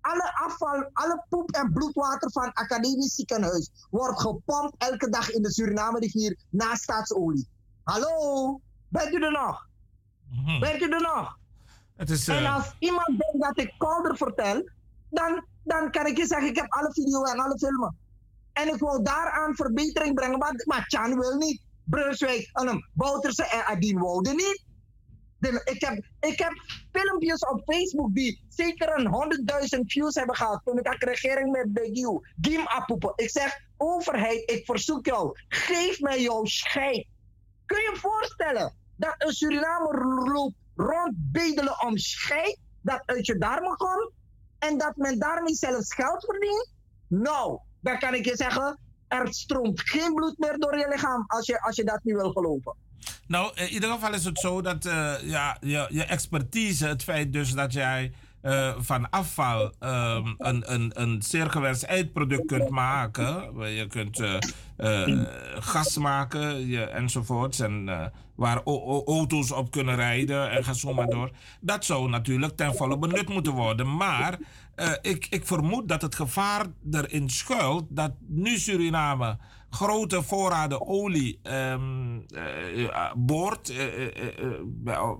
Alle 0.04 0.32
afval, 0.34 0.90
alle 0.92 1.24
poep 1.28 1.50
en 1.50 1.72
bloedwater 1.72 2.30
van 2.30 2.52
academisch 2.52 3.14
ziekenhuis 3.14 3.70
wordt 3.90 4.20
gepompt 4.20 4.74
elke 4.78 5.08
dag 5.08 5.30
in 5.30 5.42
de 5.42 5.52
Suriname 5.52 5.98
rivier 5.98 6.36
na 6.50 6.74
staatsolie. 6.74 7.48
Hallo? 7.82 8.60
Bent 8.88 9.12
u 9.12 9.22
er 9.22 9.30
nog? 9.30 9.68
Bent 10.60 10.82
u 10.82 10.88
er 10.88 11.00
nog? 11.00 11.38
Het 11.96 12.10
is, 12.10 12.28
En 12.28 12.44
eh, 12.44 12.54
als 12.54 12.74
iemand 12.78 13.06
denkt 13.06 13.40
dat 13.40 13.58
ik 13.58 13.74
kolder 13.78 14.16
vertel, 14.16 14.70
dan, 15.10 15.46
dan 15.62 15.90
kan 15.90 16.06
ik 16.06 16.16
je 16.16 16.26
zeggen, 16.26 16.48
ik 16.48 16.56
heb 16.56 16.72
alle 16.72 16.92
video 16.92 17.22
en 17.22 17.38
alle 17.38 17.58
filmen. 17.58 17.96
En 18.52 18.74
ik 18.74 18.80
wil 18.80 19.02
daaraan 19.02 19.54
verbetering 19.54 20.14
brengen, 20.14 20.38
maar, 20.38 20.62
maar 20.64 20.84
Chan 20.86 21.18
wil 21.18 21.36
niet. 21.36 21.62
Brunswijk, 21.84 22.50
en 22.52 22.90
Bouterse 22.92 23.44
en 23.44 23.64
Adien 23.64 23.98
wouden 23.98 24.36
niet. 24.36 24.64
Ik, 25.44 25.80
heb, 25.80 26.04
ik 26.20 26.38
heb 26.38 26.52
filmpjes 26.92 27.40
op 27.40 27.62
Facebook 27.64 28.14
die 28.14 28.44
zeker 28.48 28.98
een 28.98 29.06
100.000 29.76 29.80
views 29.86 30.14
hebben 30.14 30.36
gehad. 30.36 30.60
Toen 30.64 30.78
ik 30.78 30.84
de 30.84 31.06
regering 31.06 31.50
met 31.50 31.88
Gim 32.40 32.66
Apoepen. 32.66 33.12
Ik 33.16 33.30
zeg, 33.30 33.60
overheid, 33.76 34.50
ik 34.50 34.64
verzoek 34.64 35.06
jou, 35.06 35.38
geef 35.48 36.00
mij 36.00 36.22
jouw 36.22 36.44
scheid. 36.44 37.06
Kun 37.66 37.78
je 37.78 37.90
je 37.92 37.98
voorstellen 38.00 38.74
dat 38.96 39.14
een 39.18 39.32
Surinamer 39.32 40.06
loopt 40.32 40.54
rondbedelen 40.74 41.82
om 41.82 41.98
scheid 41.98 42.58
dat 42.80 43.02
uit 43.06 43.26
je 43.26 43.38
darmen 43.38 43.76
komt 43.76 44.10
en 44.58 44.78
dat 44.78 44.96
men 44.96 45.18
daarmee 45.18 45.54
zelfs 45.54 45.94
geld 45.94 46.24
verdient? 46.24 46.72
Nou, 47.08 47.58
dan 47.80 47.98
kan 47.98 48.14
ik 48.14 48.24
je 48.24 48.36
zeggen, 48.36 48.78
er 49.08 49.34
stroomt 49.34 49.80
geen 49.80 50.14
bloed 50.14 50.38
meer 50.38 50.58
door 50.58 50.78
je 50.78 50.88
lichaam 50.88 51.24
als 51.26 51.46
je, 51.46 51.60
als 51.60 51.76
je 51.76 51.84
dat 51.84 52.00
niet 52.02 52.14
wil 52.14 52.32
geloven. 52.32 52.76
Nou, 53.26 53.50
in 53.54 53.68
ieder 53.68 53.90
geval 53.90 54.14
is 54.14 54.24
het 54.24 54.38
zo 54.38 54.62
dat 54.62 54.84
eh, 54.84 55.12
ja, 55.22 55.56
je, 55.60 55.86
je 55.90 56.04
expertise, 56.04 56.86
het 56.86 57.02
feit 57.02 57.32
dus 57.32 57.52
dat 57.52 57.72
jij 57.72 58.12
eh, 58.40 58.74
van 58.78 59.10
afval 59.10 59.72
ehm, 59.78 60.34
een, 60.38 60.72
een, 60.72 60.90
een 60.94 61.22
zeer 61.22 61.50
gewenst 61.50 61.82
eindproduct 61.82 62.46
kunt 62.46 62.68
maken. 62.68 63.58
Je 63.74 63.86
kunt 63.86 64.20
eh, 64.20 64.36
eh, 64.76 65.20
gas 65.58 65.96
maken 65.98 66.66
je, 66.66 66.82
enzovoorts. 66.82 67.60
En 67.60 67.88
eh, 67.88 68.06
waar 68.34 68.62
auto's 69.06 69.50
op 69.50 69.70
kunnen 69.70 69.96
rijden 69.96 70.50
en 70.50 70.64
ga 70.64 70.72
zo 70.72 70.94
maar 70.94 71.06
door. 71.06 71.30
Dat 71.60 71.84
zou 71.84 72.08
natuurlijk 72.08 72.56
ten 72.56 72.74
volle 72.74 72.98
benut 72.98 73.28
moeten 73.28 73.52
worden. 73.52 73.96
Maar 73.96 74.38
eh, 74.74 74.92
ik, 75.02 75.26
ik 75.30 75.46
vermoed 75.46 75.88
dat 75.88 76.02
het 76.02 76.14
gevaar 76.14 76.66
erin 76.90 77.30
schuilt 77.30 77.84
dat 77.88 78.12
nu 78.26 78.58
Suriname 78.58 79.38
grote 79.74 80.22
voorraden 80.22 80.86
olie 80.86 81.38
eh, 81.42 81.80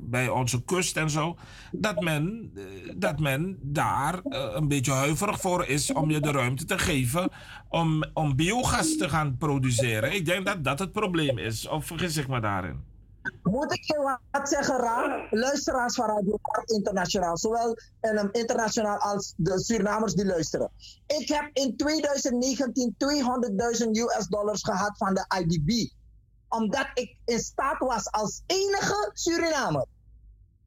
bij, 0.00 0.28
onze 0.28 0.64
kust 0.64 0.96
en 0.96 1.10
zo. 1.10 1.36
Dat 1.72 2.00
men, 2.00 2.52
dat 2.96 3.20
men 3.20 3.58
daar 3.62 4.20
een 4.24 4.68
beetje 4.68 4.92
huiverig 4.92 5.40
voor 5.40 5.66
is 5.66 5.92
om 5.92 6.10
je 6.10 6.20
de 6.20 6.30
ruimte 6.32 6.64
te 6.64 6.78
geven 6.78 7.28
om, 7.68 8.04
om 8.12 8.36
biogas 8.36 8.96
te 8.96 9.08
gaan 9.08 9.36
produceren. 9.36 10.14
Ik 10.14 10.26
denk 10.26 10.46
dat 10.46 10.64
dat 10.64 10.78
het 10.78 10.92
probleem 10.92 11.38
is. 11.38 11.68
Of 11.68 11.86
vergis 11.86 12.16
ik 12.16 12.28
me 12.28 12.40
daarin? 12.40 12.93
Moet 13.42 13.72
ik 13.72 13.84
je 13.84 14.18
wat 14.30 14.48
zeggen, 14.48 14.76
Ra? 14.76 15.26
Luisteraars 15.30 15.94
van 15.94 16.06
Radio 16.06 16.36
Park 16.42 16.68
Internationaal, 16.68 17.38
zowel 17.38 17.76
internationaal 18.32 18.98
als 18.98 19.34
de 19.36 19.60
Surinamers 19.60 20.14
die 20.14 20.24
luisteren. 20.24 20.70
Ik 21.06 21.28
heb 21.28 21.50
in 21.52 21.76
2019 21.76 22.94
200.000 22.98 23.90
US 23.90 24.26
dollars 24.26 24.62
gehad 24.62 24.96
van 24.96 25.14
de 25.14 25.24
IDB. 25.38 25.90
Omdat 26.48 26.86
ik 26.94 27.16
in 27.24 27.38
staat 27.38 27.78
was 27.78 28.10
als 28.10 28.42
enige 28.46 29.10
Surinamer. 29.12 29.86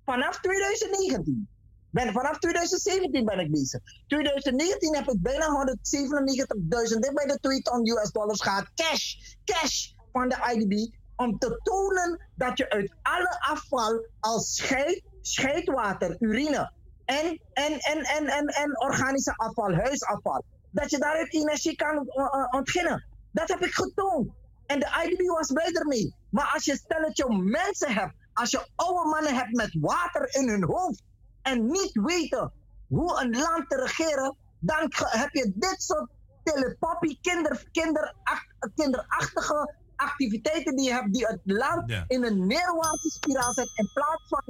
Vanaf 0.05 0.39
2019. 0.39 1.47
Ben, 1.91 2.13
vanaf 2.13 2.39
2017 2.39 3.25
ben 3.25 3.39
ik 3.39 3.51
bezig. 3.51 3.79
2019 4.07 4.95
heb 4.95 5.07
ik 5.07 5.21
bijna 5.21 5.45
197.000, 5.45 6.99
dit 6.99 7.13
bij 7.13 7.25
de 7.25 7.37
2 7.41 7.61
ton 7.61 7.87
US 7.87 8.11
dollars 8.11 8.41
gehad. 8.41 8.65
Cash, 8.75 9.15
cash 9.43 9.91
van 10.11 10.29
de 10.29 10.53
IDB 10.53 10.95
om 11.17 11.37
te 11.37 11.59
tonen 11.63 12.27
dat 12.35 12.57
je 12.57 12.69
uit 12.69 12.93
alle 13.01 13.39
afval 13.39 14.07
als 14.19 14.55
scheid, 14.55 15.03
scheidwater, 15.21 16.15
urine 16.19 16.71
en, 17.05 17.41
en, 17.53 17.79
en, 17.79 18.03
en, 18.03 18.27
en, 18.27 18.47
en 18.47 18.79
organische 18.79 19.33
afval, 19.35 19.73
huisafval, 19.73 20.43
dat 20.71 20.89
je 20.91 20.97
daaruit 20.97 21.33
energie 21.33 21.75
kan 21.75 21.95
uh, 21.95 22.15
uh, 22.15 22.47
ontginnen. 22.49 23.05
Dat 23.31 23.47
heb 23.47 23.61
ik 23.61 23.73
getoond. 23.73 24.31
En 24.65 24.79
de 24.79 25.03
IDB 25.03 25.27
was 25.27 25.51
blij 25.51 25.71
ermee. 25.71 26.15
Maar 26.29 26.51
als 26.53 26.65
je 26.65 26.75
stelletje 26.75 27.35
mensen 27.43 27.93
hebt, 27.93 28.13
als 28.33 28.51
je 28.51 28.67
oude 28.75 29.09
mannen 29.09 29.35
hebt 29.35 29.55
met 29.55 29.77
water 29.81 30.35
in 30.35 30.49
hun 30.49 30.63
hoofd 30.63 31.03
en 31.41 31.65
niet 31.65 31.91
weten 31.93 32.51
hoe 32.87 33.21
een 33.21 33.37
land 33.37 33.69
te 33.69 33.75
regeren, 33.75 34.35
dan 34.59 34.91
heb 34.95 35.29
je 35.33 35.51
dit 35.55 35.81
soort 35.81 36.09
telepappie, 36.43 37.19
kinder, 37.21 37.67
kinderacht, 37.71 38.47
kinderachtige 38.75 39.75
activiteiten 39.97 40.75
die 40.75 40.85
je 40.85 40.91
hebt, 40.93 41.13
die 41.13 41.25
het 41.25 41.39
land 41.43 41.89
Ja. 41.89 42.03
in 42.07 42.23
een 42.23 42.47
neerwaartse 42.47 43.09
spiraal 43.09 43.53
zet 43.53 43.71
in 43.75 43.89
plaats 43.93 44.23
van 44.29 44.43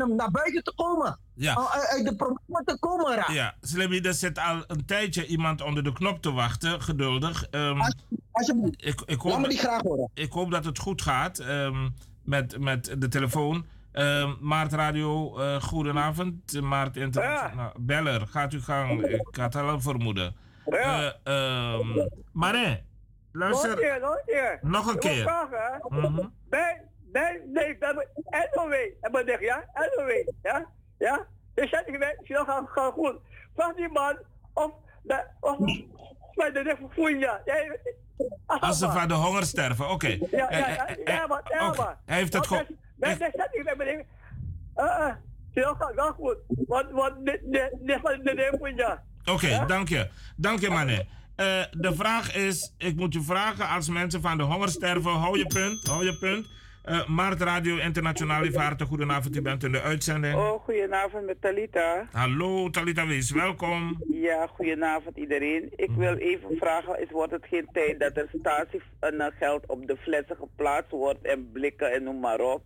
om 0.00 0.16
naar 0.16 0.30
buiten 0.30 0.62
te 0.64 0.72
komen. 0.76 1.18
Ja. 1.34 1.52
Uh, 1.56 1.70
uit 1.72 2.04
de 2.06 2.16
problemen 2.16 2.64
te 2.64 2.76
komen. 2.80 3.14
Ra. 3.14 3.32
Ja, 3.32 3.54
Slimmy, 3.60 4.00
er 4.00 4.14
zit 4.14 4.38
al 4.38 4.64
een 4.66 4.84
tijdje 4.84 5.26
iemand 5.26 5.62
onder 5.62 5.84
de 5.84 5.92
knop 5.92 6.22
te 6.22 6.32
wachten, 6.32 6.82
geduldig. 6.82 7.46
Ehm, 7.50 7.80
Alsjeblieft. 8.32 8.84
ik, 8.86 9.00
ik, 9.06 9.22
Laat 9.22 9.32
hoop, 9.32 9.40
me 9.42 9.48
die 9.48 9.58
graag 9.58 9.82
horen. 9.82 10.10
ik 10.14 10.32
hoop 10.32 10.50
dat 10.50 10.64
het 10.64 10.78
goed 10.78 11.02
gaat 11.02 11.38
ehm, 11.38 11.88
met, 12.24 12.58
met 12.58 12.94
de 12.98 13.08
telefoon. 13.08 13.66
Ehm 13.92 14.32
Maart 14.40 14.72
Radio, 14.72 15.38
eh, 15.38 15.62
goedenavond. 15.62 16.60
Maart 16.60 16.96
Internationaal. 16.96 17.72
Beller, 17.78 18.26
gaat 18.26 18.52
u 18.52 18.62
gang. 18.62 19.02
Ik 19.04 19.36
had 19.36 19.54
al 19.54 19.68
een 19.68 19.82
vermoeden. 19.82 20.34
Ja. 20.70 21.12
Eh, 21.24 21.74
ehm, 21.74 22.06
maar 22.32 22.54
nee, 23.32 23.48
Nog 23.48 23.62
een 23.62 23.68
luister. 23.68 23.76
keer, 23.76 24.00
nog 24.00 24.16
een 24.16 24.24
keer. 24.26 24.58
Nog 24.62 24.86
een 24.86 24.98
keer. 24.98 25.22
vragen, 25.22 25.58
hè. 25.58 25.98
Mhm. 25.98 26.26
Nee, 26.50 26.76
nee, 27.12 27.40
nee, 27.46 27.76
hebben 27.80 28.08
NOW. 28.54 28.74
Hebben 29.00 29.24
we 29.24 29.38
ja? 29.40 29.64
NOW, 29.74 30.28
ja? 30.42 30.66
Ja? 30.98 31.26
Dus 31.54 31.70
zet 31.70 31.88
ik 31.88 31.98
mee, 31.98 32.14
zie 32.22 32.36
gaan, 32.36 32.66
gaan 32.66 32.92
goed. 32.92 33.16
Vraag 33.54 33.74
die 33.74 33.88
man 33.88 34.18
of, 34.52 34.70
de, 35.02 35.24
of, 35.40 35.56
bij 36.34 36.52
de 36.52 36.76
ja. 37.18 37.42
Als 38.46 38.78
ze 38.78 38.90
van 38.90 39.08
de 39.08 39.14
honger 39.14 39.44
sterven, 39.44 39.88
oké. 39.90 40.06
Ja, 40.06 40.18
ja, 40.30 40.48
Eh, 40.48 40.74
ja, 40.74 40.86
eh, 40.86 41.04
ja, 41.04 41.26
maar, 41.26 41.42
ja, 41.48 41.68
oké. 41.68 41.78
maar. 41.80 41.98
Hij 42.06 42.16
heeft 42.16 42.32
het 42.32 42.46
goed. 42.46 42.68
Nee, 42.96 43.16
nee, 43.16 43.30
zet 43.34 43.48
ik 43.50 43.64
met 43.64 43.76
meneer. 43.76 44.04
Eh, 44.74 44.84
eh, 44.84 45.14
zie 45.52 45.62
je 45.62 45.74
gaat 45.78 45.94
wel 45.94 46.12
goed. 46.12 46.36
Want, 46.48 46.90
want, 46.90 47.24
dit, 47.26 47.40
dit, 47.44 47.70
dit 47.80 48.02
de 48.02 48.32
neem 48.34 48.76
ja. 48.76 49.02
Oké, 49.24 49.64
dank 49.66 49.88
je. 49.88 50.08
Dank 50.36 50.60
je. 50.60 51.17
Eh, 51.38 51.62
de 51.70 51.94
vraag 51.94 52.36
is, 52.36 52.74
ik 52.78 52.96
moet 52.96 53.12
je 53.12 53.20
vragen, 53.20 53.68
als 53.68 53.88
mensen 53.88 54.20
van 54.20 54.36
de 54.36 54.42
honger 54.42 54.68
sterven, 54.68 55.10
hou 55.10 55.38
je 55.38 55.46
punt, 55.46 55.86
hou 55.86 56.04
je 56.04 56.18
punt. 56.18 56.46
Eh 56.84 57.08
Maart 57.08 57.40
Radio 57.40 57.76
Internationaal, 57.76 58.46
harte, 58.52 58.84
goedenavond, 58.84 59.36
u 59.36 59.42
bent 59.42 59.64
in 59.64 59.72
de 59.72 59.80
uitzending. 59.80 60.34
Oh, 60.34 60.64
goedenavond 60.64 61.26
met 61.26 61.40
Talita. 61.40 62.08
Hallo, 62.12 62.70
Talita 62.70 63.06
Wees, 63.06 63.30
welkom. 63.30 64.04
Ja, 64.10 64.46
goedenavond 64.46 65.16
iedereen. 65.16 65.72
Ik 65.76 65.90
wil 65.90 66.16
even 66.16 66.56
vragen, 66.56 67.00
is, 67.00 67.10
wordt 67.10 67.32
het 67.32 67.44
geen 67.50 67.68
tijd 67.72 68.00
dat 68.00 68.16
er 68.16 68.28
statiegeld 68.40 69.66
op 69.66 69.86
de 69.86 69.96
flessen 69.96 70.36
geplaatst 70.36 70.90
wordt 70.90 71.22
en 71.22 71.50
blikken 71.52 71.92
en 71.92 72.02
noem 72.02 72.20
maar 72.20 72.40
op? 72.40 72.62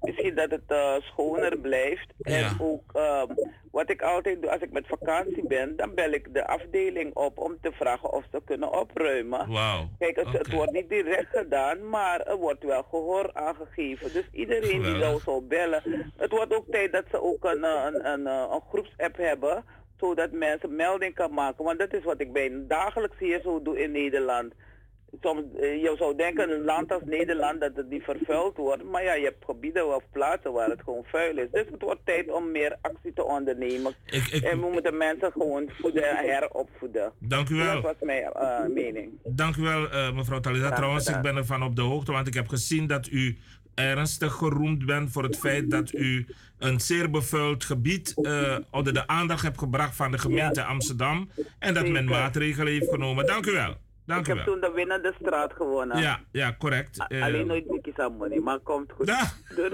Misschien 0.00 0.34
dat 0.34 0.50
het 0.50 0.62
eh, 0.66 0.94
schoner 1.00 1.58
blijft. 1.58 2.12
En 2.22 2.56
ook 2.60 2.92
ehm, 2.92 3.34
wat 3.70 3.90
ik 3.90 4.02
altijd 4.02 4.42
doe 4.42 4.50
als 4.50 4.60
ik 4.60 4.72
met 4.72 4.86
vakantie 4.86 5.46
ben, 5.46 5.76
dan 5.76 5.94
bel 5.94 6.10
ik 6.10 6.34
de 6.34 6.46
afdeling 6.46 7.14
op 7.14 7.38
om 7.38 7.58
te 7.60 7.72
vragen 7.72 8.12
of 8.12 8.24
ze 8.32 8.40
kunnen 8.44 8.72
opruimen. 8.80 9.50
Kijk, 9.98 10.16
het, 10.16 10.32
het 10.32 10.52
wordt 10.52 10.72
niet 10.72 10.88
direct 10.88 11.36
gedaan, 11.36 11.88
maar 11.88 12.20
er 12.20 12.36
wordt 12.36 12.64
wel 12.64 12.82
gehoor 12.82 13.30
aangegeven. 13.34 14.12
Dus 14.12 14.28
iedereen 14.32 14.82
die 14.82 14.94
nou 14.94 15.20
zou 15.20 15.42
bellen. 15.42 16.12
Het 16.16 16.30
wordt 16.30 16.54
ook 16.54 16.70
tijd 16.70 16.92
dat 16.92 17.04
ze 17.10 17.22
ook 17.22 17.44
een, 17.44 17.64
eh, 17.64 17.84
een, 17.86 18.06
een, 18.06 18.26
een, 18.26 18.52
een 18.52 18.62
groepsapp 18.68 19.16
hebben, 19.16 19.64
zodat 19.96 20.32
mensen 20.32 20.76
melding 20.76 21.14
kan 21.14 21.32
maken. 21.32 21.64
Want 21.64 21.78
dat 21.78 21.92
is 21.92 22.04
wat 22.04 22.20
ik 22.20 22.32
bijna 22.32 22.64
dagelijks 22.68 23.18
hier 23.18 23.40
zo 23.40 23.62
doe 23.62 23.82
in 23.82 23.92
Nederland 23.92 24.52
soms, 25.20 25.42
eh, 25.60 25.82
je 25.82 25.94
zou 25.98 26.16
denken 26.16 26.50
een 26.50 26.64
land 26.64 26.92
als 26.92 27.02
Nederland 27.04 27.60
dat 27.60 27.70
het 27.74 27.90
niet 27.90 28.02
vervuild 28.02 28.56
wordt. 28.56 28.84
Maar 28.84 29.04
ja, 29.04 29.14
je 29.14 29.24
hebt 29.24 29.44
gebieden 29.44 29.94
of 29.94 30.02
plaatsen 30.12 30.52
waar 30.52 30.68
het 30.68 30.80
gewoon 30.84 31.04
vuil 31.04 31.38
is. 31.38 31.46
Dus 31.52 31.66
het 31.70 31.82
wordt 31.82 32.00
tijd 32.04 32.30
om 32.30 32.50
meer 32.50 32.76
actie 32.80 33.12
te 33.12 33.24
ondernemen. 33.24 33.94
en 34.42 34.60
we 34.60 34.68
moeten 34.72 34.96
mensen 34.96 35.32
gewoon 35.32 35.70
voeden 35.80 36.08
en 36.08 36.28
heropvoeden. 36.28 37.12
Dank 37.18 37.48
u 37.48 37.54
wel. 37.54 37.72
Dat 37.74 37.82
was 37.82 37.94
mijn 38.00 38.32
uh, 38.36 38.66
mening. 38.74 39.10
Dank 39.24 39.56
u 39.56 39.62
wel, 39.62 39.84
uh, 39.84 40.12
mevrouw 40.12 40.40
Talita. 40.40 40.70
Trouwens, 40.70 41.08
ik 41.08 41.20
ben 41.20 41.36
ervan 41.36 41.62
op 41.62 41.76
de 41.76 41.82
hoogte, 41.82 42.12
want 42.12 42.26
ik 42.26 42.34
heb 42.34 42.48
gezien 42.48 42.86
dat 42.86 43.08
u 43.08 43.38
ernstig 43.74 44.32
geroemd 44.32 44.86
bent 44.86 45.10
voor 45.10 45.22
het 45.22 45.38
feit 45.38 45.70
dat 45.70 45.92
u 45.92 46.26
een 46.58 46.80
zeer 46.80 47.10
bevuild 47.10 47.64
gebied 47.64 48.14
uh, 48.16 48.56
onder 48.70 48.92
de 48.92 49.06
aandacht 49.06 49.42
hebt 49.42 49.58
gebracht 49.58 49.96
van 49.96 50.10
de 50.10 50.18
gemeente 50.18 50.64
Amsterdam. 50.64 51.30
En 51.58 51.74
dat 51.74 51.88
men 51.88 52.04
maatregelen 52.04 52.72
heeft 52.72 52.88
genomen. 52.88 53.26
Dank 53.26 53.46
u 53.46 53.52
wel. 53.52 53.76
Dank 54.06 54.28
ik 54.28 54.34
heb 54.34 54.44
toen 54.44 54.60
de 54.60 54.72
winnende 54.74 55.14
straat 55.20 55.52
gewonnen. 55.52 55.98
Ja, 55.98 56.20
ja 56.32 56.56
correct. 56.58 57.04
Uh, 57.08 57.22
Alleen 57.22 57.46
nooit 57.46 57.70
Nicky 57.70 57.92
Samoni, 57.96 58.40
maar 58.40 58.58
komt 58.58 58.92
goed. 58.92 59.06
Da 59.06 59.32
doei, 59.56 59.70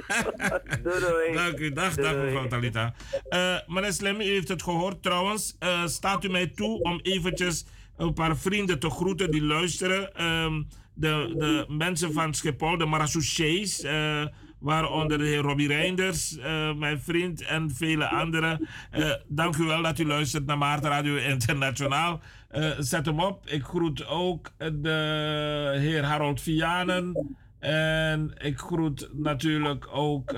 doei. 0.82 1.32
Dank 1.32 1.58
u, 1.58 1.72
dag, 1.72 1.94
dag 1.94 2.14
mevrouw 2.14 2.46
Talita. 2.46 2.94
Uh, 3.30 3.56
meneer 3.66 3.92
Slemmy, 3.92 4.24
u 4.24 4.30
heeft 4.30 4.48
het 4.48 4.62
gehoord 4.62 5.02
trouwens. 5.02 5.56
Uh, 5.60 5.86
staat 5.86 6.24
u 6.24 6.28
mij 6.28 6.46
toe 6.46 6.82
om 6.82 7.00
eventjes 7.02 7.66
een 7.96 8.12
paar 8.12 8.36
vrienden 8.36 8.78
te 8.78 8.90
groeten 8.90 9.30
die 9.30 9.42
luisteren. 9.42 10.24
Um, 10.24 10.68
de, 10.94 11.34
de 11.38 11.64
mensen 11.68 12.12
van 12.12 12.34
Schiphol, 12.34 12.78
de 12.78 12.86
Marasouchés, 12.86 13.84
uh, 13.84 14.26
waaronder 14.58 15.18
de 15.18 15.24
heer 15.24 15.40
Robbie 15.40 15.68
Reinders, 15.68 16.36
uh, 16.36 16.74
mijn 16.74 17.00
vriend 17.00 17.42
en 17.42 17.70
vele 17.74 18.08
anderen. 18.08 18.68
Uh, 18.92 19.12
dank 19.26 19.56
u 19.56 19.64
wel 19.64 19.82
dat 19.82 19.98
u 19.98 20.06
luistert 20.06 20.46
naar 20.46 20.58
Maarten 20.58 20.90
Radio 20.90 21.16
Internationaal. 21.16 22.20
Uh, 22.52 22.70
zet 22.78 23.06
hem 23.06 23.20
op. 23.20 23.46
Ik 23.46 23.62
groet 23.62 24.06
ook 24.06 24.50
de 24.58 25.76
heer 25.78 26.04
Harold 26.04 26.40
Vianen. 26.40 27.36
En 27.58 28.34
ik 28.38 28.58
groet 28.58 29.08
natuurlijk 29.12 29.88
ook 29.90 30.34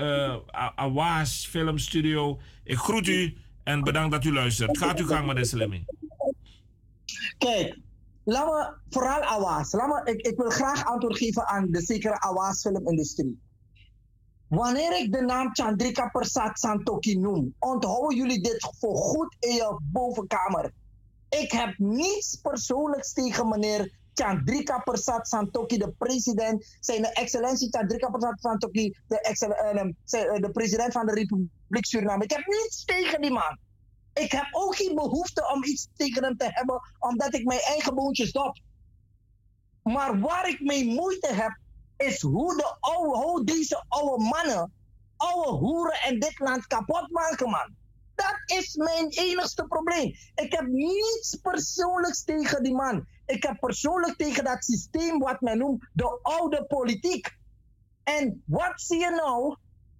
Awaas 0.75 1.47
Filmstudio. 1.47 2.39
Ik 2.63 2.77
groet 2.77 3.07
u 3.07 3.37
en 3.63 3.83
bedankt 3.83 4.11
dat 4.11 4.23
u 4.23 4.33
luistert. 4.33 4.77
Gaat 4.77 4.99
u 4.99 5.07
gang, 5.07 5.27
meneer 5.27 5.45
Slimmy. 5.45 5.85
Kijk, 7.37 7.79
laat 8.23 8.45
me 8.45 8.73
vooral 8.89 9.21
Awaas. 9.21 9.73
Ik, 10.03 10.21
ik 10.21 10.37
wil 10.37 10.49
graag 10.49 10.85
antwoord 10.85 11.17
geven 11.17 11.47
aan 11.47 11.67
de 11.71 11.81
zekere 11.81 12.19
Awaas 12.19 12.61
filmindustrie. 12.61 13.39
Wanneer 14.49 14.99
ik 14.99 15.11
de 15.11 15.21
naam 15.21 15.49
Chandrika 15.55 16.09
Persat 16.09 16.59
Santoki 16.59 17.17
noem, 17.17 17.55
onthouden 17.59 18.17
jullie 18.17 18.41
dit 18.41 18.75
voor 18.79 18.95
goed 18.95 19.35
in 19.39 19.53
je 19.53 19.79
bovenkamer. 19.91 20.71
Ik 21.29 21.51
heb 21.51 21.77
niets 21.77 22.35
persoonlijks 22.41 23.13
tegen 23.13 23.49
meneer 23.49 23.97
Chandrika 24.13 24.79
Persat 24.79 25.27
Santoki, 25.27 25.77
de 25.77 25.91
president, 25.97 26.77
zijn 26.79 27.03
excellentie 27.03 27.69
Chandrika 27.69 28.09
Persat 28.09 28.39
Santoki, 28.39 28.97
de, 29.07 29.35
uh, 30.11 30.41
de 30.41 30.51
president 30.51 30.93
van 30.93 31.05
de 31.05 31.13
Republiek 31.13 31.85
Suriname. 31.85 32.23
Ik 32.23 32.31
heb 32.31 32.45
niets 32.45 32.85
tegen 32.85 33.21
die 33.21 33.31
man. 33.31 33.57
Ik 34.13 34.31
heb 34.31 34.47
ook 34.51 34.75
geen 34.75 34.95
behoefte 34.95 35.51
om 35.53 35.63
iets 35.63 35.87
tegen 35.95 36.23
hem 36.23 36.37
te 36.37 36.49
hebben, 36.49 36.81
omdat 36.99 37.33
ik 37.33 37.45
mijn 37.45 37.59
eigen 37.59 37.95
boontjes 37.95 38.31
dop. 38.31 38.59
Maar 39.83 40.19
waar 40.19 40.49
ik 40.49 40.59
mee 40.61 40.85
moeite 40.85 41.33
heb, 41.33 41.57
is 42.07 42.21
hoe, 42.21 42.55
de 42.55 42.77
oude, 42.79 43.17
hoe 43.17 43.43
deze 43.43 43.83
oude 43.87 44.23
mannen, 44.23 44.73
oude 45.17 45.49
hoeren 45.49 45.99
en 46.01 46.19
dit 46.19 46.39
land 46.39 46.67
kapot 46.67 47.09
maken, 47.09 47.49
man. 47.49 47.75
Dat 48.15 48.35
is 48.45 48.75
mijn 48.75 49.07
enigste 49.09 49.65
probleem. 49.65 50.13
Ik 50.35 50.53
heb 50.53 50.67
niets 50.67 51.35
persoonlijks 51.41 52.23
tegen 52.23 52.63
die 52.63 52.73
man. 52.73 53.07
Ik 53.25 53.43
heb 53.43 53.59
persoonlijk 53.59 54.17
tegen 54.17 54.43
dat 54.43 54.63
systeem 54.63 55.19
wat 55.19 55.41
men 55.41 55.57
noemt 55.57 55.89
de 55.93 56.19
oude 56.21 56.65
politiek. 56.65 57.37
En 58.03 58.43
wat 58.45 58.81
zie 58.81 58.99
je 58.99 59.09
nou? 59.09 59.55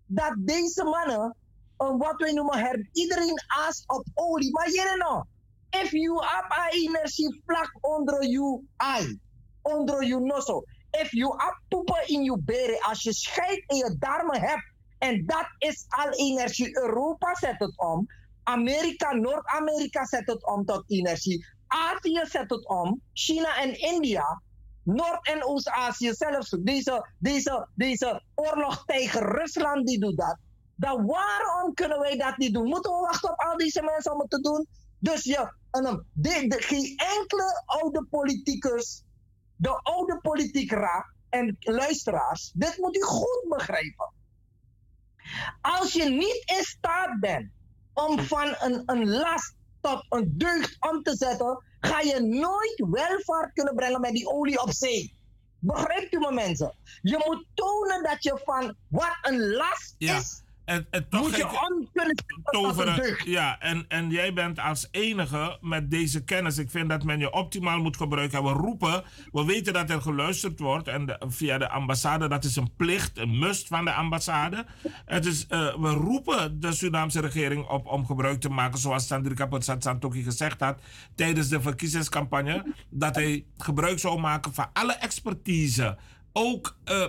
Dat 0.05 0.35
deze 0.37 0.83
mannen, 0.83 1.35
uh, 1.77 1.97
wat 1.97 2.15
wij 2.17 2.31
noemen, 2.31 2.59
her, 2.59 2.89
iedereen 2.91 3.41
aast 3.47 3.83
op 3.87 4.05
olie. 4.13 4.51
Maar 4.51 4.67
hier 4.67 4.97
nou, 4.97 5.25
if 5.69 5.91
you 5.91 6.23
have 6.23 6.71
energie 6.71 7.41
vlak 7.45 7.77
onder 7.81 8.23
je 8.23 8.61
eye, 8.77 9.19
onder 9.61 10.05
je 10.05 10.19
nosso. 10.19 10.63
If 11.01 11.11
you 11.11 11.33
have 11.37 11.59
poepen 11.67 12.07
in 12.07 12.23
je 12.23 12.37
beren, 12.45 12.81
als 12.81 13.03
je 13.03 13.13
scheid 13.13 13.63
in 13.67 13.75
je 13.75 13.95
darmen 13.99 14.41
hebt, 14.41 14.63
en 14.97 15.25
dat 15.25 15.47
is 15.57 15.85
al 15.87 16.09
energie. 16.09 16.77
Europa 16.77 17.35
zet 17.35 17.59
het 17.59 17.77
om. 17.77 18.07
Amerika, 18.43 19.13
Noord-Amerika 19.13 20.05
zet 20.05 20.27
het 20.27 20.45
om 20.45 20.65
tot 20.65 20.83
energie. 20.87 21.45
Azië 21.67 22.21
zet 22.23 22.49
het 22.49 22.67
om. 22.67 23.01
China 23.13 23.57
en 23.57 23.79
India. 23.79 24.41
Noord- 24.83 25.27
en 25.27 25.45
Oost-Azië 25.45 26.13
zelfs. 26.13 26.49
Deze, 26.59 27.09
deze, 27.17 27.67
deze 27.75 28.23
oorlog 28.35 28.85
tegen 28.85 29.21
Rusland 29.21 29.87
die 29.87 29.99
doet 29.99 30.17
dat. 30.17 30.37
Dan 30.75 31.05
waarom 31.05 31.73
kunnen 31.73 31.99
wij 31.99 32.17
dat 32.17 32.37
niet 32.37 32.53
doen? 32.53 32.67
Moeten 32.67 32.91
we 32.91 32.99
wachten 32.99 33.31
op 33.31 33.39
al 33.39 33.57
deze 33.57 33.81
mensen 33.81 34.13
om 34.13 34.19
het 34.19 34.29
te 34.29 34.41
doen? 34.41 34.67
Dus 34.99 35.23
je, 35.23 35.53
de, 36.13 36.47
de, 36.47 36.61
geen 36.61 36.95
enkele 36.95 37.63
oude 37.65 38.05
politicus, 38.09 39.03
de 39.59 39.79
oude 39.83 40.19
politiek 40.21 40.71
raad 40.71 41.05
en 41.29 41.57
luisteraars, 41.59 42.51
dit 42.53 42.77
moet 42.77 42.95
u 42.95 43.01
goed 43.01 43.45
begrijpen. 43.47 44.13
Als 45.61 45.93
je 45.93 46.09
niet 46.09 46.43
in 46.57 46.63
staat 46.63 47.19
bent 47.19 47.51
om 47.93 48.19
van 48.19 48.55
een, 48.59 48.83
een 48.85 49.09
last 49.09 49.55
tot 49.81 50.05
een 50.09 50.33
deugd 50.37 50.77
om 50.79 51.03
te 51.03 51.15
zetten, 51.15 51.63
ga 51.79 51.99
je 51.99 52.19
nooit 52.19 52.83
welvaart 52.91 53.53
kunnen 53.53 53.75
brengen 53.75 54.01
met 54.01 54.11
die 54.11 54.27
olie 54.27 54.61
op 54.61 54.71
zee. 54.71 55.17
Begrijpt 55.59 56.13
u 56.13 56.19
me 56.19 56.31
mensen? 56.31 56.75
Je 57.01 57.23
moet 57.25 57.45
tonen 57.53 58.03
dat 58.03 58.23
je 58.23 58.41
van 58.43 58.75
wat 58.87 59.17
een 59.21 59.51
last 59.51 59.95
is, 59.97 60.43
en, 60.69 60.87
en 60.89 61.09
toch 61.09 61.21
moet 61.21 61.35
je 61.35 62.15
toveren. 62.43 63.15
Ja, 63.25 63.59
en, 63.59 63.85
en 63.87 64.09
jij 64.09 64.33
bent 64.33 64.59
als 64.59 64.87
enige 64.91 65.57
met 65.61 65.91
deze 65.91 66.23
kennis. 66.23 66.57
Ik 66.57 66.69
vind 66.69 66.89
dat 66.89 67.03
men 67.03 67.19
je 67.19 67.31
optimaal 67.31 67.79
moet 67.79 67.97
gebruiken. 67.97 68.37
En 68.37 68.43
we 68.43 68.51
roepen, 68.51 69.03
we 69.31 69.45
weten 69.45 69.73
dat 69.73 69.89
er 69.89 70.01
geluisterd 70.01 70.59
wordt. 70.59 70.87
En 70.87 71.17
via 71.27 71.57
de 71.57 71.69
ambassade, 71.69 72.27
dat 72.27 72.43
is 72.43 72.55
een 72.55 72.75
plicht, 72.75 73.17
een 73.17 73.39
must 73.39 73.67
van 73.67 73.85
de 73.85 73.93
ambassade. 73.93 74.65
Het 75.05 75.25
is, 75.25 75.45
uh, 75.49 75.75
we 75.75 75.89
roepen 75.89 76.59
de 76.59 76.71
Surinaamse 76.71 77.21
regering 77.21 77.67
op 77.67 77.87
om 77.87 78.05
gebruik 78.05 78.39
te 78.39 78.49
maken, 78.49 78.79
zoals 78.79 79.07
Sandrika 79.07 79.45
Potsat 79.45 79.83
Santoki 79.83 80.23
gezegd 80.23 80.59
had 80.59 80.79
tijdens 81.15 81.47
de 81.47 81.61
verkiezingscampagne. 81.61 82.73
Dat 82.89 83.15
hij 83.15 83.45
gebruik 83.57 83.99
zou 83.99 84.19
maken 84.19 84.53
van 84.53 84.69
alle 84.73 84.93
expertise. 84.93 85.97
Ook 86.33 86.77
uh, 86.85 87.05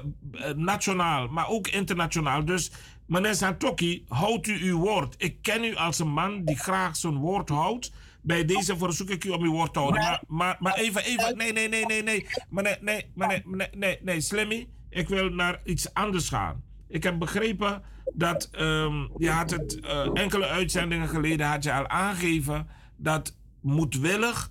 nationaal, 0.57 1.29
maar 1.29 1.49
ook 1.49 1.69
internationaal. 1.69 2.45
Dus 2.45 2.71
Meneer 3.11 3.35
Santoki, 3.35 4.05
houdt 4.09 4.47
u 4.47 4.69
uw 4.69 4.79
woord. 4.79 5.15
Ik 5.19 5.43
ken 5.43 5.65
u 5.65 5.75
als 5.75 5.99
een 5.99 6.13
man 6.13 6.45
die 6.45 6.57
graag 6.57 6.97
zijn 6.97 7.17
woord 7.17 7.49
houdt. 7.49 7.93
Bij 8.21 8.45
deze 8.45 8.77
verzoek 8.77 9.09
ik 9.09 9.25
u 9.25 9.31
om 9.31 9.43
uw 9.43 9.53
woord 9.53 9.73
te 9.73 9.79
houden. 9.79 10.01
Maar, 10.01 10.23
maar, 10.27 10.57
maar 10.61 10.75
even, 10.75 11.05
even. 11.05 11.37
Nee, 11.37 11.53
nee, 11.53 11.69
nee, 11.69 11.87
nee, 11.87 12.03
nee. 12.03 12.27
Meneer, 12.49 12.79
nee, 12.81 13.07
meneer, 13.15 13.43
nee, 13.47 13.69
nee, 13.75 13.99
nee, 14.03 14.21
Slimmy. 14.21 14.69
Ik 14.89 15.09
wil 15.09 15.29
naar 15.29 15.61
iets 15.65 15.95
anders 15.95 16.29
gaan. 16.29 16.63
Ik 16.89 17.03
heb 17.03 17.19
begrepen 17.19 17.83
dat 18.15 18.49
um, 18.61 19.11
je 19.17 19.31
had 19.31 19.51
het 19.51 19.79
uh, 19.83 20.09
enkele 20.15 20.47
uitzendingen 20.47 21.09
geleden 21.09 21.47
had 21.47 21.65
je 21.65 21.73
al 21.73 21.89
aangegeven 21.89 22.67
dat 22.97 23.37
moedwillig 23.61 24.51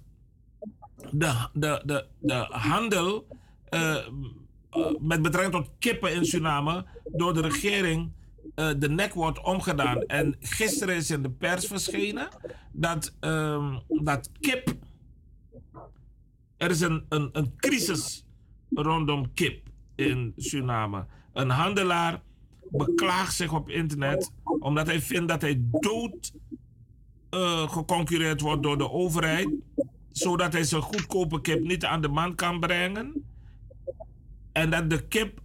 de, 1.12 1.48
de, 1.54 1.82
de, 1.86 2.06
de 2.20 2.48
handel 2.50 3.28
uh, 3.70 3.96
uh, 4.78 4.88
met 5.00 5.22
betrekking 5.22 5.54
tot 5.54 5.70
kippen 5.80 6.14
in 6.14 6.26
Suriname 6.26 6.86
door 7.12 7.34
de 7.34 7.42
regering 7.42 8.12
uh, 8.56 8.70
de 8.78 8.90
nek 8.90 9.14
wordt 9.14 9.44
omgedaan. 9.44 10.02
En 10.02 10.36
gisteren 10.40 10.96
is 10.96 11.12
in 11.12 11.22
de 11.22 11.30
pers 11.32 11.68
verschenen 11.68 12.28
dat, 12.72 13.16
um, 13.20 13.80
dat 13.88 14.32
kip. 14.40 14.76
Er 16.58 16.70
is 16.70 16.82
een, 16.82 17.06
een, 17.10 17.30
een 17.32 17.54
crisis 17.56 18.24
rondom 18.74 19.34
kip 19.34 19.70
in 19.96 20.34
Suriname. 20.38 21.06
Een 21.34 21.50
handelaar 21.50 22.22
beklaagt 22.72 23.36
zich 23.36 23.54
op 23.54 23.70
internet 23.70 24.32
omdat 24.44 24.88
hij 24.88 25.02
vindt 25.02 25.28
dat 25.28 25.42
hij 25.42 25.62
dood 25.62 26.34
uh, 27.32 28.38
wordt 28.38 28.64
door 28.64 28.78
de 28.78 28.90
overheid, 28.92 29.50
zodat 30.12 30.54
hij 30.54 30.64
zijn 30.64 30.82
goedkope 30.82 31.42
kip 31.42 31.60
niet 31.60 31.86
aan 31.86 32.02
de 32.02 32.08
man 32.08 32.36
kan 32.36 32.60
brengen. 32.60 33.26
En 34.52 34.70
dat 34.70 34.90
de 34.90 35.08
kip 35.08 35.42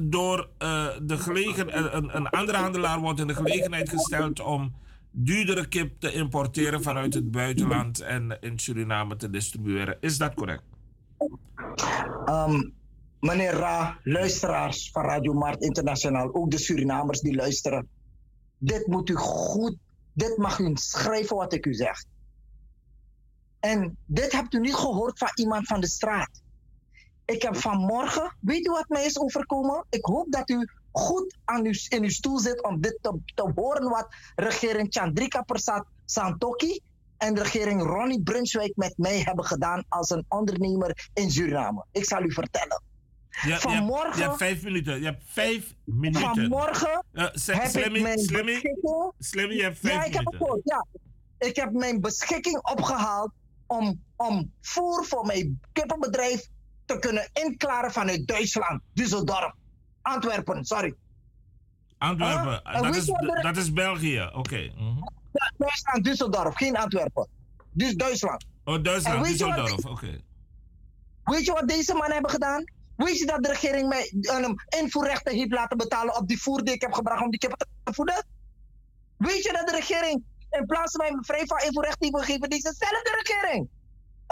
door 0.00 0.48
uh, 0.58 0.86
de 1.02 1.18
gelegen, 1.18 1.96
een, 1.96 2.16
een 2.16 2.28
andere 2.28 2.58
handelaar 2.58 3.00
wordt 3.00 3.20
in 3.20 3.26
de 3.26 3.34
gelegenheid 3.34 3.88
gesteld 3.88 4.40
om 4.40 4.74
duurdere 5.10 5.68
kip 5.68 6.00
te 6.00 6.12
importeren 6.12 6.82
vanuit 6.82 7.14
het 7.14 7.30
buitenland 7.30 8.00
en 8.00 8.38
in 8.40 8.58
Suriname 8.58 9.16
te 9.16 9.30
distribueren. 9.30 9.96
Is 10.00 10.18
dat 10.18 10.34
correct? 10.34 10.62
Um, 12.26 12.72
meneer 13.20 13.52
Ra, 13.52 13.98
luisteraars 14.02 14.90
van 14.92 15.04
Radio 15.04 15.32
Mart 15.32 15.62
Internationaal, 15.62 16.34
ook 16.34 16.50
de 16.50 16.58
Surinamers 16.58 17.20
die 17.20 17.34
luisteren. 17.34 17.88
Dit 18.58 18.86
moet 18.86 19.08
u 19.08 19.14
goed, 19.14 19.76
dit 20.12 20.36
mag 20.36 20.58
u 20.58 20.70
schrijven 20.74 21.36
wat 21.36 21.52
ik 21.52 21.66
u 21.66 21.74
zeg. 21.74 22.04
En 23.60 23.96
dit 24.06 24.32
hebt 24.32 24.54
u 24.54 24.60
niet 24.60 24.74
gehoord 24.74 25.18
van 25.18 25.30
iemand 25.34 25.66
van 25.66 25.80
de 25.80 25.88
straat. 25.88 26.42
Ik 27.30 27.42
heb 27.42 27.56
vanmorgen, 27.56 28.36
weet 28.40 28.66
u 28.66 28.70
wat 28.70 28.88
mij 28.88 29.04
is 29.04 29.18
overkomen? 29.18 29.84
Ik 29.90 30.04
hoop 30.04 30.32
dat 30.32 30.50
u 30.50 30.68
goed 30.92 31.36
aan 31.44 31.64
uw, 31.64 31.72
in 31.88 32.02
uw 32.02 32.08
stoel 32.08 32.38
zit 32.38 32.62
om 32.62 32.80
dit 32.80 32.98
te, 33.00 33.18
te 33.34 33.52
horen 33.54 33.88
wat 33.88 34.06
regering 34.34 34.86
Chandrika 34.90 35.42
Persat 35.42 35.86
Santoki 36.04 36.80
en 37.16 37.34
de 37.34 37.42
regering 37.42 37.82
Ronnie 37.82 38.22
Brunswijk 38.22 38.72
met 38.76 38.94
mij 38.96 39.20
hebben 39.20 39.44
gedaan 39.44 39.84
als 39.88 40.10
een 40.10 40.24
ondernemer 40.28 41.08
in 41.14 41.30
Suriname. 41.30 41.84
Ik 41.92 42.04
zal 42.04 42.22
u 42.22 42.32
vertellen. 42.32 42.82
Ja, 43.46 43.58
vanmorgen, 43.58 44.16
je, 44.16 44.22
hebt, 44.22 44.36
vijf 44.36 44.62
minuten. 44.62 44.98
Je 44.98 45.04
hebt 45.04 45.22
vijf 45.26 45.74
minuten. 45.84 46.20
Vanmorgen 46.20 47.04
uh, 47.12 47.22
heb 47.22 47.70
Slimmy, 47.70 47.96
ik 47.96 48.02
mijn 48.02 48.18
Slimmy, 48.18 48.52
beschikking... 48.52 49.12
Slimmy, 49.18 49.54
je 49.54 49.62
hebt 49.62 49.78
vijf 49.78 49.94
ja, 49.94 50.04
ik 50.04 50.14
heb 50.14 50.24
minuten. 50.24 50.38
het 50.38 50.42
gehoord, 50.42 50.60
ja. 50.64 50.86
Ik 51.48 51.56
heb 51.56 51.72
mijn 51.72 52.00
beschikking 52.00 52.70
opgehaald 52.70 53.30
om, 53.66 54.02
om 54.16 54.52
voer 54.60 55.04
voor 55.04 55.26
mijn 55.26 55.60
kippenbedrijf 55.72 56.48
te 56.92 56.98
kunnen 56.98 57.30
inklaren 57.32 57.92
vanuit 57.92 58.26
Duitsland, 58.26 58.80
Düsseldorf, 58.94 59.54
Antwerpen, 60.02 60.64
sorry. 60.64 60.94
Antwerpen, 61.98 62.62
en 62.64 62.82
dat, 62.82 62.96
is, 62.96 63.08
er- 63.08 63.42
dat 63.42 63.56
is 63.56 63.72
België. 63.72 64.30
Oké. 64.32 64.72
mhm. 64.76 65.02
Duitsland, 65.56 66.06
Düsseldorf, 66.08 66.54
geen 66.54 66.76
Antwerpen. 66.76 67.28
Dus 67.72 67.94
Duitsland. 67.94 68.44
Oh, 68.64 68.82
Duitsland, 68.82 69.26
Düsseldorf. 69.26 69.84
Oké. 69.90 70.20
Weet 71.24 71.44
je 71.44 71.52
wat 71.52 71.68
deze 71.68 71.94
man 71.94 72.10
hebben 72.10 72.30
gedaan? 72.30 72.64
Weet 72.96 73.18
je 73.18 73.26
dat 73.26 73.42
de 73.42 73.48
regering 73.48 73.88
mij 73.88 74.12
een 74.20 74.60
invoerrechten 74.80 75.34
heeft 75.34 75.50
laten 75.50 75.76
betalen 75.76 76.16
op 76.16 76.28
die 76.28 76.42
voer 76.42 76.64
die 76.64 76.74
ik 76.74 76.80
heb 76.80 76.92
gebracht 76.92 77.22
om 77.22 77.30
die 77.30 77.38
kippen 77.38 77.66
te 77.84 77.94
voeden? 77.94 78.26
Weet 79.16 79.42
je 79.42 79.52
dat 79.52 79.66
de 79.66 79.74
regering 79.74 80.22
in 80.50 80.66
plaats 80.66 80.96
van 80.96 81.06
mij 81.06 81.18
vrij 81.20 81.46
van 81.46 81.58
invoerrechten 81.58 82.08
heeft 82.12 82.24
gegeven, 82.24 82.50
dezezelfde 82.50 83.22
regering, 83.24 83.68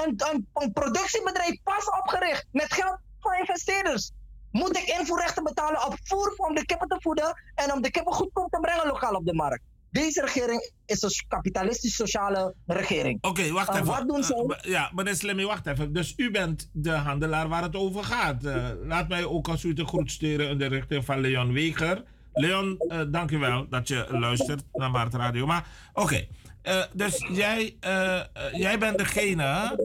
een, 0.05 0.15
een, 0.33 0.47
een 0.55 0.73
productiebedrijf 0.73 1.57
pas 1.63 1.89
opgericht 2.03 2.47
met 2.53 2.73
geld 2.73 2.99
van 3.21 3.33
investeerders. 3.39 4.11
Moet 4.51 4.77
ik 4.77 4.99
invoerrechten 4.99 5.45
betalen 5.45 5.87
op 5.87 5.95
voer 6.03 6.35
om 6.37 6.55
de 6.55 6.65
kippen 6.65 6.89
te 6.89 6.97
voeden 7.01 7.43
en 7.55 7.73
om 7.73 7.83
de 7.83 7.91
kippen 7.91 8.13
goedkoop 8.13 8.51
te 8.51 8.61
brengen 8.61 8.87
lokaal 8.87 9.15
op 9.15 9.27
de 9.27 9.35
markt? 9.35 9.63
Deze 9.91 10.21
regering 10.21 10.71
is 10.87 11.03
een 11.03 11.11
kapitalistisch-sociale 11.29 12.55
regering. 12.67 13.19
Oké, 13.21 13.51
wacht 13.53 13.69
En 13.69 13.75
even. 13.75 13.87
wat 13.87 14.09
doen 14.09 14.25
ze? 14.25 14.45
B- 14.47 14.65
ja, 14.65 14.91
meneer 14.95 15.15
Slemmy, 15.17 15.45
wacht 15.45 15.67
even. 15.67 15.93
Dus 15.93 16.13
u 16.17 16.31
bent 16.31 16.69
de 16.73 16.91
handelaar 16.91 17.49
waar 17.49 17.63
het 17.63 17.77
over 17.77 18.05
gaat. 18.05 18.45
Eh, 18.45 18.69
laat 18.83 19.09
mij 19.09 19.25
ook 19.25 19.49
als 19.49 19.63
u 19.65 19.73
de 19.73 19.87
groet 19.87 20.11
sturen 20.11 20.49
in 20.49 20.59
de 20.59 20.67
richting 20.67 21.05
van 21.05 21.21
Leon 21.21 21.53
Weger. 21.53 22.05
Leon, 22.33 22.79
eh 22.89 23.01
dank 23.09 23.31
u 23.31 23.39
wel 23.39 23.69
dat 23.69 23.89
je 23.89 24.07
luistert 24.11 24.63
naar 24.73 24.91
Maart 24.91 25.15
Radio. 25.15 25.47
Maar 25.47 25.67
oké, 25.93 26.27
eh, 26.63 26.83
dus 26.93 27.27
jij, 27.29 27.77
eh, 27.81 28.19
eh, 28.19 28.27
jij 28.53 28.79
bent 28.79 28.99
degene 28.99 29.79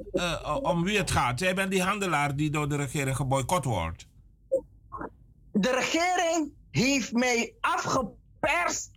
om 0.62 0.84
wie 0.84 0.98
het 0.98 1.12
gaat. 1.12 1.40
Jij 1.40 1.56
bent 1.56 1.72
die 1.72 1.84
handelaar 1.84 2.36
die 2.36 2.50
door 2.50 2.70
de 2.70 2.76
regering 2.76 3.16
geboycott 3.16 3.66
wordt. 3.66 4.08
De 5.52 5.72
regering 5.72 6.52
heeft 6.72 7.12
mij 7.12 7.54
afgeperst. 7.60 8.92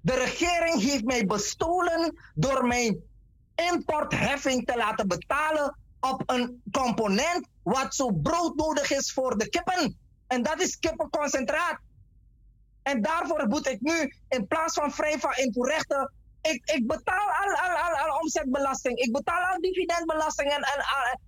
De 0.00 0.14
regering 0.14 0.82
heeft 0.82 1.04
mij 1.04 1.26
bestolen 1.26 2.16
door 2.34 2.66
mijn 2.66 3.02
importheffing 3.70 4.66
te 4.66 4.76
laten 4.76 5.08
betalen 5.08 5.76
op 6.00 6.22
een 6.26 6.62
component 6.70 7.48
wat 7.62 7.94
zo 7.94 8.10
broodnodig 8.10 8.90
is 8.90 9.12
voor 9.12 9.38
de 9.38 9.48
kippen. 9.48 9.98
En 10.26 10.42
dat 10.42 10.60
is 10.60 10.78
kippenconcentraat. 10.78 11.78
En 12.82 13.02
daarvoor 13.02 13.46
moet 13.48 13.68
ik 13.68 13.80
nu 13.80 14.14
in 14.28 14.46
plaats 14.46 14.74
van 14.74 14.92
vrij 14.92 15.18
van 15.18 15.32
invoerrechten. 15.34 16.12
Ik, 16.42 16.70
ik 16.70 16.86
betaal 16.86 17.28
al, 17.28 17.54
al, 17.54 17.76
al, 17.76 17.94
al 17.94 18.18
omzetbelasting. 18.20 18.98
Ik 18.98 19.12
betaal 19.12 19.52
al 19.52 19.60
dividendbelasting 19.60 20.50
en, 20.50 20.64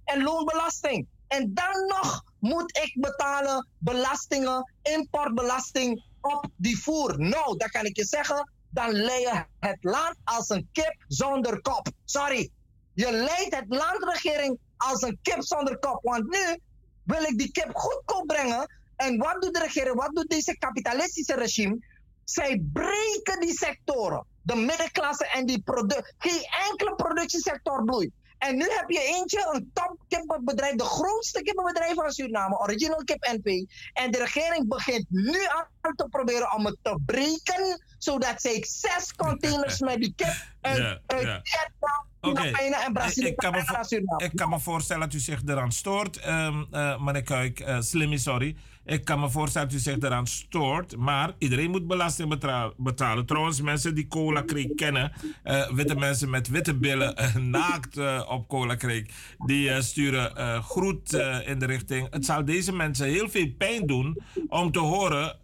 en, 0.04 0.22
loonbelasting. 0.22 1.06
En 1.28 1.54
dan 1.54 1.86
nog 1.86 2.24
moet 2.38 2.76
ik 2.76 2.96
betalen 3.00 3.68
belastingen, 3.78 4.72
importbelasting 4.82 6.04
op 6.20 6.46
die 6.56 6.78
voer. 6.78 7.18
Nou, 7.18 7.56
dan 7.56 7.68
kan 7.68 7.84
ik 7.84 7.96
je 7.96 8.04
zeggen, 8.04 8.52
dan 8.70 8.92
leid 8.92 9.20
je 9.20 9.44
het 9.58 9.78
land 9.80 10.16
als 10.24 10.48
een 10.48 10.68
kip 10.72 11.04
zonder 11.08 11.60
kop. 11.60 11.88
Sorry. 12.04 12.50
Je 12.94 13.12
leidt 13.12 13.54
het 13.54 13.64
landregering 13.68 14.58
als 14.76 15.02
een 15.02 15.18
kip 15.22 15.42
zonder 15.42 15.78
kop. 15.78 15.98
Want 16.02 16.28
nu 16.28 16.58
wil 17.02 17.22
ik 17.22 17.38
die 17.38 17.50
kip 17.50 17.70
goedkoop 17.74 18.26
brengen. 18.26 18.72
En 18.96 19.18
wat 19.18 19.42
doet 19.42 19.54
de 19.54 19.60
regering? 19.60 19.94
Wat 19.94 20.14
doet 20.14 20.28
deze 20.28 20.58
kapitalistische 20.58 21.34
regime? 21.34 21.78
Zij 22.24 22.62
breken 22.72 23.40
die 23.40 23.52
sectoren. 23.52 24.26
De 24.44 24.54
middenklasse 24.54 25.26
en 25.26 25.46
die 25.46 25.62
product. 25.62 26.14
Geen 26.18 26.42
enkele 26.70 26.94
productiesector 26.94 27.84
bloeit. 27.84 28.10
En 28.38 28.56
nu 28.56 28.64
heb 28.68 28.90
je 28.90 29.00
eentje, 29.00 29.48
een 29.52 29.70
top 29.72 29.96
kippenbedrijf, 30.08 30.74
de 30.74 30.84
grootste 30.84 31.42
kippenbedrijf 31.42 31.94
van 31.94 32.12
Suriname, 32.12 32.58
Original 32.58 33.04
Kip 33.04 33.38
NP. 33.42 33.70
En 33.92 34.10
de 34.10 34.18
regering 34.18 34.68
begint 34.68 35.06
nu 35.08 35.38
aan 35.82 35.94
te 35.94 36.08
proberen 36.10 36.52
om 36.52 36.66
het 36.66 36.76
te 36.82 36.98
breken, 37.06 37.84
zodat 37.98 38.40
zij 38.40 38.64
zes 38.66 39.14
containers 39.14 39.78
met 39.80 39.96
die 39.96 40.12
kip 40.16 40.34
uit. 40.60 41.00
Vietnam, 41.06 42.06
Filipijnen 42.24 42.78
en 42.80 42.92
Brazilië 42.92 43.26
Ik 43.26 43.36
kan, 43.36 43.52
me 43.52 44.14
ik 44.16 44.30
kan 44.34 44.48
me 44.48 44.60
voorstellen 44.60 45.02
dat 45.02 45.12
u 45.12 45.18
zich 45.18 45.42
eraan 45.46 45.72
stoort, 45.72 46.16
ehm 46.16 46.62
eh, 46.70 47.00
meneer 47.04 47.22
Kuik, 47.22 47.60
eh, 47.60 47.80
Slimmy, 47.80 48.16
sorry. 48.16 48.56
Ik 48.84 49.04
kan 49.04 49.20
me 49.20 49.30
voorstellen 49.30 49.68
dat 49.68 49.76
u 49.76 49.80
zich 49.80 49.96
eraan 49.98 50.26
stoort, 50.26 50.96
maar 50.96 51.32
iedereen 51.38 51.70
moet 51.70 51.86
belasting 51.86 52.28
betalen. 52.76 53.26
Trouwens, 53.26 53.60
mensen 53.60 53.94
die 53.94 54.06
Cola 54.06 54.42
Creek 54.44 54.76
kennen, 54.76 55.12
eh, 55.42 55.70
witte 55.70 55.94
mensen 55.94 56.30
met 56.30 56.48
witte 56.48 56.74
billen, 56.74 57.14
naakt 57.50 57.98
op 58.28 58.48
Cola 58.48 58.76
Creek, 58.76 59.12
die 59.46 59.82
sturen 59.82 60.62
groet 60.62 61.12
in 61.44 61.58
de 61.58 61.66
richting. 61.66 62.08
Het 62.10 62.24
zal 62.24 62.44
deze 62.44 62.72
mensen 62.72 63.06
heel 63.06 63.28
veel 63.28 63.52
pijn 63.58 63.86
doen 63.86 64.18
om 64.48 64.72
te 64.72 64.78
horen 64.78 65.36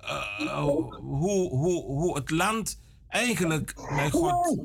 hoe, 1.01 1.49
hoe, 1.49 1.85
hoe 1.85 2.16
het 2.16 2.31
land 2.31 2.81
eigenlijk, 3.09 3.74
mijn 3.91 4.11
god... 4.11 4.64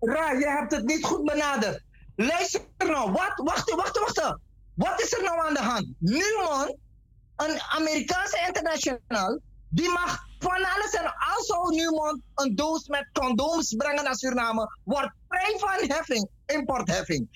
Ra, 0.00 0.32
je 0.32 0.48
hebt 0.48 0.72
het 0.72 0.84
niet 0.84 1.04
goed 1.04 1.24
benaderd. 1.24 1.82
Luister 2.16 2.62
nou, 2.76 3.12
wat? 3.12 3.32
Wacht, 3.34 3.70
wacht, 3.70 3.98
wacht. 3.98 4.36
Wat 4.74 5.00
is 5.00 5.12
er 5.12 5.22
nou 5.22 5.46
aan 5.46 5.54
de 5.54 5.62
hand? 5.62 5.86
Newman, 5.98 6.76
een 7.36 7.60
Amerikaanse 7.60 8.44
international, 8.46 9.40
die 9.68 9.88
mag 9.90 10.26
van 10.38 10.64
alles 10.64 10.90
en 10.90 11.14
als 11.36 11.46
zou 11.46 11.74
Newman 11.74 12.22
een 12.34 12.54
doos 12.54 12.88
met 12.88 13.08
condooms 13.12 13.74
brengen 13.74 14.04
naar 14.04 14.14
Suriname, 14.14 14.78
wordt 14.84 15.12
vrij 15.28 15.56
van 15.58 15.88
heffing, 15.88 16.28
importheffing. 16.46 17.28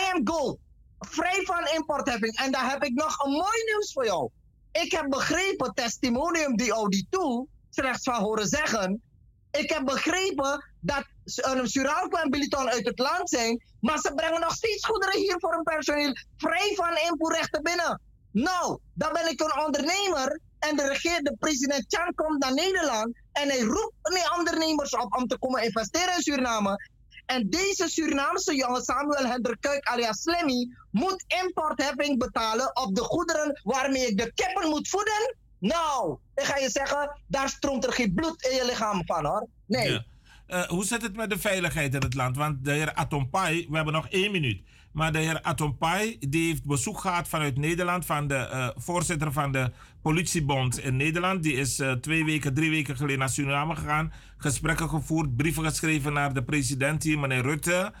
I 0.00 0.12
am 0.12 0.20
gold, 0.28 0.58
vrij 0.98 1.42
van 1.44 1.68
importheffing. 1.74 2.36
En 2.36 2.52
daar 2.52 2.70
heb 2.70 2.84
ik 2.84 2.94
nog 2.94 3.24
een 3.24 3.30
mooi 3.30 3.64
nieuws 3.64 3.92
voor 3.92 4.04
jou. 4.04 4.30
Ik 4.72 4.92
heb 4.92 5.10
begrepen, 5.10 5.74
testimonium 5.74 6.56
die 6.56 6.72
Audi 6.72 7.06
toe, 7.10 7.46
slechts 7.70 8.02
van 8.02 8.22
horen 8.22 8.46
zeggen, 8.46 9.02
ik 9.50 9.70
heb 9.70 9.84
begrepen 9.84 10.64
dat 10.80 11.04
een 11.34 11.68
Suralco 11.68 12.16
en 12.16 12.30
Biliton 12.30 12.68
uit 12.68 12.86
het 12.86 12.98
land 12.98 13.28
zijn, 13.28 13.64
maar 13.80 13.98
ze 13.98 14.12
brengen 14.14 14.40
nog 14.40 14.54
steeds 14.54 14.86
goederen 14.86 15.20
hier 15.20 15.36
voor 15.38 15.54
een 15.54 15.62
personeel 15.62 16.16
vrij 16.36 16.72
van 16.74 16.96
invoerrechten 17.10 17.62
binnen. 17.62 18.00
Nou, 18.30 18.78
dan 18.94 19.12
ben 19.12 19.30
ik 19.30 19.40
een 19.40 19.64
ondernemer 19.64 20.40
en 20.58 20.76
de 20.76 20.88
regeer, 20.88 21.22
de 21.22 21.36
president 21.38 21.84
Chan 21.88 22.14
komt 22.14 22.42
naar 22.42 22.54
Nederland 22.54 23.16
en 23.32 23.48
hij 23.48 23.60
roept 23.60 24.36
ondernemers 24.38 24.96
op 24.96 25.16
om 25.16 25.26
te 25.26 25.38
komen 25.38 25.62
investeren 25.62 26.14
in 26.14 26.22
Suriname. 26.22 26.94
En 27.26 27.50
deze 27.50 27.88
Surinaamse 27.88 28.54
jongen, 28.54 28.82
Samuel 28.82 29.26
Hendrik 29.26 29.60
Kuik 29.60 29.86
alias 29.86 30.20
Slemmy, 30.20 30.68
moet 30.90 31.24
importheffing 31.42 32.18
betalen 32.18 32.76
op 32.76 32.94
de 32.94 33.02
goederen 33.02 33.60
waarmee 33.62 34.06
ik 34.06 34.18
de 34.18 34.32
kippen 34.32 34.68
moet 34.68 34.88
voeden. 34.88 35.36
Nou, 35.58 36.18
ik 36.34 36.44
ga 36.44 36.56
je 36.56 36.70
zeggen, 36.70 37.20
daar 37.26 37.48
stroomt 37.48 37.84
er 37.84 37.92
geen 37.92 38.14
bloed 38.14 38.42
in 38.42 38.54
je 38.56 38.64
lichaam 38.64 39.04
van 39.04 39.24
hoor. 39.24 39.46
Nee. 39.66 40.06
Eh, 40.46 40.62
hoe 40.62 40.84
zit 40.84 41.02
het 41.02 41.16
met 41.16 41.30
de 41.30 41.38
veiligheid 41.38 41.94
in 41.94 42.02
het 42.02 42.14
land? 42.14 42.36
Want 42.36 42.64
de 42.64 42.72
heer 42.72 42.94
Atompai, 42.94 43.66
we 43.68 43.76
hebben 43.76 43.94
nog 43.94 44.08
één 44.08 44.32
minuut. 44.32 44.62
Maar 44.92 45.12
de 45.12 45.18
heer 45.18 45.42
Atompai 45.42 46.16
die 46.20 46.46
heeft 46.46 46.64
bezoek 46.64 46.98
gehad 47.00 47.28
vanuit 47.28 47.58
Nederland 47.58 48.06
van 48.06 48.26
de 48.26 48.34
eh, 48.34 48.68
voorzitter 48.76 49.32
van 49.32 49.52
de 49.52 49.70
politiebond 50.02 50.78
in 50.78 50.96
Nederland. 50.96 51.42
Die 51.42 51.52
is 51.52 51.78
eh, 51.78 51.92
twee 51.92 52.24
weken, 52.24 52.54
drie 52.54 52.70
weken 52.70 52.96
geleden 52.96 53.18
naar 53.18 53.28
Suriname 53.28 53.76
gegaan. 53.76 54.12
Gesprekken 54.36 54.88
gevoerd, 54.88 55.36
brieven 55.36 55.64
geschreven 55.64 56.12
naar 56.12 56.34
de 56.34 56.42
president 56.42 57.02
hier, 57.02 57.18
meneer 57.18 57.42
Rutte. 57.42 57.92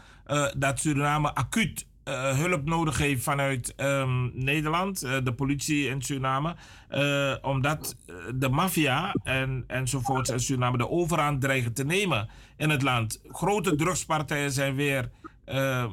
dat 0.56 0.80
Suriname 0.80 1.34
acuut 1.34 1.86
eh, 2.06 2.36
hulp 2.38 2.64
nodig 2.64 2.98
heeft 2.98 3.22
vanuit 3.22 3.74
ehm, 3.74 4.28
Nederland, 4.44 5.02
eh, 5.02 5.16
de 5.24 5.34
politie 5.34 5.88
in 5.88 6.02
Suriname. 6.02 6.56
eh, 6.88 7.34
omdat 7.42 7.96
de 8.34 8.48
maffia 8.48 9.14
en, 9.22 9.64
enzovoorts 9.66 10.30
in 10.30 10.40
Suriname 10.40 10.76
de 10.78 10.88
overhand 10.88 11.40
dreigen 11.40 11.72
te 11.72 11.84
nemen 11.84 12.28
in 12.56 12.70
het 12.70 12.82
land. 12.82 13.20
Grote 13.28 13.74
drugspartijen 13.76 14.52
zijn 14.52 14.74
weer. 14.74 15.10
ehm, 15.44 15.90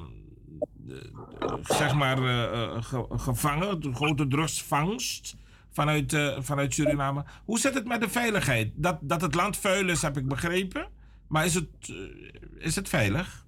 eh, 0.89 1.53
zeg 1.63 1.93
maar 1.93 2.17
ge- 2.83 3.05
gevangen, 3.09 3.95
grote 3.95 4.27
drugsvangst 4.27 5.35
vanuit, 5.71 6.17
vanuit 6.39 6.73
Suriname. 6.73 7.23
Hoe 7.45 7.59
zit 7.59 7.73
het 7.73 7.87
met 7.87 8.01
de 8.01 8.09
veiligheid? 8.09 8.71
Dat, 8.75 8.97
dat 9.01 9.21
het 9.21 9.35
land 9.35 9.57
vuil 9.57 9.89
is, 9.89 10.01
heb 10.01 10.17
ik 10.17 10.27
begrepen. 10.27 10.87
Maar 11.27 11.45
is 11.45 11.53
het, 11.53 11.67
is 12.57 12.75
het 12.75 12.89
veilig? 12.89 13.45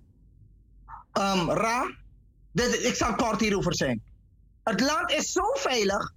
Ehm, 1.12 1.50
Ra, 1.50 1.90
ik 2.64 2.96
zal 2.96 3.16
kort 3.16 3.40
hierover 3.40 3.76
zijn. 3.76 4.02
Het 4.64 4.82
land 4.82 5.12
is 5.12 5.32
zo 5.32 5.44
veilig 5.54 6.14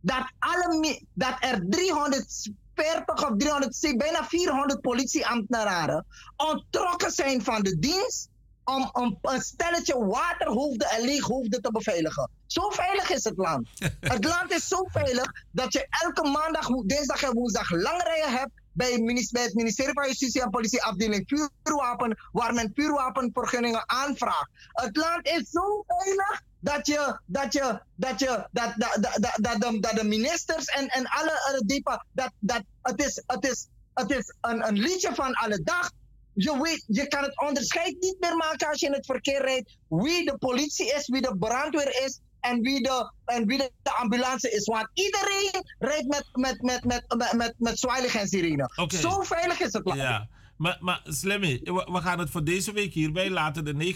dat, 0.00 0.32
alle, 0.38 1.02
dat 1.12 1.36
er 1.40 1.64
340 1.68 3.30
of 3.30 3.36
300, 3.36 3.94
bijna 3.96 4.24
400 4.24 4.80
politieambtenaren 4.80 6.06
ontrokken 6.36 7.10
zijn 7.10 7.44
van 7.44 7.62
de 7.62 7.78
dienst 7.78 8.28
om, 8.64 8.90
om 8.92 9.18
een 9.22 9.40
stelletje 9.40 10.06
waterhoofden 10.06 10.88
en 10.88 11.04
leeghoofden 11.04 11.62
te 11.62 11.70
beveiligen. 11.70 12.30
Zo 12.46 12.70
veilig 12.70 13.10
is 13.10 13.24
het 13.24 13.36
land. 13.36 13.68
het 14.00 14.24
land 14.24 14.52
is 14.52 14.68
zo 14.68 14.84
veilig 14.90 15.32
dat 15.50 15.72
je 15.72 15.86
elke 15.88 16.30
maandag, 16.30 16.66
dinsdag 16.66 17.22
en 17.22 17.34
woensdag 17.34 17.70
lange 17.70 18.02
rijen 18.02 18.38
hebt 18.38 18.59
bij, 18.72 19.26
bij 19.30 19.42
het 19.42 19.54
ministerie 19.54 19.92
van 19.92 20.06
Justitie 20.06 20.42
en 20.42 20.50
Politie 20.50 20.82
afdeling 20.82 21.24
vuurwapen, 21.62 22.18
waar 22.32 22.54
men 22.54 22.72
vuurwapenvergunningen 22.74 23.88
aanvraagt. 23.88 24.50
Het 24.72 24.96
land 24.96 25.26
is 25.26 25.50
zo 25.50 25.84
veilig 25.86 26.42
dat 26.60 26.86
je, 26.86 27.20
dat 27.26 27.52
je, 27.52 27.80
dat 27.94 28.18
je, 28.18 28.48
dat, 28.50 28.74
dat, 28.76 29.18
dat, 29.40 29.60
de, 29.60 29.80
dat 29.80 29.94
de 29.94 30.04
ministers 30.04 30.64
en, 30.64 30.86
en 30.86 31.06
alle, 31.06 31.62
depa, 31.66 32.04
dat, 32.12 32.32
dat, 32.38 32.62
het 32.82 33.00
is, 33.04 33.22
het 33.26 33.44
is, 33.44 33.68
het 33.94 34.10
is 34.10 34.34
een, 34.40 34.66
een 34.66 34.78
liedje 34.78 35.14
van 35.14 35.34
alle 35.34 35.62
dag. 35.62 35.90
Je, 36.32 36.60
weet, 36.62 36.84
je 36.86 37.08
kan 37.08 37.22
het 37.22 37.40
onderscheid 37.40 37.96
niet 38.00 38.16
meer 38.20 38.36
maken 38.36 38.68
als 38.68 38.80
je 38.80 38.86
in 38.86 38.92
het 38.92 39.06
verkeer 39.06 39.42
rijdt. 39.42 39.76
Wie 39.88 40.24
de 40.24 40.38
politie 40.38 40.94
is, 40.94 41.08
wie 41.08 41.22
de 41.22 41.36
brandweer 41.38 42.04
is 42.04 42.20
en 42.40 42.60
wie 42.60 42.82
de, 42.82 43.12
en 43.24 43.46
wie 43.46 43.58
de, 43.58 43.92
ambulance 43.92 44.50
is. 44.50 44.66
Want 44.66 44.88
iedereen 44.94 45.74
rijdt 45.78 46.06
met, 46.06 46.28
met, 46.32 46.62
met, 46.62 46.84
met, 46.84 47.04
met, 47.16 47.32
met, 47.32 47.54
met 47.58 47.78
en 48.14 48.28
sirene. 48.28 48.70
Zo 48.88 49.20
veilig 49.20 49.60
is 49.60 49.72
het 49.72 49.84
land. 49.84 50.00
Ja. 50.00 50.28
Maar, 50.60 50.76
maar 50.80 51.00
Slimmy, 51.04 51.60
we, 51.64 52.00
gaan 52.00 52.18
het 52.18 52.30
voor 52.30 52.44
deze 52.44 52.72
week 52.72 52.92
hierbij 52.92 53.30
laten. 53.30 53.64
De 53.64 53.94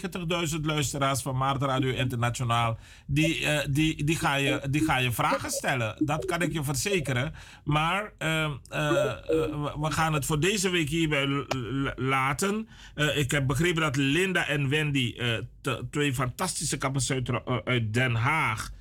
90.000 0.55 0.61
luisteraars 0.61 1.21
van 1.21 1.37
Maart 1.37 1.61
Radio 1.61 1.93
Internationaal, 1.93 2.77
die, 3.07 3.45
eh, 3.45 3.67
die, 3.69 4.03
die, 4.03 4.15
ga 4.15 4.35
je, 4.35 4.61
die 4.69 4.83
ga 4.83 4.97
je 4.97 5.11
vragen 5.11 5.49
stellen. 5.49 5.95
Dat 6.05 6.25
kan 6.25 6.41
ik 6.41 6.53
je 6.53 6.63
verzekeren. 6.63 7.33
Maar 7.63 8.13
ehm, 8.17 8.51
eh, 8.69 8.89
eh, 8.89 9.15
we- 9.79 9.91
gaan 9.91 10.13
het 10.13 10.25
voor 10.25 10.39
deze 10.39 10.69
week 10.69 10.89
hierbij 10.89 11.45
laten. 11.95 12.67
Ik 13.15 13.31
heb 13.31 13.47
begrepen 13.47 13.81
dat 13.81 13.95
Linda 13.95 14.47
en 14.47 14.69
Wendy, 14.69 15.15
twee 15.91 16.13
fantastische 16.13 16.77
kappers 16.77 17.11
uit, 17.11 17.93
Den 17.93 18.15
Haag, 18.15 18.71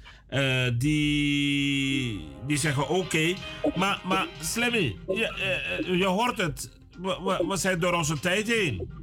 die, 0.78 2.24
die 2.47 2.57
zeggen 2.57 2.89
oké. 2.89 3.35
Maar, 3.74 4.01
maar 4.05 4.26
Slimmy, 4.41 4.97
je, 5.07 5.32
je 5.99 6.07
hoort 6.07 6.39
het. 6.39 6.82
We, 7.01 7.45
we, 7.49 7.57
zijn 7.57 7.80
door 7.80 7.92
onze 7.92 8.20
tijd 8.20 8.49
heen. 8.49 9.03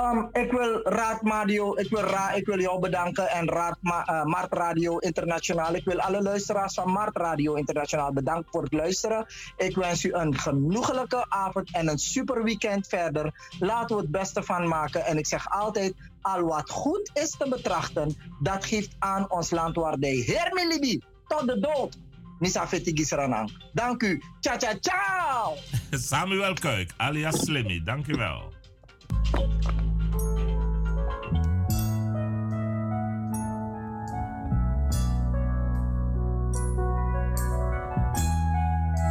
Um, 0.00 0.28
ik 0.32 0.50
wil 0.52 0.80
Raad 0.82 1.20
Radio, 1.22 1.76
ik 1.76 1.88
wil, 1.88 2.00
Ra, 2.00 2.32
ik 2.32 2.46
wil 2.46 2.60
jou 2.60 2.80
bedanken 2.80 3.28
en 3.28 3.48
Raad 3.48 3.78
eh, 3.82 4.24
Mart 4.24 4.52
Radio 4.52 4.98
Internationaal. 4.98 5.74
Ik 5.74 5.84
wil 5.84 6.00
alle 6.00 6.22
luisteraars 6.22 6.74
van 6.74 6.90
Mart 6.90 7.16
Radio 7.16 7.54
Internationaal 7.54 8.12
bedanken 8.12 8.50
voor 8.50 8.62
het 8.62 8.72
luisteren. 8.72 9.26
Ik 9.56 9.76
wens 9.76 10.04
u 10.04 10.12
een 10.12 10.38
genoegelijke 10.38 11.26
avond 11.28 11.74
en 11.74 11.88
een 11.88 11.98
super 11.98 12.42
weekend 12.42 12.86
verder. 12.86 13.48
Laten 13.58 13.96
we 13.96 14.02
het 14.02 14.10
beste 14.10 14.42
van 14.42 14.68
maken. 14.68 15.04
En 15.04 15.18
ik 15.18 15.26
zeg 15.26 15.50
altijd, 15.50 15.94
al 16.20 16.42
wat 16.42 16.70
goed 16.70 17.10
is 17.14 17.30
te 17.30 17.48
betrachten, 17.48 18.16
dat 18.40 18.64
geeft 18.64 18.96
aan 18.98 19.30
ons 19.30 19.50
land 19.50 19.76
waardij. 19.76 20.14
Heer 20.14 20.50
Milibi, 20.52 21.02
tot 21.26 21.46
de 21.46 21.60
dood. 21.60 21.98
Misa 22.40 22.66
Fetigi 22.66 23.04
Sranang. 23.04 23.50
Dank 23.72 24.02
u. 24.02 24.18
Ciao, 24.40 24.58
ciao, 24.58 24.74
ciao. 24.80 25.56
Samuel 26.10 26.54
Kuik, 26.54 26.90
alias 26.96 27.40
Slimmy, 27.40 27.82
dankjewel. 27.82 28.52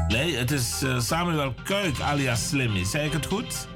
Nee, 0.08 0.38
het 0.38 0.52
is 0.52 0.82
eh, 0.82 1.00
Samuel 1.00 1.54
Kuik, 1.64 2.00
alias 2.00 2.48
Slimmy. 2.48 2.84
Zei 2.84 3.06
ik 3.06 3.14
het 3.14 3.26
goed? 3.26 3.68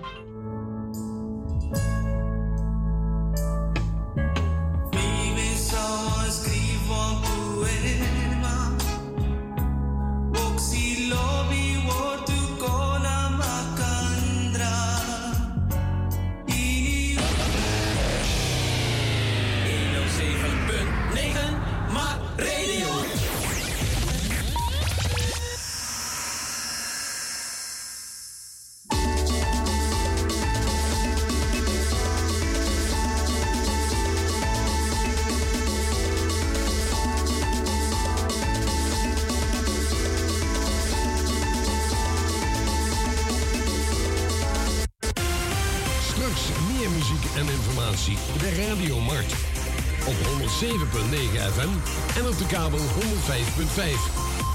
107.9 50.59 50.65
FM 50.65 51.69
en 52.19 52.27
op 52.27 52.37
de 52.37 52.45
kabel 52.47 52.79
105.5. 52.79 52.83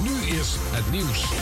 Nu 0.03 0.37
eerst 0.37 0.57
het 0.61 0.91
nieuws. 0.91 1.33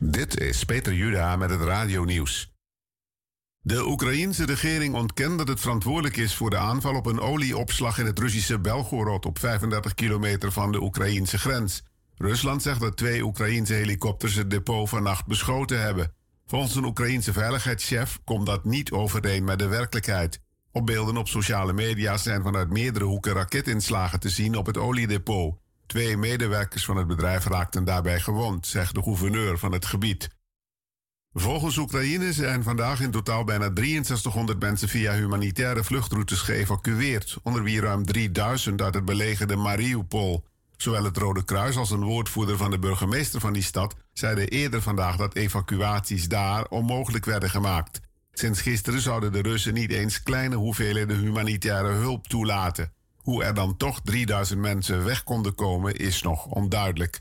Dit 0.00 0.40
is 0.40 0.64
Peter 0.64 0.94
Juda 0.94 1.36
met 1.36 1.50
het 1.50 1.60
radionieuws. 1.60 2.52
De 3.60 3.86
Oekraïense 3.86 4.46
regering 4.46 4.94
ontkent 4.94 5.38
dat 5.38 5.48
het 5.48 5.60
verantwoordelijk 5.60 6.16
is 6.16 6.34
voor 6.34 6.50
de 6.50 6.58
aanval 6.58 6.94
op 6.94 7.06
een 7.06 7.20
olieopslag 7.20 7.98
in 7.98 8.06
het 8.06 8.18
Russische 8.18 8.58
Belgorod 8.58 9.26
op 9.26 9.38
35 9.38 9.94
kilometer 9.94 10.52
van 10.52 10.72
de 10.72 10.82
Oekraïense 10.82 11.38
grens. 11.38 11.82
Rusland 12.16 12.62
zegt 12.62 12.80
dat 12.80 12.96
twee 12.96 13.24
Oekraïense 13.24 13.74
helikopters 13.74 14.34
het 14.34 14.50
depot 14.50 14.88
vannacht 14.88 15.26
beschoten 15.26 15.80
hebben. 15.80 16.16
Volgens 16.48 16.74
een 16.74 16.84
Oekraïense 16.84 17.32
veiligheidschef 17.32 18.18
komt 18.24 18.46
dat 18.46 18.64
niet 18.64 18.90
overeen 18.90 19.44
met 19.44 19.58
de 19.58 19.66
werkelijkheid. 19.66 20.40
Op 20.72 20.86
beelden 20.86 21.16
op 21.16 21.28
sociale 21.28 21.72
media 21.72 22.16
zijn 22.16 22.42
vanuit 22.42 22.70
meerdere 22.70 23.04
hoeken 23.04 23.32
raketinslagen 23.32 24.20
te 24.20 24.28
zien 24.28 24.56
op 24.56 24.66
het 24.66 24.76
oliedepot. 24.76 25.56
Twee 25.86 26.16
medewerkers 26.16 26.84
van 26.84 26.96
het 26.96 27.06
bedrijf 27.06 27.44
raakten 27.44 27.84
daarbij 27.84 28.20
gewond, 28.20 28.66
zegt 28.66 28.94
de 28.94 29.02
gouverneur 29.02 29.58
van 29.58 29.72
het 29.72 29.86
gebied. 29.86 30.28
Volgens 31.32 31.76
Oekraïne 31.76 32.32
zijn 32.32 32.62
vandaag 32.62 33.00
in 33.00 33.10
totaal 33.10 33.44
bijna 33.44 33.70
6300 33.74 34.60
mensen 34.60 34.88
via 34.88 35.12
humanitaire 35.12 35.84
vluchtroutes 35.84 36.40
geëvacueerd, 36.40 37.38
onder 37.42 37.62
wie 37.62 37.80
ruim 37.80 38.04
3000 38.04 38.82
uit 38.82 38.94
het 38.94 39.04
belegerde 39.04 39.56
Mariupol. 39.56 40.44
Zowel 40.78 41.04
het 41.04 41.16
Rode 41.16 41.44
Kruis 41.44 41.76
als 41.76 41.90
een 41.90 42.04
woordvoerder 42.04 42.56
van 42.56 42.70
de 42.70 42.78
burgemeester 42.78 43.40
van 43.40 43.52
die 43.52 43.62
stad 43.62 43.94
zeiden 44.12 44.48
eerder 44.48 44.82
vandaag 44.82 45.16
dat 45.16 45.34
evacuaties 45.34 46.28
daar 46.28 46.66
onmogelijk 46.68 47.24
werden 47.24 47.50
gemaakt. 47.50 48.00
Sinds 48.32 48.60
gisteren 48.60 49.00
zouden 49.00 49.32
de 49.32 49.42
Russen 49.42 49.74
niet 49.74 49.90
eens 49.90 50.22
kleine 50.22 50.56
hoeveelheden 50.56 51.18
humanitaire 51.18 51.88
hulp 51.88 52.26
toelaten. 52.26 52.92
Hoe 53.16 53.44
er 53.44 53.54
dan 53.54 53.76
toch 53.76 54.00
3000 54.04 54.60
mensen 54.60 55.04
weg 55.04 55.24
konden 55.24 55.54
komen 55.54 55.94
is 55.94 56.22
nog 56.22 56.46
onduidelijk. 56.46 57.20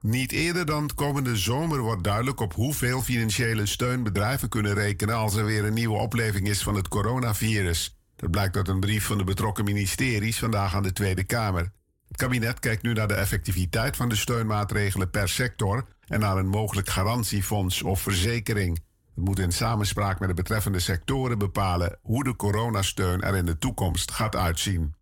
Niet 0.00 0.32
eerder 0.32 0.66
dan 0.66 0.90
komende 0.94 1.36
zomer 1.36 1.80
wordt 1.80 2.04
duidelijk 2.04 2.40
op 2.40 2.54
hoeveel 2.54 3.02
financiële 3.02 3.66
steun 3.66 4.02
bedrijven 4.02 4.48
kunnen 4.48 4.74
rekenen 4.74 5.14
als 5.14 5.34
er 5.34 5.44
weer 5.44 5.64
een 5.64 5.74
nieuwe 5.74 5.98
opleving 5.98 6.48
is 6.48 6.62
van 6.62 6.74
het 6.74 6.88
coronavirus. 6.88 7.98
Dat 8.16 8.30
blijkt 8.30 8.56
uit 8.56 8.68
een 8.68 8.80
brief 8.80 9.04
van 9.04 9.18
de 9.18 9.24
betrokken 9.24 9.64
ministeries 9.64 10.38
vandaag 10.38 10.74
aan 10.74 10.82
de 10.82 10.92
Tweede 10.92 11.24
Kamer. 11.24 11.76
Kabinet 12.18 12.58
kijkt 12.58 12.82
nu 12.82 12.92
naar 12.92 13.08
de 13.08 13.14
effectiviteit 13.14 13.96
van 13.96 14.08
de 14.08 14.16
steunmaatregelen 14.16 15.10
per 15.10 15.28
sector 15.28 15.84
en 16.06 16.20
naar 16.20 16.36
een 16.36 16.48
mogelijk 16.48 16.88
garantiefonds 16.88 17.82
of 17.82 18.00
verzekering. 18.00 18.78
Het 19.14 19.24
moet 19.24 19.38
in 19.38 19.52
samenspraak 19.52 20.20
met 20.20 20.28
de 20.28 20.34
betreffende 20.34 20.78
sectoren 20.78 21.38
bepalen 21.38 21.98
hoe 22.02 22.24
de 22.24 22.36
coronasteun 22.36 23.20
er 23.20 23.36
in 23.36 23.46
de 23.46 23.58
toekomst 23.58 24.10
gaat 24.10 24.36
uitzien. 24.36 24.94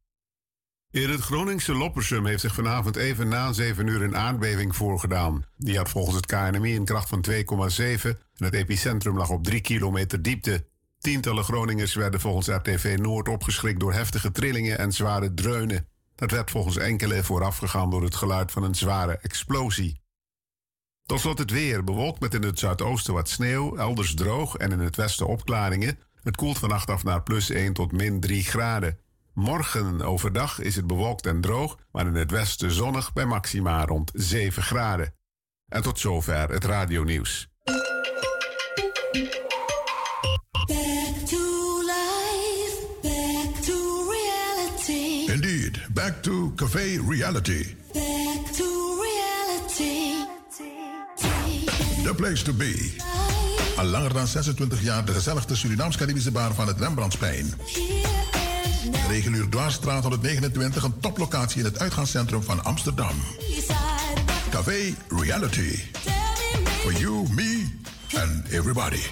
In 0.90 1.10
het 1.10 1.20
Groningse 1.20 1.74
Loppersum 1.74 2.26
heeft 2.26 2.40
zich 2.40 2.54
vanavond 2.54 2.96
even 2.96 3.28
na 3.28 3.52
7 3.52 3.86
uur 3.86 4.02
een 4.02 4.16
aardbeving 4.16 4.76
voorgedaan. 4.76 5.44
Die 5.56 5.76
had 5.76 5.88
volgens 5.88 6.16
het 6.16 6.26
KNMI 6.26 6.76
een 6.76 6.84
kracht 6.84 7.08
van 7.08 7.24
2,7 7.30 7.34
en 8.36 8.44
het 8.44 8.54
epicentrum 8.54 9.16
lag 9.16 9.30
op 9.30 9.44
3 9.44 9.60
kilometer 9.60 10.22
diepte. 10.22 10.66
Tientallen 10.98 11.44
Groningers 11.44 11.94
werden 11.94 12.20
volgens 12.20 12.48
RTV 12.48 12.96
Noord 13.00 13.28
opgeschrikt 13.28 13.80
door 13.80 13.92
heftige 13.92 14.32
trillingen 14.32 14.78
en 14.78 14.92
zware 14.92 15.34
dreunen. 15.34 15.88
Dat 16.16 16.30
werd 16.30 16.50
volgens 16.50 16.76
enkele 16.76 17.24
voorafgegaan 17.24 17.90
door 17.90 18.02
het 18.02 18.14
geluid 18.14 18.52
van 18.52 18.62
een 18.62 18.74
zware 18.74 19.18
explosie. 19.18 20.00
Tot 21.06 21.20
slot 21.20 21.38
het 21.38 21.50
weer. 21.50 21.84
Bewolkt 21.84 22.20
met 22.20 22.34
in 22.34 22.42
het 22.42 22.58
zuidoosten 22.58 23.14
wat 23.14 23.28
sneeuw, 23.28 23.76
elders 23.76 24.14
droog 24.14 24.56
en 24.56 24.72
in 24.72 24.78
het 24.78 24.96
westen 24.96 25.26
opklaringen. 25.26 25.98
Het 26.22 26.36
koelt 26.36 26.58
vannacht 26.58 26.90
af 26.90 27.04
naar 27.04 27.22
plus 27.22 27.50
1 27.50 27.72
tot 27.72 27.92
min 27.92 28.20
3 28.20 28.42
graden. 28.42 28.98
Morgen 29.32 30.02
overdag 30.02 30.60
is 30.60 30.76
het 30.76 30.86
bewolkt 30.86 31.26
en 31.26 31.40
droog, 31.40 31.78
maar 31.92 32.06
in 32.06 32.14
het 32.14 32.30
westen 32.30 32.70
zonnig 32.70 33.12
bij 33.12 33.26
maxima 33.26 33.84
rond 33.84 34.10
7 34.14 34.62
graden. 34.62 35.14
En 35.68 35.82
tot 35.82 35.98
zover 35.98 36.48
het 36.50 36.64
radionieuws. 36.64 37.48
Café 46.76 47.00
Reality. 47.08 47.74
Back 47.94 48.52
to 48.52 49.00
reality. 49.02 50.26
The 52.04 52.14
place 52.16 52.44
to 52.44 52.52
be. 52.52 52.96
Al 53.76 53.84
langer 53.84 54.12
dan 54.12 54.26
26 54.26 54.82
jaar 54.82 55.04
de 55.04 55.12
gezelligste 55.12 55.56
Surinaams-Caribische 55.56 56.30
bar 56.30 56.54
van 56.54 56.66
het 56.66 56.80
Rembrandtsplein. 56.80 57.54
Regulier 59.08 59.48
Dwarsstraat 59.48 60.02
129, 60.02 60.82
een 60.82 61.00
toplocatie 61.00 61.58
in 61.58 61.64
het 61.64 61.78
uitgaanscentrum 61.78 62.42
van 62.42 62.64
Amsterdam. 62.64 63.14
Café 64.50 64.94
Reality. 65.08 65.78
For 66.80 66.92
you, 66.92 67.28
me 67.30 67.66
and 68.14 68.48
everybody. 68.50 69.02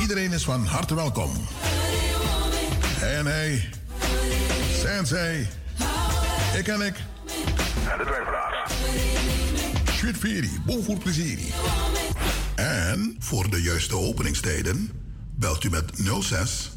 Iedereen 0.00 0.32
is 0.32 0.44
van 0.44 0.66
harte 0.66 0.94
welkom. 0.94 1.30
En 3.00 3.26
hij, 3.26 3.68
Sensei, 4.80 5.48
ik 6.58 6.68
en 6.68 6.80
ik. 6.80 6.94
En 7.90 7.98
de 7.98 8.04
twijfelaar. 8.04 8.70
Sweet 9.92 10.64
bon 10.64 10.84
voor 10.84 10.98
plezier. 10.98 11.38
En 12.54 13.16
voor 13.18 13.50
de 13.50 13.62
juiste 13.62 13.96
openingstijden 13.96 14.90
belt 15.36 15.64
u 15.64 15.70
met 15.70 15.84
06 16.20 16.70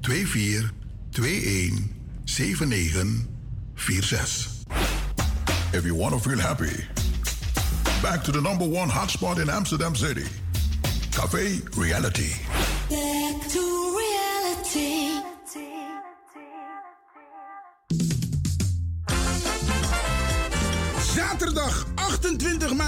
24 0.00 0.70
21 1.12 1.84
79 2.24 3.06
46. 3.74 4.56
If 5.72 5.84
you 5.84 5.94
want 5.94 6.12
to 6.12 6.18
feel 6.18 6.38
happy, 6.38 6.86
back 8.02 8.22
to 8.24 8.32
the 8.32 8.40
number 8.40 8.66
one 8.66 8.92
hotspot 8.92 9.38
in 9.38 9.50
Amsterdam 9.50 9.94
City. 9.94 10.26
Café 11.10 11.60
Reality. 11.76 12.32
Back 12.88 13.48
to 13.48 13.96
reality. 13.96 15.07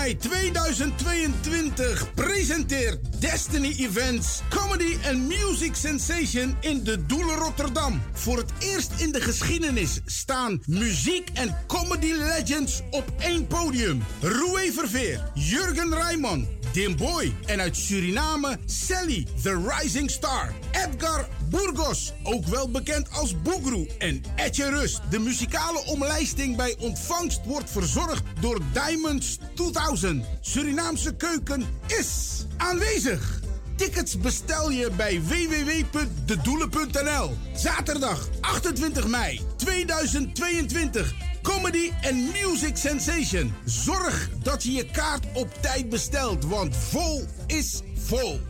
Mei 0.00 0.16
2022 0.16 2.14
presenteert 2.14 3.20
Destiny 3.20 3.74
Events 3.78 4.40
Comedy 4.48 4.96
and 5.06 5.28
Music 5.28 5.74
Sensation 5.74 6.56
in 6.60 6.84
de 6.84 7.06
Doelen 7.06 7.36
Rotterdam. 7.36 8.02
Voor 8.12 8.36
het 8.36 8.52
eerst 8.58 8.92
in 8.96 9.12
de 9.12 9.20
geschiedenis 9.20 10.00
staan 10.04 10.62
muziek 10.66 11.30
en 11.34 11.56
comedy 11.66 12.12
legends 12.12 12.80
op 12.90 13.12
één 13.18 13.46
podium. 13.46 14.02
Roué 14.20 14.72
Verveer, 14.72 15.30
Jurgen 15.34 15.94
Rijman, 15.94 16.48
Dim 16.72 16.96
Boy 16.96 17.34
en 17.46 17.60
uit 17.60 17.76
Suriname 17.76 18.58
Sally, 18.66 19.26
the 19.42 19.72
Rising 19.78 20.10
Star. 20.10 20.54
Edgar 20.70 21.28
Burgos, 21.48 22.12
ook 22.22 22.46
wel 22.46 22.70
bekend 22.70 23.10
als 23.10 23.42
Boegroe. 23.42 23.88
En 23.98 24.22
Etje 24.36 24.68
Rust. 24.68 25.00
De 25.10 25.18
muzikale 25.18 25.84
omlijsting 25.86 26.56
bij 26.56 26.76
ontvangst 26.78 27.40
wordt 27.44 27.70
verzorgd 27.70 28.22
door 28.40 28.60
Diamonds 28.72 29.38
2000. 29.54 30.24
Surinaamse 30.40 31.16
keuken 31.16 31.66
is 31.86 32.44
aanwezig. 32.56 33.39
Tickets 33.80 34.18
bestel 34.18 34.70
je 34.70 34.90
bij 34.96 35.22
www.dedoelen.nl. 35.22 37.36
Zaterdag 37.54 38.28
28 38.40 39.06
mei 39.06 39.40
2022. 39.56 41.14
Comedy 41.42 41.90
and 42.02 42.32
Music 42.32 42.76
Sensation. 42.76 43.54
Zorg 43.64 44.28
dat 44.42 44.62
je 44.62 44.72
je 44.72 44.84
kaart 44.84 45.26
op 45.32 45.48
tijd 45.60 45.88
bestelt, 45.88 46.44
want 46.44 46.76
vol 46.76 47.24
is 47.46 47.82
vol. 47.94 48.40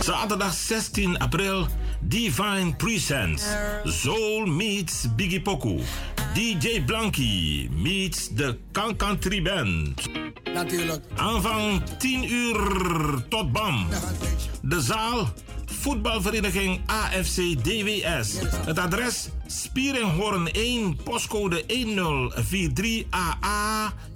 Zaterdag 0.00 0.54
16 0.54 1.18
april, 1.18 1.66
Divine 2.00 2.74
Presents. 2.76 3.44
Soul 3.84 4.46
meets 4.46 5.14
Biggie 5.16 5.42
Poku. 5.42 5.80
DJ 6.34 6.82
Blanky 6.84 7.68
meets 7.70 8.28
de 8.28 8.58
Kankan 8.70 9.18
Band. 9.42 10.08
Natuurlijk. 10.54 11.04
Aanvang 11.16 11.82
10 11.98 12.32
uur 12.32 12.56
tot 13.28 13.52
BAM. 13.52 13.86
De 14.62 14.80
zaal, 14.80 15.32
voetbalvereniging 15.72 16.80
AFC 16.86 17.36
DWS. 17.64 18.34
Het 18.66 18.78
adres, 18.78 19.28
Spieringhoorn 19.46 20.52
1, 20.52 20.96
postcode 20.96 21.62
1043AA 21.62 21.66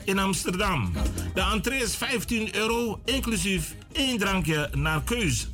in 0.04 0.18
Amsterdam. 0.18 0.92
De 1.34 1.40
entree 1.40 1.82
is 1.82 1.96
15 1.96 2.56
euro, 2.56 3.00
inclusief 3.04 3.74
één 3.92 4.18
drankje 4.18 4.70
naar 4.74 5.02
keus. 5.02 5.48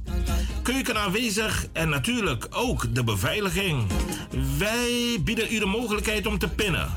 Keuken 0.62 1.00
aanwezig 1.00 1.66
en 1.72 1.88
natuurlijk 1.88 2.46
ook 2.50 2.94
de 2.94 3.04
beveiliging. 3.04 3.86
Wij 4.58 5.18
bieden 5.24 5.54
u 5.54 5.58
de 5.58 5.66
mogelijkheid 5.66 6.26
om 6.26 6.38
te 6.38 6.48
pinnen. 6.48 6.90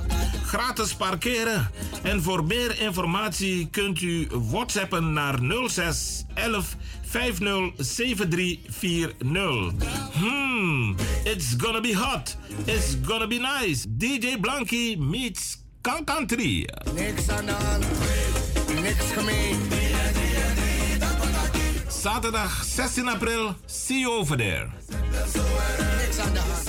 Gratis 0.45 0.93
parkeren. 0.93 1.69
En 2.03 2.23
voor 2.23 2.43
meer 2.43 2.81
informatie 2.81 3.67
kunt 3.71 4.01
u 4.01 4.27
whatsappen 4.31 5.13
naar 5.13 5.39
06 5.67 6.25
11 6.33 6.75
507340. 7.15 9.71
Hmm, 10.19 10.95
it's 11.25 11.55
gonna 11.55 11.79
be 11.79 11.93
hot. 11.93 12.35
It's 12.67 12.95
gonna 12.95 13.27
be 13.27 13.39
nice. 13.39 13.85
DJ 13.85 14.35
Blanky 14.37 14.97
meets 14.97 15.57
Kan 15.81 16.03
Country. 16.03 16.67
Niks 16.93 17.29
aan 17.29 17.45
de 17.45 17.51
hand. 17.51 17.85
Niks 18.81 19.11
gemeen. 19.13 19.57
Zaterdag 21.87 22.63
16 22.63 23.07
april. 23.07 23.55
See 23.65 23.99
you 23.99 24.11
over 24.13 24.37
there. 24.37 24.69
Niks 25.97 26.19
aan 26.19 26.33
de 26.33 26.39
hand. 26.39 26.63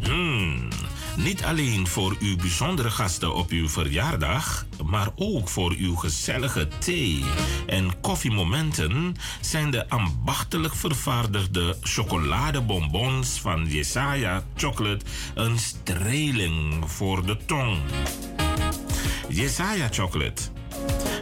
Hmm, 0.00 0.69
niet 1.16 1.44
alleen 1.44 1.86
voor 1.86 2.16
uw 2.20 2.36
bijzondere 2.36 2.90
gasten 2.90 3.34
op 3.34 3.50
uw 3.50 3.68
verjaardag, 3.68 4.66
maar 4.84 5.08
ook 5.16 5.48
voor 5.48 5.74
uw 5.78 5.94
gezellige 5.94 6.68
thee- 6.78 7.24
en 7.66 8.00
koffiemomenten 8.00 9.16
zijn 9.40 9.70
de 9.70 9.88
ambachtelijk 9.88 10.74
vervaardigde 10.74 11.76
chocoladebonbons 11.80 13.40
van 13.40 13.66
Jesaja 13.66 14.44
Chocolate 14.56 15.04
een 15.34 15.58
streling 15.58 16.90
voor 16.90 17.26
de 17.26 17.36
tong. 17.46 17.78
Jesaja 19.28 19.88
Chocolate. 19.90 20.42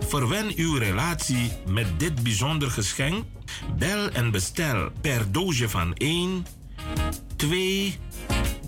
Verwen 0.09 0.53
uw 0.57 0.77
relatie 0.77 1.53
met 1.67 2.01
dit 2.01 2.23
bijzonder 2.23 2.71
geschenk. 2.71 3.25
Bel 3.79 4.11
en 4.11 4.31
bestel 4.31 4.91
per 5.01 5.33
doosje 5.33 5.69
van 5.69 5.95
1, 5.95 6.47
2, 7.37 7.99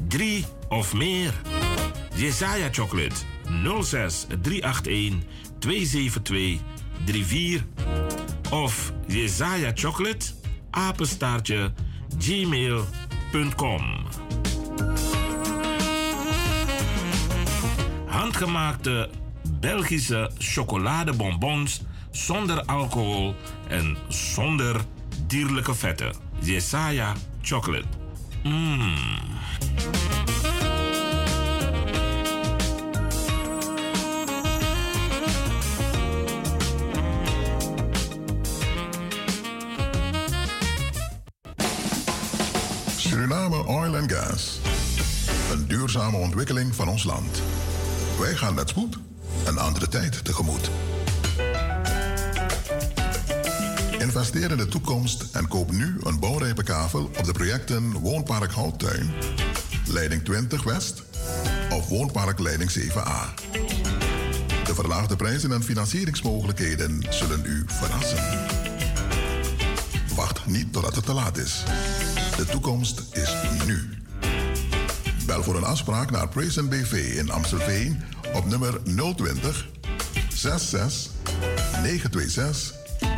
3 0.09 0.45
of 0.71 0.95
meer. 0.95 1.33
Jesaja 2.15 2.69
Chocolate 2.71 3.15
06 3.83 4.27
381 4.43 5.23
272 5.59 6.61
34 7.05 7.63
of 8.51 8.93
Jesaja 9.07 9.73
Chocolate 9.75 10.27
apenstaartje 10.71 11.73
gmail.com. 12.19 13.83
Handgemaakte 18.07 19.11
Belgische 19.61 20.31
chocoladebonbons 20.39 21.81
zonder 22.11 22.65
alcohol 22.65 23.35
en 23.69 23.97
zonder 24.09 24.77
dierlijke 25.27 25.75
vetten. 25.75 26.15
Jesaja 26.41 27.13
Chocolate. 27.43 27.87
Mm. 28.43 28.95
Suriname 43.11 43.67
Oil 43.67 43.97
and 43.97 44.13
Gas. 44.13 44.61
Een 45.53 45.67
duurzame 45.67 46.17
ontwikkeling 46.17 46.75
van 46.75 46.89
ons 46.89 47.05
land. 47.05 47.43
Wij 48.19 48.37
gaan 48.37 48.55
met 48.55 48.69
spoed 48.69 48.99
een 49.47 49.59
andere 49.59 49.89
tijd 49.89 50.25
tegemoet. 50.25 50.71
Investeer 53.99 54.51
in 54.51 54.57
de 54.57 54.67
toekomst 54.69 55.25
en 55.33 55.49
koop 55.49 55.71
nu 55.71 55.97
een 56.03 56.21
bouwrijpe 56.21 56.63
kavel 56.63 57.11
op 57.19 57.25
de 57.25 57.33
projecten 57.33 57.93
Woonpark 57.93 58.53
Houttuin, 58.53 59.11
Leiding 59.87 60.25
20 60.25 60.63
West 60.63 61.03
of 61.71 61.89
Woonpark 61.89 62.39
Leiding 62.39 62.71
7A. 62.71 63.35
De 64.65 64.75
verlaagde 64.75 65.17
prijzen 65.17 65.53
en 65.53 65.63
financieringsmogelijkheden 65.63 67.07
zullen 67.09 67.45
u 67.45 67.65
verrassen. 67.67 68.25
Wacht 70.15 70.47
niet 70.47 70.73
totdat 70.73 70.95
het 70.95 71.05
te 71.05 71.13
laat 71.13 71.37
is. 71.37 71.65
De 72.41 72.47
toekomst 72.47 73.03
is 73.13 73.35
nu. 73.67 73.89
Bel 75.27 75.43
voor 75.43 75.57
een 75.57 75.65
afspraak 75.65 76.11
naar 76.11 76.29
Praise 76.29 76.63
BV 76.63 77.15
in 77.17 77.31
Amstelveen 77.31 78.03
op 78.35 78.47
nummer 78.47 78.83
020 79.15 79.69
66 80.29 81.13
926 81.83 82.75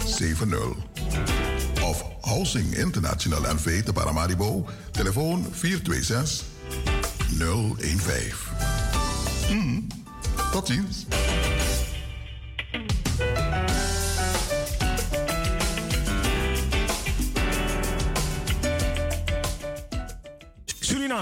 70. 0.07 0.59
Of 1.83 2.05
Housing 2.21 2.77
International 2.77 3.55
NV 3.55 3.83
te 3.83 3.93
Paramaribo, 3.93 4.67
telefoon 4.91 5.47
426 5.51 6.45
015. 7.39 8.33
Mm, 9.51 9.87
tot 10.53 10.67
ziens. 10.67 11.07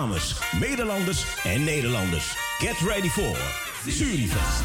Surinamers, 0.01 0.35
Nederlanders 0.61 1.25
en 1.45 1.65
Nederlanders. 1.65 2.37
Get 2.59 2.79
ready 2.79 3.09
for 3.09 3.37
Surifest. 3.87 4.63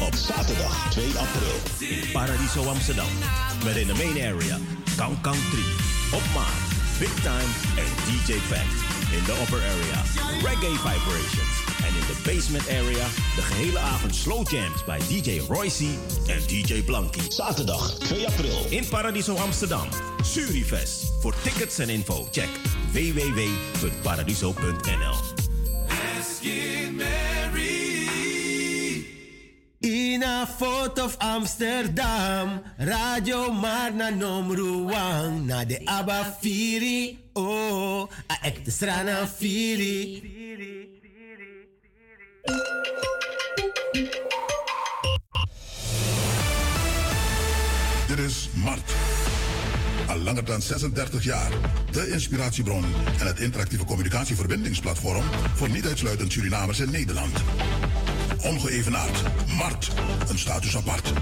Op 0.00 0.14
zaterdag 0.14 0.90
2 0.90 1.04
april 1.06 1.54
in 1.78 2.10
Paradiso 2.12 2.68
Amsterdam. 2.68 3.08
Met 3.64 3.76
in 3.76 3.86
de 3.86 3.94
main 3.94 4.34
area 4.34 4.58
Kang 4.96 5.20
Kang 5.20 5.40
3. 5.50 5.64
Op 6.12 6.22
maat, 6.34 6.98
Big 6.98 7.14
Time 7.22 7.50
en 7.76 7.90
DJ 8.06 8.32
Pact. 8.48 8.74
In 9.12 9.24
de 9.24 9.32
upper 9.42 9.58
area 9.58 10.02
Reggae 10.42 10.76
Vibrations. 10.78 11.69
En 11.82 11.94
in 11.94 12.06
de 12.06 12.20
basement 12.24 12.68
area 12.68 13.06
de 13.36 13.42
gehele 13.42 13.78
avond 13.78 14.14
slow 14.14 14.50
jams 14.50 14.84
bij 14.84 14.98
DJ 14.98 15.38
Royce 15.48 15.84
en 16.26 16.38
DJ 16.46 16.82
Blanky. 16.82 17.20
Zaterdag 17.28 17.98
2 17.98 18.26
april 18.26 18.66
in 18.68 18.88
Paradiso 18.88 19.36
Amsterdam. 19.36 19.88
Surifest. 20.24 21.12
Voor 21.20 21.34
tickets 21.42 21.78
en 21.78 21.88
info 21.88 22.28
check 22.30 22.48
www.paradiso.nl 22.92 25.14
Let's 25.88 26.38
get 26.40 26.92
married. 26.92 28.08
In 29.80 30.22
a 30.22 30.46
fort 30.46 30.98
of 30.98 31.16
Amsterdam, 31.18 32.62
Radio 32.76 33.52
Marna 33.52 34.10
Nomruang, 34.10 35.46
na 35.46 35.64
de 35.64 35.80
Abba 35.84 36.36
Firi, 36.40 37.18
oh, 37.32 38.00
a 38.26 38.38
ek 38.42 38.64
de 38.64 38.70
strana 38.70 39.26
Firi. 39.26 40.22
Dit 48.06 48.18
is 48.18 48.48
Mart. 48.54 48.92
Al 50.06 50.18
langer 50.18 50.44
dan 50.44 50.62
36 50.62 51.24
jaar. 51.24 51.50
De 51.90 52.10
inspiratiebron 52.10 52.84
en 53.18 53.26
het 53.26 53.40
interactieve 53.40 53.84
communicatieverbindingsplatform 53.84 55.24
voor 55.54 55.70
niet 55.70 55.86
uitsluitend 55.86 56.32
Surinamers 56.32 56.80
in 56.80 56.90
Nederland. 56.90 57.42
Ongeëvenaard. 58.42 59.22
Mart. 59.56 59.90
Een 60.28 60.38
status 60.38 60.76
apart. 60.76 61.12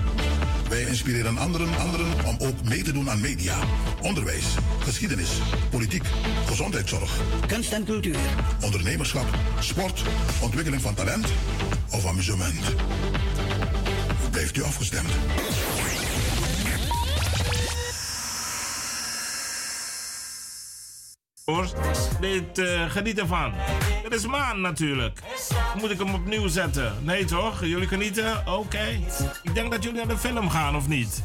Wij 0.69 0.83
inspireren 0.83 1.39
anderen, 1.39 1.79
anderen 1.79 2.07
om 2.27 2.37
ook 2.39 2.63
mee 2.63 2.83
te 2.83 2.93
doen 2.93 3.11
aan 3.11 3.21
media, 3.21 3.57
onderwijs, 4.03 4.45
geschiedenis, 4.79 5.31
politiek, 5.71 6.05
gezondheidszorg, 6.47 7.21
kunst 7.47 7.73
en 7.73 7.85
cultuur, 7.85 8.17
ondernemerschap, 8.65 9.27
sport, 9.61 10.03
ontwikkeling 10.41 10.83
van 10.83 10.95
talent 10.95 11.27
of 11.91 12.07
amusement. 12.07 12.75
Blijft 14.31 14.57
u 14.57 14.63
afgestemd? 14.63 15.09
Hoor, 21.49 21.69
dit, 22.21 22.59
eh, 22.59 22.91
geniet 22.91 23.19
ervan. 23.19 23.53
Dit 24.03 24.15
is 24.15 24.27
Maan 24.27 24.61
natuurlijk. 24.61 25.21
Moet 25.81 25.91
ik 25.91 25.99
hem 25.99 26.15
opnieuw 26.15 26.49
zetten? 26.49 26.93
Nee 27.01 27.25
toch? 27.25 27.65
Jullie 27.65 27.89
genieten? 27.89 28.47
Oké. 28.47 29.01
Ik 29.43 29.55
denk 29.55 29.71
dat 29.71 29.83
jullie 29.83 29.99
naar 29.99 30.09
de 30.09 30.19
film 30.19 30.51
gaan 30.51 30.77
of 30.77 30.89
niet? 30.89 31.23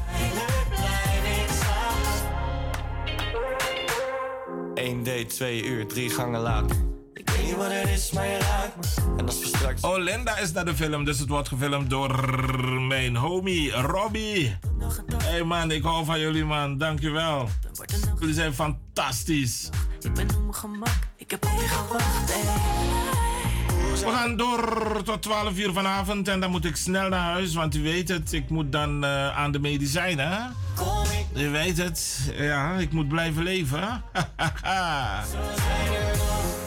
1 4.74 5.04
date, 5.04 5.26
2 5.26 5.64
uur, 5.64 5.88
drie 5.88 6.10
gangen 6.10 6.42
later. 6.42 6.93
Weet 7.36 7.46
niet 7.46 7.56
wat 7.56 7.72
is, 7.72 8.10
je. 8.10 8.38
Oh, 9.82 9.98
Linda 9.98 10.38
is 10.38 10.52
naar 10.52 10.66
de 10.66 10.76
film, 10.76 11.06
dus 11.06 11.20
het 11.20 11.30
wordt 11.30 11.48
gefilmd 11.48 11.90
door 11.90 12.30
mijn 12.88 13.16
homie 13.16 13.72
Robbie. 13.72 14.58
Hey 15.24 15.44
man, 15.44 15.72
ik 15.72 15.84
hou 15.84 16.06
van 16.06 16.20
jullie 16.20 16.46
man, 16.46 16.78
dankjewel. 16.78 17.50
Jullie 18.20 18.36
zijn 18.36 18.54
fantastisch. 18.54 19.70
Ik 20.00 20.14
ben 20.14 20.36
op 20.36 20.42
mijn 20.42 20.54
gemak, 20.54 21.00
ik 21.16 21.32
heb 21.32 21.46
op 21.46 21.52
je. 21.52 21.68
We 24.06 24.12
gaan 24.12 24.38
door 24.38 25.02
tot 25.04 25.22
12 25.22 25.58
uur 25.58 25.74
vanavond 25.74 26.28
en 26.28 26.40
dan 26.40 26.52
moet 26.52 26.66
ik 26.66 26.76
snel 26.76 27.10
naar 27.10 27.32
huis, 27.32 27.54
want 27.54 27.76
u 27.76 27.82
weet 27.82 28.10
het, 28.10 28.34
ik 28.34 28.50
moet 28.50 28.72
dan 28.72 29.04
eh, 29.04 29.38
aan 29.38 29.52
de 29.52 29.60
medicijnen. 29.60 30.56
U 31.36 31.50
weet 31.50 31.78
het, 31.78 32.32
ja, 32.38 32.74
ik 32.74 32.92
moet 32.92 33.08
blijven 33.08 33.44
leven. 33.44 34.04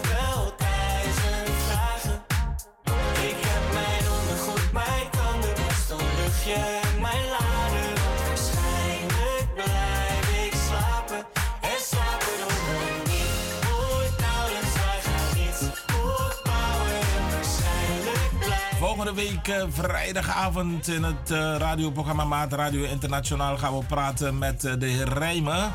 en 6.54 7.00
mijn 7.00 7.24
laden. 7.28 7.94
Waarschijnlijk 8.26 9.46
blijf 9.54 10.44
ik 10.44 10.52
slapen 10.68 11.26
en 11.60 11.80
slapen 11.80 12.32
doen 12.38 12.58
we 12.68 13.02
niet. 13.04 13.68
Ooit 13.78 14.20
nauwelijks, 14.20 14.74
wij 14.74 15.00
gaan 15.02 15.38
niets 15.38 15.62
opbouwen 15.92 16.96
en 17.16 17.30
waarschijnlijk 17.30 18.38
blijf 18.38 18.78
Volgende 18.78 19.14
week 19.14 19.48
eh, 19.48 19.64
vrijdagavond 19.68 20.88
in 20.88 21.02
het 21.02 21.30
eh, 21.30 21.56
radioprogramma 21.58 22.24
Maat 22.24 22.52
Radio 22.52 22.84
Internationaal 22.84 23.56
gaan 23.58 23.78
we 23.78 23.84
praten 23.84 24.38
met 24.38 24.64
eh, 24.64 24.72
de 24.78 24.86
heer 24.86 25.08
Rijmen. 25.08 25.72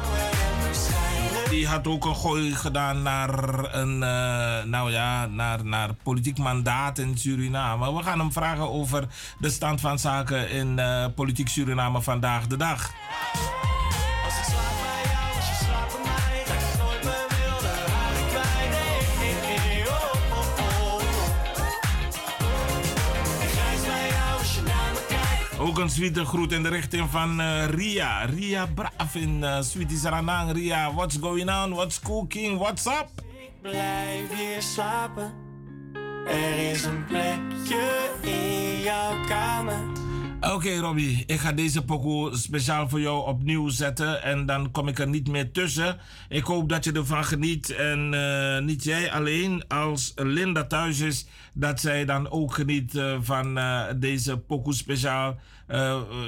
Die 1.52 1.68
had 1.68 1.88
ook 1.88 2.06
een 2.06 2.16
gooi 2.16 2.56
gedaan 2.56 3.02
naar 3.02 3.30
een 3.76 4.04
eh, 4.04 4.64
nou 4.64 4.92
ja, 4.92 5.26
naar, 5.26 5.66
naar 5.66 5.94
politiek 6.04 6.38
mandaat 6.38 6.98
in 6.98 7.18
Suriname. 7.18 7.94
We 7.94 8.04
gaan 8.04 8.20
hem 8.20 8.32
vragen 8.32 8.70
over 8.70 9.08
de 9.38 9.50
stand 9.50 9.82
van 9.82 10.00
zaken 10.00 10.50
in 10.50 10.80
eh, 10.80 11.06
politiek 11.16 11.48
Suriname 11.48 12.02
vandaag 12.02 12.48
de 12.48 12.58
dag. 12.58 12.92
Ook 25.62 25.78
een 25.80 26.26
groet 26.26 26.52
in 26.52 26.64
de 26.64 26.70
richting 26.70 27.10
van 27.10 27.40
eh, 27.40 27.66
Ria. 27.66 28.26
Ria 28.26 28.66
Braaf 28.66 29.16
in 29.16 29.38
uh, 29.42 29.62
Sweetie 29.62 29.98
Saranang. 29.98 30.52
Ria, 30.52 30.94
what's 30.94 31.18
going 31.22 31.50
on? 31.50 31.74
What's 31.74 32.00
cooking? 32.00 32.58
What's 32.58 32.86
up? 32.86 33.10
Blijf 33.62 34.38
hier 34.38 34.62
slapen. 34.62 35.34
Er 36.28 36.72
is 36.72 36.84
een 36.84 37.06
plekje 37.06 38.10
in 38.22 38.82
jouw 38.82 39.26
kamer. 39.28 40.01
Oké 40.50 40.80
Robbie, 40.80 41.24
ik 41.28 41.40
ga 41.40 41.52
deze 41.52 41.86
pokoe 41.86 42.36
speciaal 42.36 42.90
voor 42.90 43.00
jou 43.00 43.28
opnieuw 43.28 43.70
zetten 43.70 44.24
en 44.24 44.46
dan 44.46 44.72
kom 44.72 44.88
ik 44.88 45.00
er 45.00 45.08
niet 45.08 45.28
meer 45.28 45.52
tussen. 45.52 45.98
Ik 46.30 46.44
hoop 46.44 46.70
dat 46.70 46.84
je 46.84 46.92
ervan 46.92 47.26
geniet 47.26 47.70
en 47.70 48.14
eh, 48.14 48.64
niet 48.64 48.84
jij 48.84 49.12
alleen, 49.12 49.68
als 49.68 50.14
Linda 50.16 50.64
thuis 50.64 51.00
is, 51.00 51.26
dat 51.54 51.80
zij 51.80 52.06
dan 52.06 52.30
ook 52.30 52.54
geniet 52.54 52.96
eh, 52.96 53.18
van 53.22 53.58
eh, 53.58 53.84
deze 53.96 54.38
pokoe 54.38 54.74
speciaal 54.74 55.40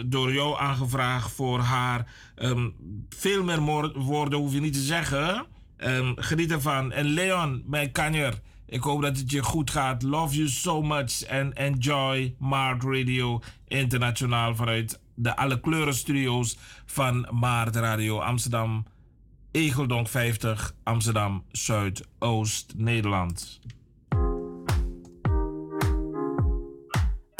door 0.06 0.34
jou 0.34 0.60
aangevraagd 0.60 1.32
voor 1.32 1.60
haar. 1.60 2.08
Ehm, 2.36 2.70
veel 3.10 3.44
meer 3.44 3.62
woorden 3.94 4.40
hoef 4.40 4.54
je 4.54 4.60
niet 4.60 4.74
te 4.74 4.80
zeggen. 4.80 5.46
Ehm, 5.78 6.14
geniet 6.16 6.52
ervan. 6.52 6.92
En 6.92 7.06
Leon, 7.06 7.64
mijn 7.66 7.92
kanjer. 7.92 8.42
Ik 8.74 8.84
hoop 8.84 9.02
dat 9.02 9.18
het 9.18 9.32
je 9.32 9.44
goed 9.44 9.72
gaat. 9.72 10.02
Love 10.04 10.36
you 10.36 10.48
so 10.48 10.82
much. 10.82 11.28
And 11.30 11.54
enjoy 11.54 12.36
Maart 12.40 12.84
Radio 12.84 13.42
Internationaal 13.68 14.56
vanuit 14.56 15.00
de 15.16 15.36
alle 15.36 15.60
kleuren 15.60 15.94
studio's 15.94 16.58
van 16.86 17.28
Maart 17.32 17.76
Radio 17.76 18.20
Amsterdam. 18.20 18.86
Egeldonk 19.52 20.08
50, 20.08 20.76
Amsterdam, 20.84 21.44
Zuidoost, 21.52 22.74
Nederland. 22.76 23.60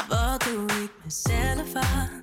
Wat 0.08 0.42
doe 0.42 0.82
ik 0.82 0.90
mezelf 1.04 1.74
aan? 1.74 2.22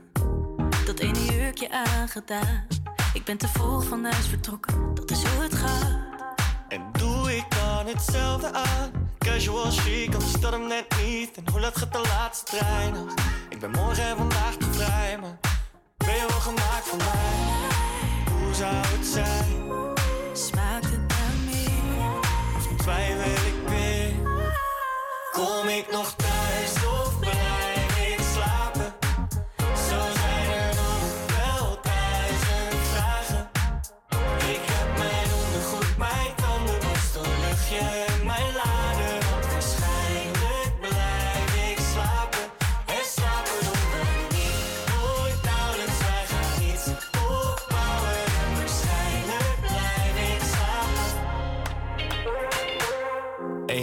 Dat 0.86 1.00
ene 1.00 1.26
jurkje 1.26 1.72
aangedaan. 1.72 2.68
Ik 3.14 3.24
ben 3.24 3.38
te 3.38 3.48
vroeg 3.48 3.86
van 3.86 4.04
huis 4.04 4.28
vertrokken, 4.28 4.96
dat 4.96 5.12
is 5.12 5.24
hoe 5.24 5.44
het 5.44 5.56
gaat. 5.56 6.00
En 6.68 6.82
hetzelfde 7.92 8.54
aan? 8.54 9.10
Casual 9.18 9.72
chic, 9.72 10.14
anders 10.14 10.34
dat 10.34 10.52
hem 10.52 10.68
net 10.68 10.86
niet. 11.04 11.38
En 11.38 11.44
hoe 11.52 11.60
laat 11.60 11.78
gaat 11.78 11.94
de 11.94 12.02
laatste 12.02 12.46
trein 12.46 12.94
nog? 12.94 13.14
Ik 13.50 13.60
ben 13.60 13.72
morgen 13.72 14.04
en 14.04 14.18
vandaag 14.18 14.56
te 14.56 14.66
vrij, 14.72 15.18
maar 15.22 15.38
ben 15.98 16.16
je 16.16 16.26
wel 16.28 16.40
gemaakt 16.40 16.88
voor 16.88 16.98
mij? 16.98 18.34
Hoe 18.34 18.54
zou 18.54 18.74
het 18.76 19.06
zijn? 19.06 19.72
Smaakt 20.34 20.86
het 20.86 21.08
naar 21.08 21.36
meer? 21.46 22.20
Of 22.58 22.68
twijfel 22.78 23.32
ik 23.32 23.70
weer? 23.70 24.14
Kom 25.32 25.68
ik 25.68 25.92
nog 25.92 26.14
thuis 26.16 26.31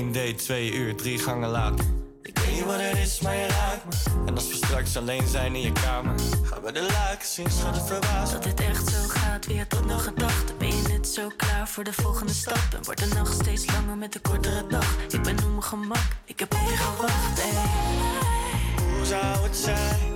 1 0.09 0.13
date, 0.13 0.35
2 0.35 0.73
uur, 0.73 0.97
drie 0.97 1.19
gangen 1.19 1.49
later. 1.49 1.85
Ik 2.23 2.39
weet 2.39 2.55
niet 2.55 2.65
wat 2.65 2.81
het 2.81 2.97
is, 2.97 3.21
maar 3.21 3.35
je 3.35 3.47
raakt 3.47 3.85
me. 3.85 4.25
En 4.27 4.35
als 4.35 4.49
we 4.49 4.55
straks 4.55 4.97
alleen 4.97 5.27
zijn 5.27 5.55
in 5.55 5.61
je 5.61 5.73
kamer, 5.73 6.15
gaan 6.43 6.63
we 6.63 6.73
de 6.73 6.89
luiken 6.93 7.27
zien, 7.27 7.51
schat 7.51 7.77
het 7.77 7.87
verbaasd. 7.87 8.33
Dat 8.33 8.43
dit 8.43 8.61
echt 8.61 8.89
zo 8.89 9.09
gaat, 9.09 9.47
weer 9.47 9.67
tot 9.67 9.87
nog 9.87 10.05
gedacht. 10.05 10.59
Ben 10.59 10.69
je 10.69 10.89
net 10.89 11.09
zo 11.09 11.29
klaar 11.37 11.69
voor 11.69 11.85
de 11.85 11.93
volgende 11.93 12.33
stap? 12.33 12.69
En 12.77 12.85
wordt 12.85 13.01
de 13.01 13.15
nacht 13.15 13.33
steeds 13.33 13.67
langer 13.67 13.97
met 13.97 14.13
de 14.13 14.19
kortere 14.19 14.67
dag? 14.69 14.97
Ik 15.09 15.23
ben 15.23 15.37
op 15.37 15.51
mijn 15.51 15.63
gemak, 15.63 16.09
ik 16.25 16.39
heb 16.39 16.53
op 16.53 16.69
je 16.69 16.77
gewacht. 16.77 17.43
Hey. 17.43 18.97
Hoe 18.97 19.07
zou 19.07 19.43
het 19.43 19.57
zijn? 19.57 20.13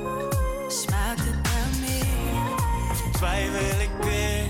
Smaakt 0.68 1.20
het 1.20 1.42
naar 1.42 1.70
meer? 1.80 2.54
Of 2.90 3.16
twijfel 3.16 3.80
ik 3.80 3.90
weer? 4.00 4.41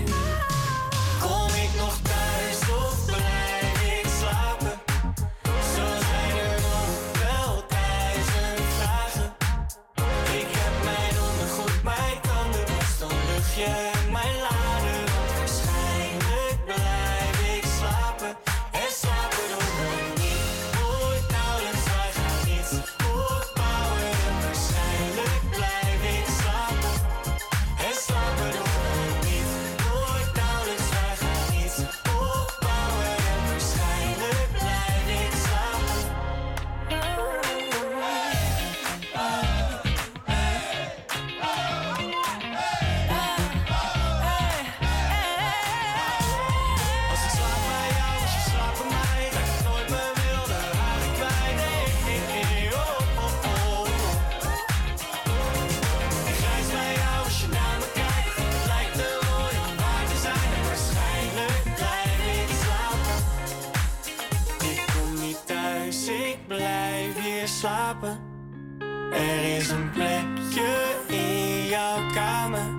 Er 69.11 69.57
is 69.57 69.69
een 69.69 69.91
plekje 69.91 70.95
in 71.07 71.65
jouw 71.65 72.11
kamer. 72.13 72.71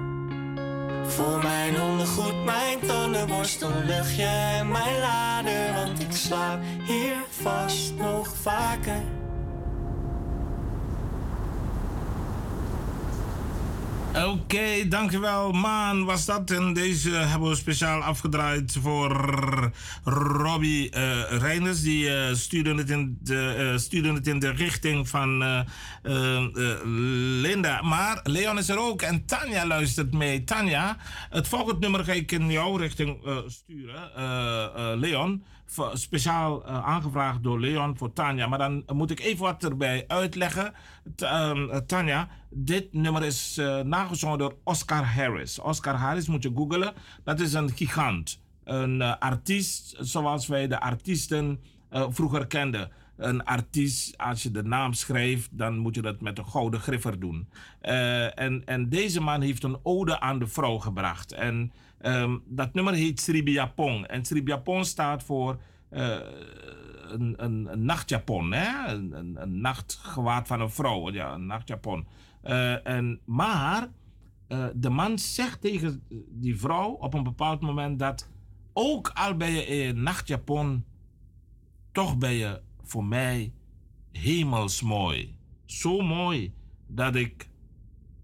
Voor 1.07 1.43
mijn 1.43 1.81
ondergoed, 1.81 2.45
mijn 2.45 2.79
tandenborstel, 2.87 3.71
luchtje 3.85 4.25
en 4.25 4.69
mijn 4.69 4.99
lader. 4.99 5.75
Want 5.75 6.01
ik 6.01 6.13
slaap 6.13 6.61
hier 6.87 7.15
vast 7.43 7.95
nog 7.95 8.37
vaker. 8.37 9.03
Oké, 14.15 14.89
dankjewel. 14.89 15.53
Maan 15.53 16.05
was 16.05 16.25
dat. 16.25 16.51
En 16.51 16.73
deze 16.73 17.11
hebben 17.11 17.49
we 17.49 17.55
speciaal 17.55 18.01
afgedraaid 18.01 18.77
voor 18.81 19.11
Robbie 20.05 20.91
Reinders. 21.29 21.83
Die 21.83 22.17
eh, 22.17 22.35
stuurde, 22.35 22.75
het 22.75 22.91
in 22.91 23.19
de, 23.21 23.55
eh, 23.59 23.79
stuurde 23.79 24.13
het 24.13 24.27
in 24.27 24.39
de 24.39 24.51
richting 24.51 25.09
van 25.09 25.65
Linda. 27.41 27.83
Maar 27.83 28.21
Leon 28.23 28.59
is 28.59 28.69
er 28.69 28.79
ook 28.79 29.03
en 29.03 29.27
Tanja 29.27 29.67
luistert 29.67 30.13
mee. 30.13 30.45
Tanja, 30.45 30.97
het 31.31 31.49
volgende 31.49 31.81
nummer 31.81 32.05
ga 32.05 32.13
ik 32.13 32.33
in 32.33 32.51
jouw 32.51 32.77
richting 32.77 33.19
sturen. 33.47 34.99
Leon, 34.99 35.45
speciaal 35.93 36.65
eh, 36.65 36.85
aangevraagd 36.85 37.43
door 37.43 37.61
Leon 37.61 37.97
voor 37.97 38.13
Tanja. 38.13 38.47
Maar 38.47 38.59
dan 38.59 38.85
moet 38.93 39.11
ik 39.11 39.21
even 39.21 39.45
wat 39.45 39.65
erbij 39.65 40.05
uitleggen. 40.07 40.73
Ehm, 41.17 41.71
eh, 41.71 41.77
Tanja, 41.77 42.29
dit 42.51 42.93
nummer 42.93 43.25
is 43.25 43.59
eh, 43.59 43.81
nagezongen 43.81 44.39
door 44.39 44.57
Oscar 44.65 45.05
Harris. 45.05 45.59
Oscar 45.59 45.95
Harris 45.95 46.29
moet 46.29 46.43
je 46.43 46.53
googlen. 46.55 46.95
Dat 47.25 47.41
is 47.41 47.53
een 47.53 47.71
gigant. 47.71 48.43
Een 48.65 49.03
artiest 49.03 49.97
zoals 49.99 50.47
wij 50.47 50.69
de 50.69 50.81
artiesten 50.81 51.61
vroeger 51.91 52.47
kenden. 52.47 52.91
Een 53.17 53.45
artiest, 53.45 54.19
als 54.19 54.43
je 54.43 54.51
de 54.51 54.63
naam 54.63 54.93
schrijft, 54.93 55.49
dan 55.53 55.79
moet 55.79 55.95
je 55.95 56.03
dat 56.03 56.21
met 56.21 56.39
een 56.39 56.47
gouden 56.47 56.81
griffer 56.81 57.21
doen. 57.21 57.49
En, 57.81 58.63
en 58.65 58.89
deze 58.89 59.21
man 59.21 59.41
heeft 59.41 59.63
een 59.63 59.79
ode 59.83 60.21
aan 60.21 60.39
de 60.39 60.47
vrouw 60.47 60.79
gebracht. 60.79 61.33
En 61.33 61.73
ehm, 62.05 62.39
dat 62.47 62.75
nummer 62.75 62.95
heet 62.95 63.21
Sribiapong. 63.21 64.07
En 64.07 64.25
Sribiapong 64.25 64.87
staat 64.87 65.23
voor 65.23 65.61
eh, 65.89 66.19
een, 67.09 67.35
een, 67.45 67.85
nachtjapon, 67.85 68.53
hè? 68.53 68.93
Een, 68.93 69.13
een, 69.13 69.43
een 69.43 69.61
nachtgewaad 69.61 70.47
van 70.47 70.61
een 70.61 70.71
vrouw. 70.71 71.11
Ja, 71.11 71.35
een 71.35 71.47
nachtjapon. 71.47 72.07
Eh, 72.43 72.87
en, 72.87 73.21
maar 73.25 73.89
eh, 74.49 74.67
de 74.75 74.91
man 74.91 75.19
zegt 75.19 75.61
tegen 75.61 76.03
die 76.29 76.59
vrouw 76.59 76.91
op 76.91 77.15
een 77.15 77.23
bepaald 77.23 77.61
moment 77.61 77.99
dat 77.99 78.31
ook 78.73 79.11
al 79.15 79.37
ben 79.37 79.51
je 79.51 79.67
in 79.67 79.89
een 79.89 80.03
nachtjapon, 80.03 80.85
toch 81.93 82.19
ben 82.19 82.33
je 82.33 82.61
voor 82.83 83.05
mij 83.05 83.53
hemelsmooi. 84.13 85.37
Zo 85.65 86.01
mooi 86.01 86.53
dat 86.87 87.15
ik 87.15 87.49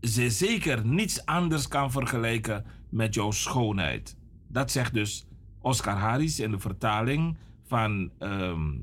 ze 0.01 0.31
zeker 0.31 0.86
niets 0.86 1.27
anders 1.27 1.69
kan 1.69 1.90
vergelijken 1.90 2.65
met 2.90 3.14
jouw 3.14 3.30
schoonheid. 3.30 4.16
Dat 4.48 4.70
zegt 4.70 4.94
dus 4.94 5.26
Oscar 5.60 5.96
Harris 5.96 6.40
in 6.40 6.50
de 6.50 6.58
vertaling 6.58 7.36
van 7.66 8.10
ehm, 8.18 8.78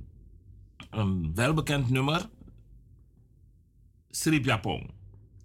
een 0.89 1.31
welbekend 1.35 1.89
nummer, 1.89 2.29
Srip 4.09 4.45
Japong. 4.45 4.91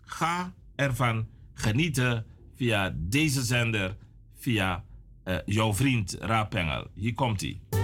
Ga 0.00 0.54
ervan 0.74 1.26
genieten 1.54 2.26
via 2.54 2.94
deze 2.96 3.42
zender, 3.42 3.96
via 4.34 4.84
eh, 5.22 5.36
jouw 5.44 5.74
vriend 5.74 6.16
Raapengel. 6.20 6.86
Hier 6.94 7.14
komt 7.14 7.40
hij. 7.40 7.81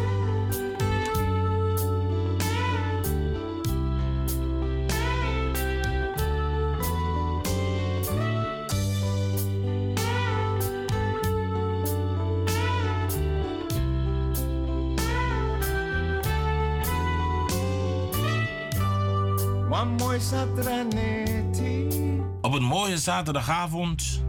Op 22.43 22.55
een 22.55 22.63
mooie 22.63 22.99
zaterdagavond 22.99 24.23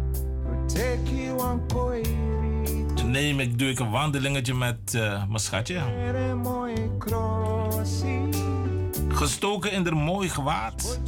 neem 3.10 3.40
ik, 3.40 3.60
doe 3.60 3.70
ik 3.70 3.80
een 3.80 3.90
wandelingetje 3.90 4.54
met 4.54 4.94
uh, 4.96 5.02
mijn 5.28 5.40
schatje. 5.40 5.82
Gestoken 9.08 9.72
in 9.72 9.86
haar 9.86 9.98
mooi 9.98 10.30
gewaad. 10.30 11.00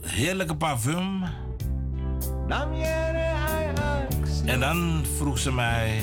Heerlijke 0.00 0.56
parfum. 0.56 1.22
En 4.44 4.60
dan 4.60 5.04
vroeg 5.16 5.38
ze 5.38 5.52
mij... 5.52 6.00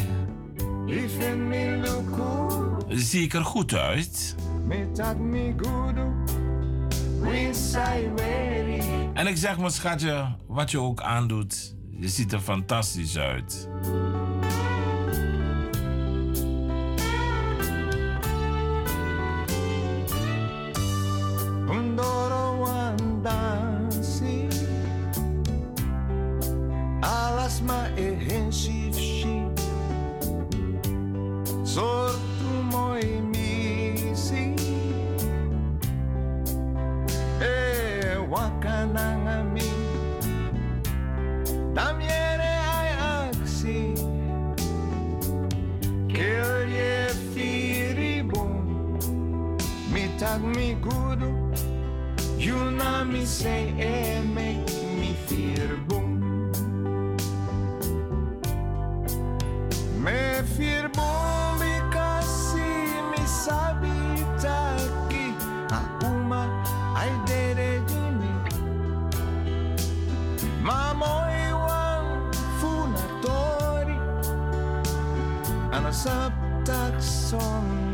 Zie 2.87 3.23
ik 3.23 3.33
er 3.33 3.45
goed 3.45 3.73
uit? 3.73 4.35
En 9.13 9.27
ik 9.27 9.37
zeg 9.37 9.57
maar, 9.57 9.71
schatje, 9.71 10.35
wat 10.47 10.71
je 10.71 10.79
ook 10.79 11.01
aandoet, 11.01 11.75
je 11.89 12.07
ziet 12.07 12.33
er 12.33 12.39
fantastisch 12.39 13.17
uit. 13.17 13.69
up 76.05 76.33
that 76.65 77.01
song? 77.01 77.88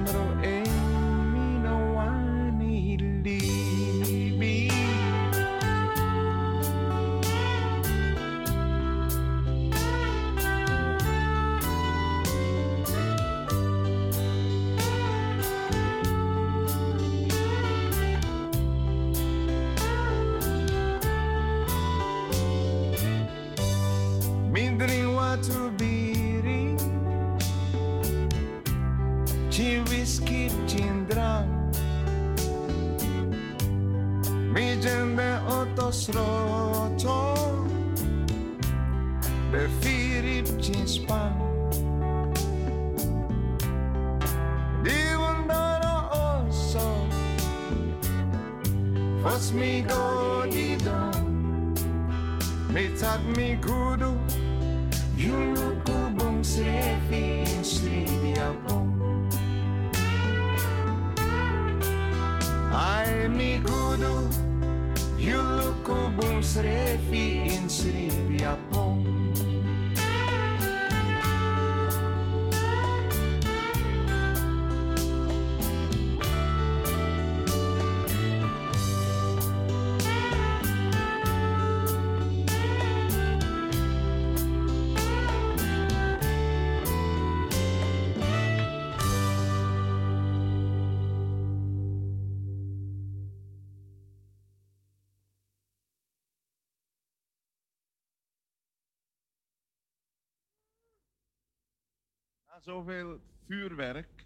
zoveel 102.65 103.19
vuurwerk 103.47 104.25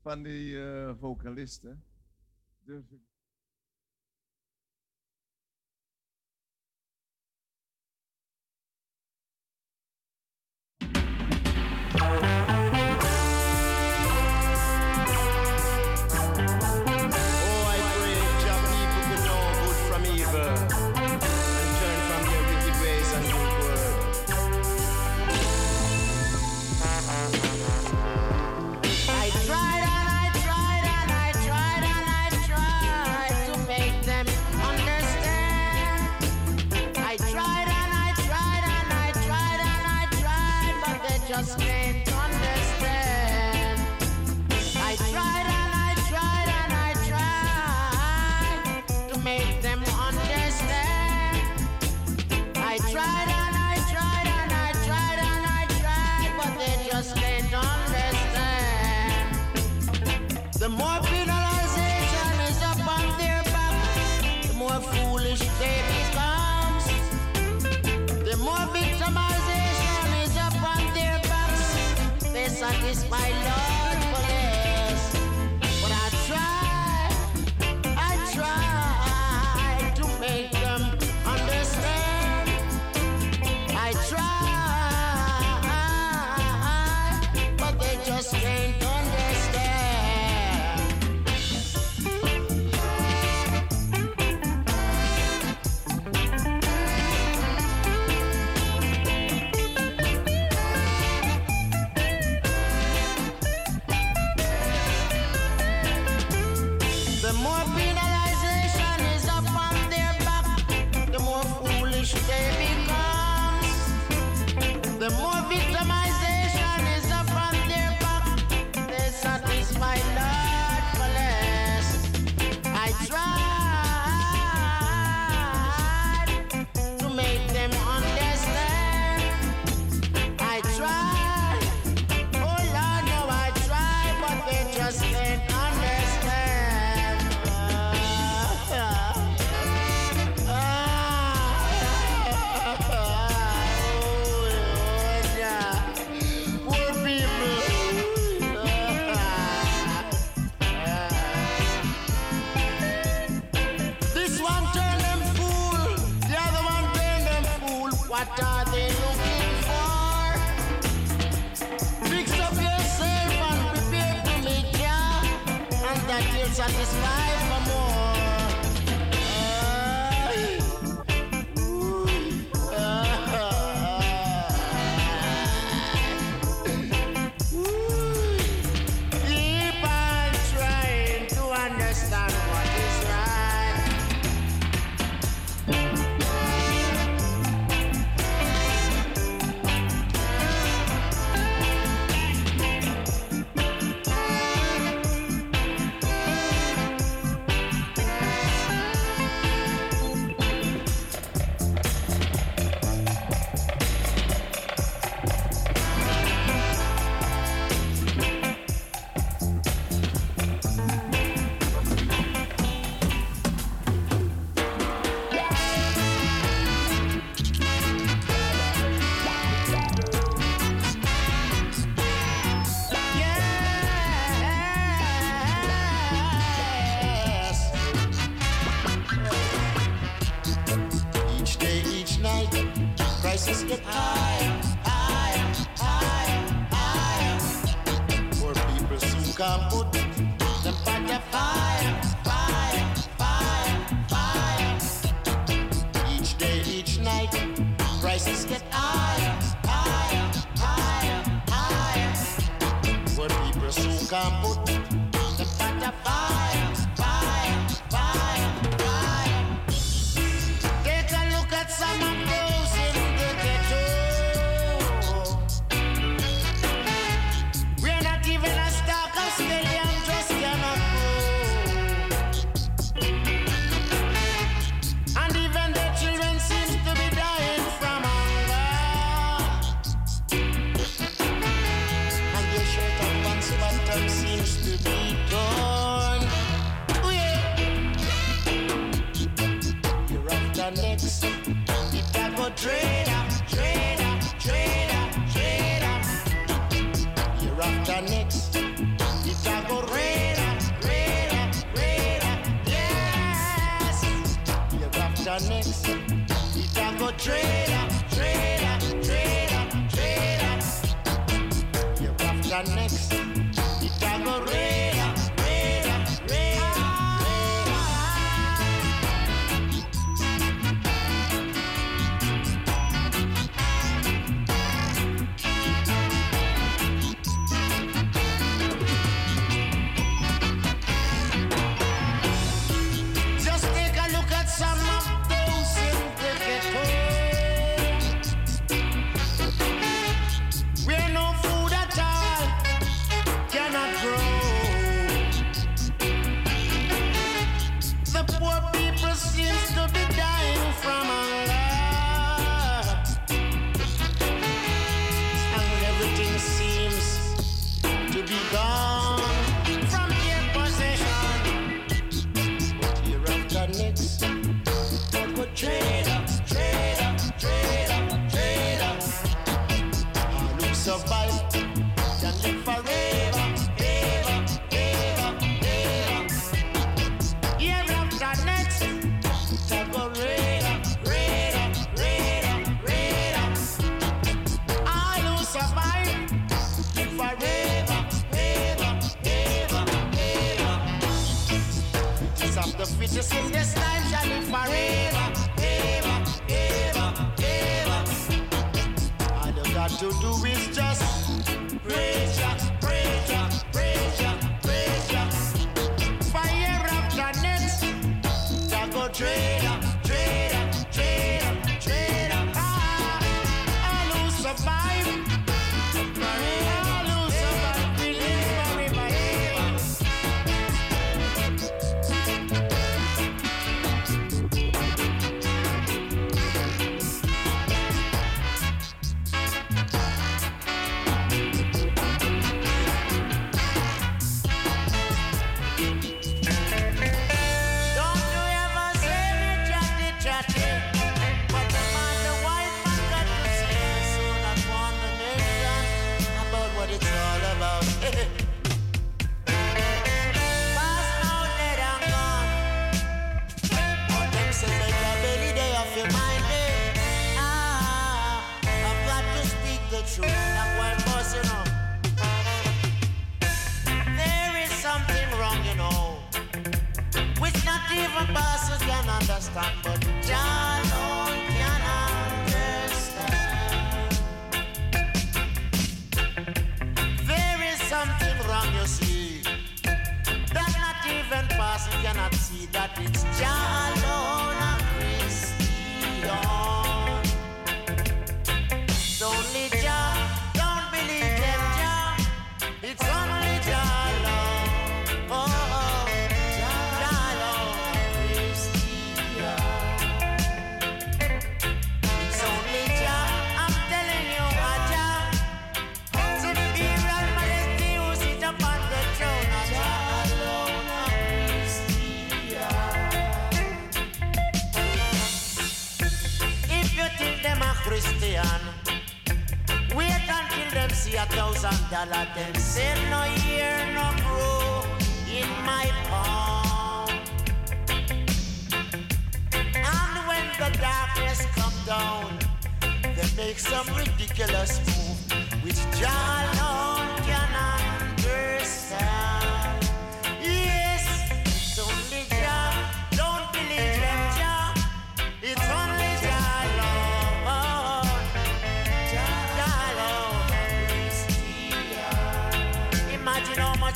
van 0.00 0.22
die 0.22 0.64
eh, 0.64 0.94
vocalisten. 0.98 1.84
Dus 2.64 2.90
ik 2.90 3.11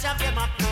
mash 0.07 0.20
them 0.20 0.39
up 0.39 0.66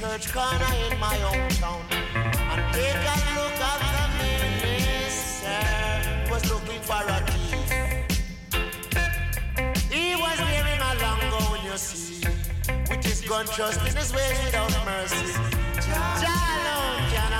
church 0.00 0.32
corner 0.32 0.72
in 0.90 0.98
my 0.98 1.14
hometown 1.16 1.82
and 1.92 2.72
take 2.72 3.04
a 3.04 3.16
look 3.36 3.60
at 3.60 3.80
the 3.84 4.04
minister 4.24 5.60
was 6.30 6.42
looking 6.50 6.80
for 6.80 7.04
a 7.04 7.20
thief. 7.28 7.70
He 9.92 10.16
was 10.16 10.38
wearing 10.40 10.80
a 10.80 10.94
long 11.02 11.20
gown, 11.28 11.60
you 11.66 11.76
see, 11.76 12.24
with 12.88 13.04
his 13.04 13.20
gun 13.28 13.44
trust 13.44 13.80
in 13.86 13.94
his 13.94 14.10
ways 14.14 14.38
without 14.46 14.72
mercy. 14.86 15.34
Jah 15.84 16.32
alone 16.56 17.04
can 17.12 17.32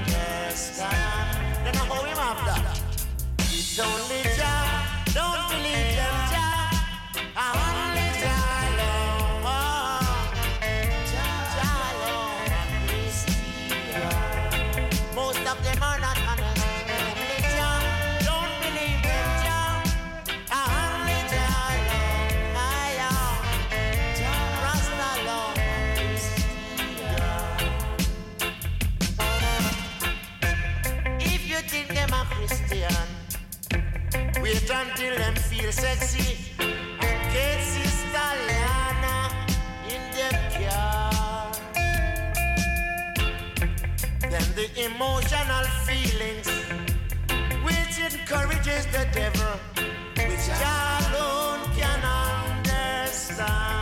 understand. 0.00 1.36
Then 1.66 1.76
I 1.76 1.84
hold 1.92 2.06
him 2.08 2.16
after. 2.16 2.56
It's 3.40 3.78
only 3.78 4.22
Jah. 4.34 4.64
Don't 5.12 5.50
believe 5.50 5.96
them. 5.96 6.27
till 34.98 35.16
them 35.16 35.34
feel 35.36 35.70
sexy. 35.70 36.36
Kids 37.32 37.70
is 37.86 37.96
Italiana 38.10 39.30
in 39.94 40.02
the 40.18 40.30
car. 40.58 41.52
Then 44.32 44.48
the 44.58 44.68
emotional 44.86 45.66
feelings, 45.86 46.48
which 47.66 47.94
encourages 48.10 48.86
the 48.86 49.04
devil, 49.12 49.54
which 50.28 50.46
I 50.50 50.98
alone 51.06 51.62
can 51.78 52.00
understand. 52.58 53.77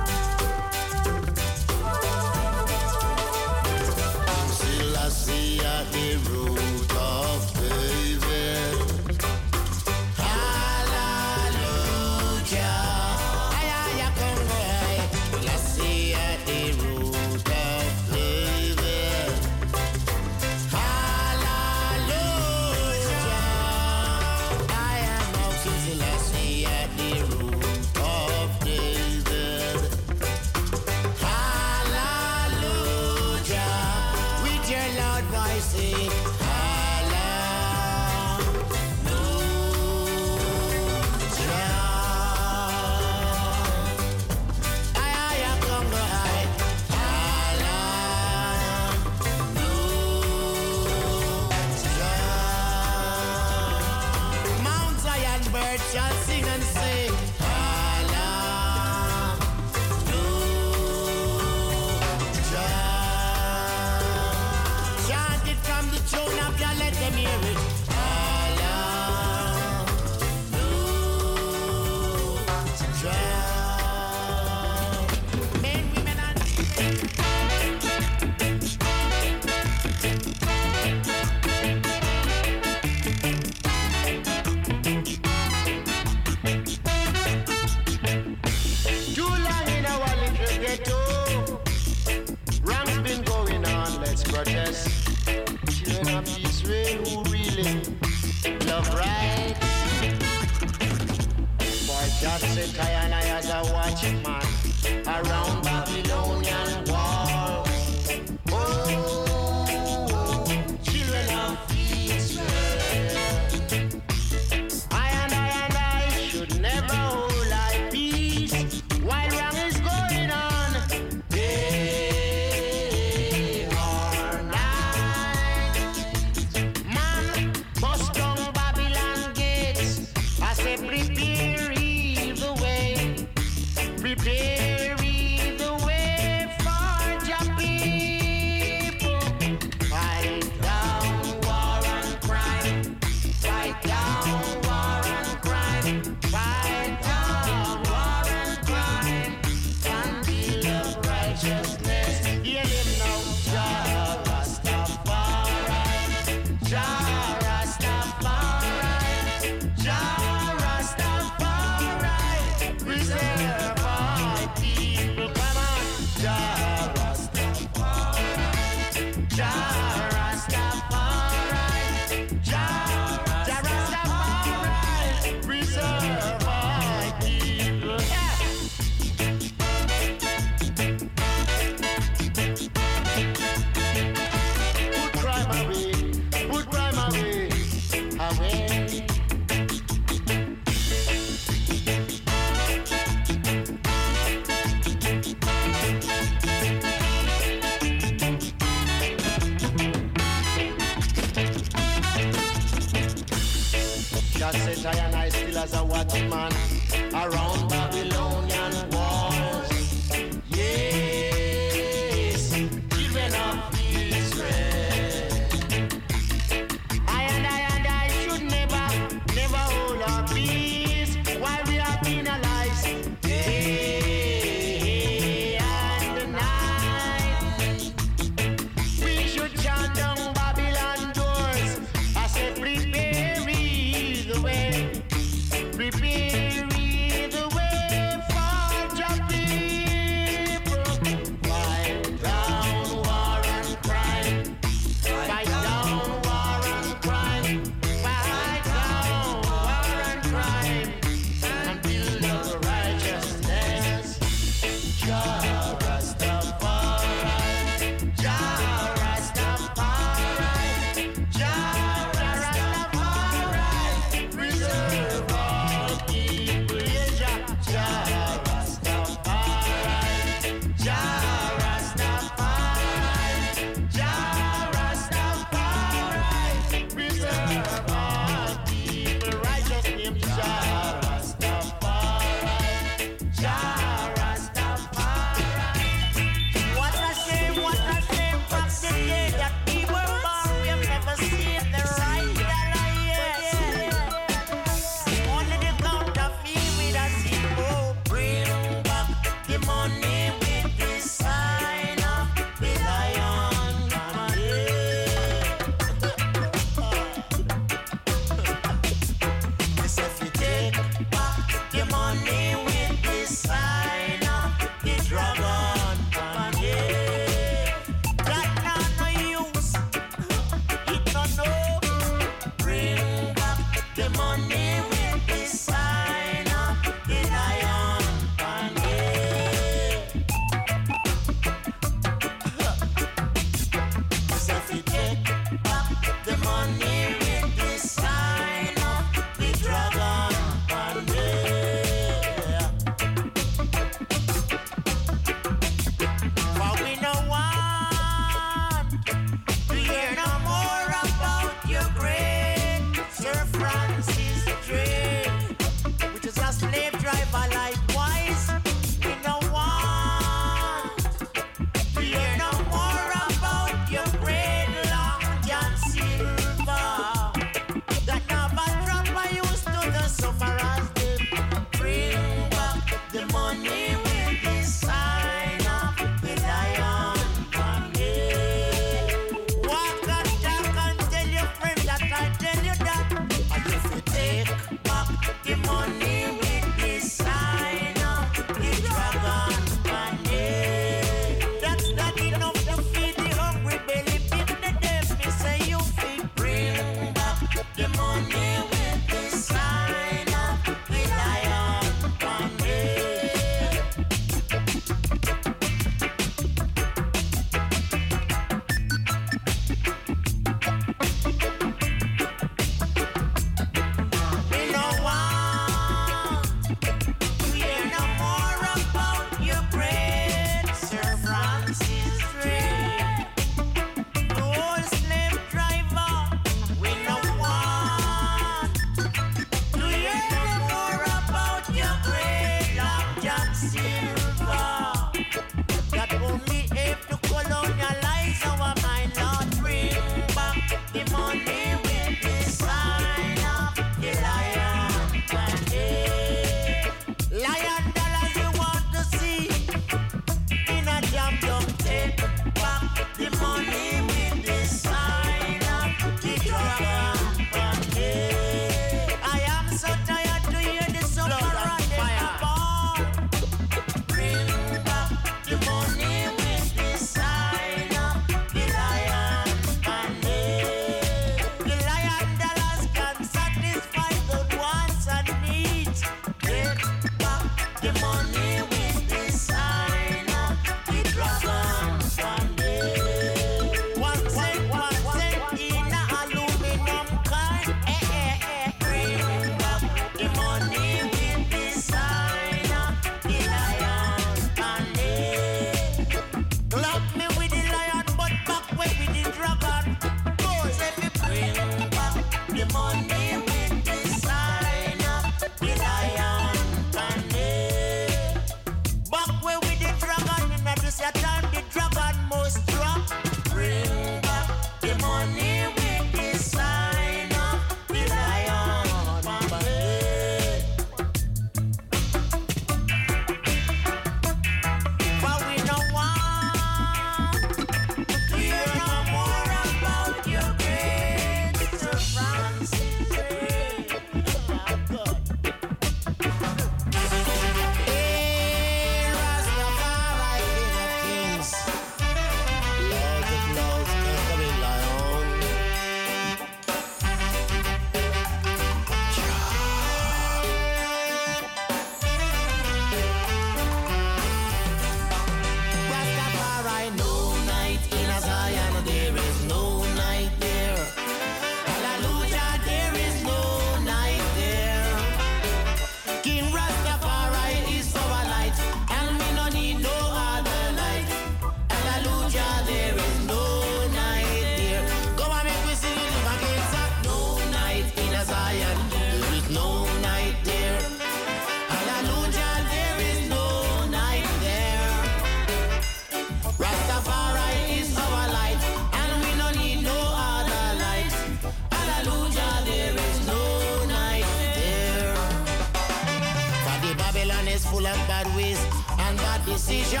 Of 598.32 598.98
and 598.98 599.18
bad 599.18 599.44
decision. 599.44 600.00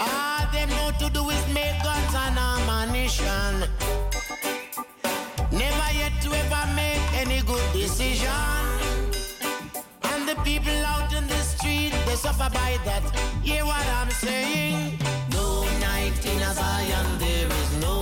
All 0.00 0.46
them 0.52 0.68
know 0.70 0.90
to 0.98 1.10
do 1.12 1.28
is 1.28 1.46
make 1.52 1.82
guns 1.82 2.14
and 2.14 2.38
ammunition. 2.38 3.68
Never 5.52 5.88
yet 5.92 6.12
to 6.22 6.32
ever 6.32 6.64
make 6.74 7.02
any 7.14 7.42
good 7.42 7.72
decision. 7.72 8.30
And 10.04 10.28
the 10.28 10.36
people 10.44 10.78
out 10.86 11.12
in 11.12 11.26
the 11.26 11.42
street, 11.42 11.92
they 12.06 12.16
suffer 12.16 12.48
by 12.52 12.78
that. 12.84 13.02
Hear 13.42 13.64
what 13.64 13.86
I'm 13.98 14.10
saying? 14.10 14.98
No 15.32 15.64
night 15.78 16.24
in 16.24 16.40
a 16.42 16.54
Zion, 16.54 17.18
there 17.18 17.48
is 17.48 17.80
no 17.80 18.01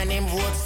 Man 0.00 0.08
him 0.08 0.26
vote 0.28 0.56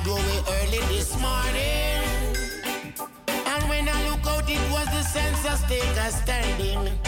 at 0.00 0.06
my 0.06 0.54
early 0.54 0.78
this 0.88 1.18
morning. 1.20 2.02
And 3.28 3.68
when 3.68 3.88
I 3.88 4.08
look 4.08 4.26
out, 4.26 4.48
it 4.48 4.60
was 4.70 4.86
the 4.86 5.02
census 5.02 5.62
taker 5.68 6.10
standing. 6.10 6.98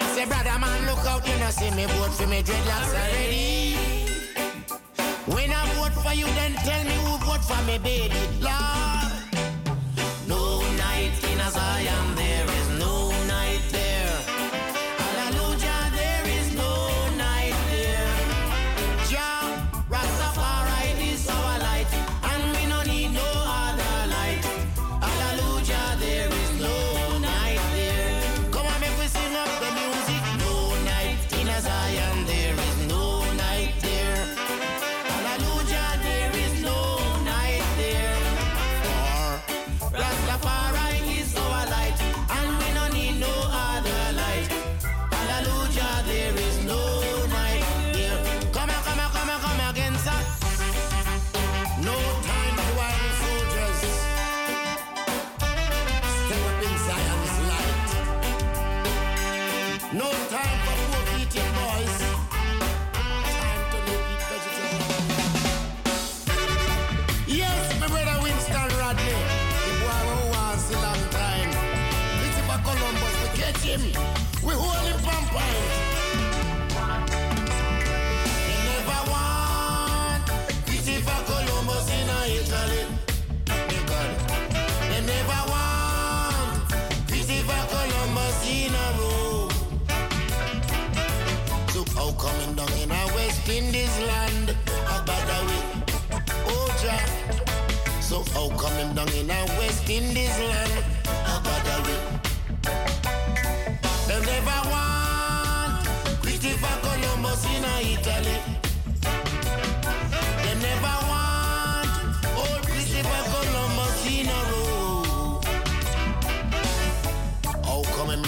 I 0.00 0.06
say, 0.14 0.26
brother 0.26 0.58
man, 0.58 0.86
look 0.86 1.04
out, 1.06 1.26
you 1.26 1.38
know, 1.38 1.50
see 1.50 1.70
me 1.70 1.86
vote 1.86 2.12
for 2.12 2.26
me 2.26 2.42
dreadlocks 2.42 2.94
already. 2.94 3.76
When 5.26 5.50
I 5.50 5.66
vote 5.74 6.02
for 6.02 6.14
you, 6.14 6.26
then 6.26 6.54
tell 6.54 6.84
me 6.84 6.94
who 7.04 7.18
vote 7.24 7.44
for 7.44 7.62
me, 7.64 7.78
baby. 7.78 8.14
Lord. 8.40 8.99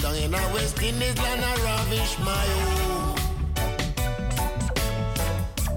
Down 0.03 0.15
in 0.15 0.33
a 0.33 0.37
West 0.53 0.81
Indies 0.83 1.17
land 1.17 1.41
a 1.41 1.53
ravish 1.63 2.19
my 2.19 2.45
home? 2.59 3.15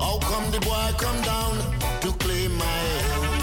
How 0.01 0.19
come 0.19 0.51
the 0.51 0.61
boy 0.67 0.89
come 0.99 1.21
down 1.23 1.55
to 2.01 2.09
claim 2.25 2.53
my 2.59 2.83
home? 3.11 3.43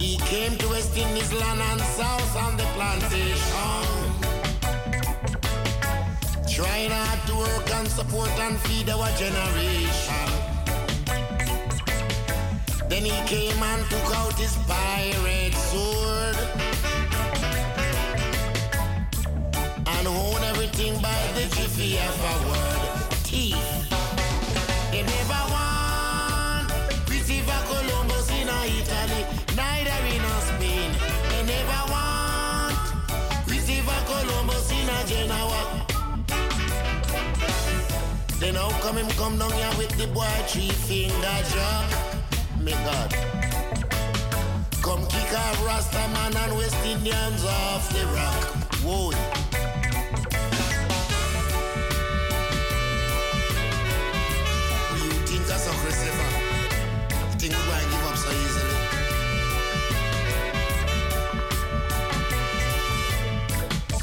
He 0.00 0.16
came 0.16 0.56
to 0.56 0.68
West 0.68 0.96
Indies 0.96 1.32
land 1.34 1.60
and 1.60 1.80
south 1.98 2.36
on 2.44 2.56
the 2.56 2.64
plantation. 2.76 3.82
Trying 6.56 6.90
hard 6.90 7.20
to 7.28 7.34
work 7.36 7.70
and 7.78 7.88
support 7.88 8.30
and 8.46 8.56
feed 8.60 8.88
our 8.88 9.10
generation. 9.22 10.28
Then 12.88 13.04
he 13.04 13.16
came 13.28 13.62
and 13.62 13.82
took 13.90 14.10
out 14.16 14.34
his 14.38 14.56
pirate 14.66 15.52
sword. 15.52 16.03
And 20.06 20.16
own 20.16 20.42
everything 20.42 21.00
by 21.00 21.16
the 21.32 21.48
jiffy 21.56 21.96
of 21.96 22.20
a 22.20 22.34
word. 22.50 23.24
Teeth. 23.24 23.88
They 24.90 25.00
never 25.00 25.42
want 25.50 26.68
Christopher 27.06 27.60
Columbus 27.64 28.28
in 28.28 28.48
Italy, 28.48 29.24
neither 29.56 30.00
in 30.12 30.24
Spain. 30.44 30.90
They 31.30 31.42
never 31.48 31.82
want 31.90 32.76
Christopher 33.46 34.00
Columbus 34.04 34.70
in 34.72 34.88
Genoa. 35.08 35.86
Then 38.40 38.56
how 38.56 38.68
come 38.82 38.98
him 38.98 39.08
come 39.16 39.38
down 39.38 39.52
here 39.52 39.72
with 39.78 39.96
the 39.96 40.06
boy 40.08 40.28
three 40.48 40.68
finger 40.68 41.38
jack? 41.48 41.88
Me 42.60 42.72
God. 42.72 43.10
Come 44.82 45.06
kick 45.06 45.32
off 45.32 45.64
Rasta 45.64 46.08
man 46.12 46.36
and 46.36 46.56
West 46.58 46.76
Indians 46.84 47.42
off 47.42 47.88
the 47.88 48.04
rock. 48.08 48.44
Whoa. 48.84 49.43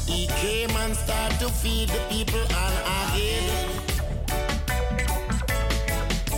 He 0.06 0.26
came 0.26 0.70
and 0.70 0.94
started 0.94 1.38
to 1.40 1.48
feed 1.48 1.88
the 1.88 1.98
people 2.08 2.38
and 2.38 2.76
again. 2.98 3.46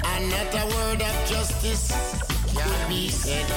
And 0.04 0.30
not 0.30 0.54
a 0.54 0.64
word 0.74 1.02
of 1.02 1.16
justice 1.28 1.88
can 2.54 2.88
be 2.88 3.08
said. 3.08 3.50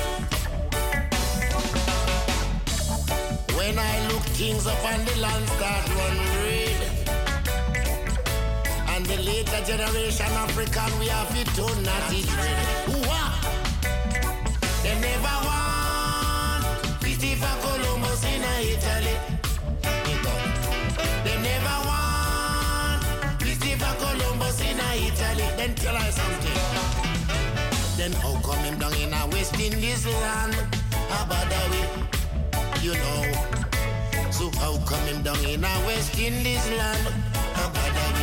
When 3.55 3.80
I 3.80 4.07
look 4.09 4.23
things 4.35 4.68
up 4.68 4.84
on 4.85 5.05
the 5.05 5.15
land 5.22 5.47
start 5.49 5.89
run 5.89 6.18
red. 6.43 6.86
The 9.07 9.15
later 9.23 9.61
generation 9.63 10.34
African 10.35 10.99
we 10.99 11.07
have 11.07 11.34
it 11.34 11.47
to 11.55 11.63
not 11.81 12.11
it. 12.11 12.27
They 14.84 14.95
never 14.99 15.38
want 15.47 16.65
Christopher 16.99 17.55
Columbus 17.63 18.23
in 18.25 18.43
Italy. 18.43 19.15
They 21.23 21.38
never 21.39 21.77
want 21.88 23.01
Christopher 23.39 23.95
Columbus 23.95 24.59
in 24.59 24.77
Italy. 24.77 25.47
Then 25.55 25.73
tell 25.75 25.95
us 25.95 26.15
something. 26.15 26.59
Then 27.95 28.11
how 28.11 28.35
come 28.41 28.59
him 28.65 28.77
down 28.77 28.93
in 28.95 29.13
a 29.13 29.25
West 29.31 29.57
Indies 29.57 30.05
land? 30.05 30.53
How 31.07 31.23
about 31.23 31.47
that 31.49 31.69
way? 31.71 31.88
You 32.81 32.93
know. 32.93 33.23
So 34.31 34.51
how 34.59 34.77
come 34.85 35.05
him 35.07 35.23
down 35.23 35.39
in 35.45 35.63
a 35.63 35.73
West 35.88 36.19
Indies 36.19 36.69
land? 36.71 37.07
How 37.55 37.69
about 37.69 37.93
that? 37.93 38.16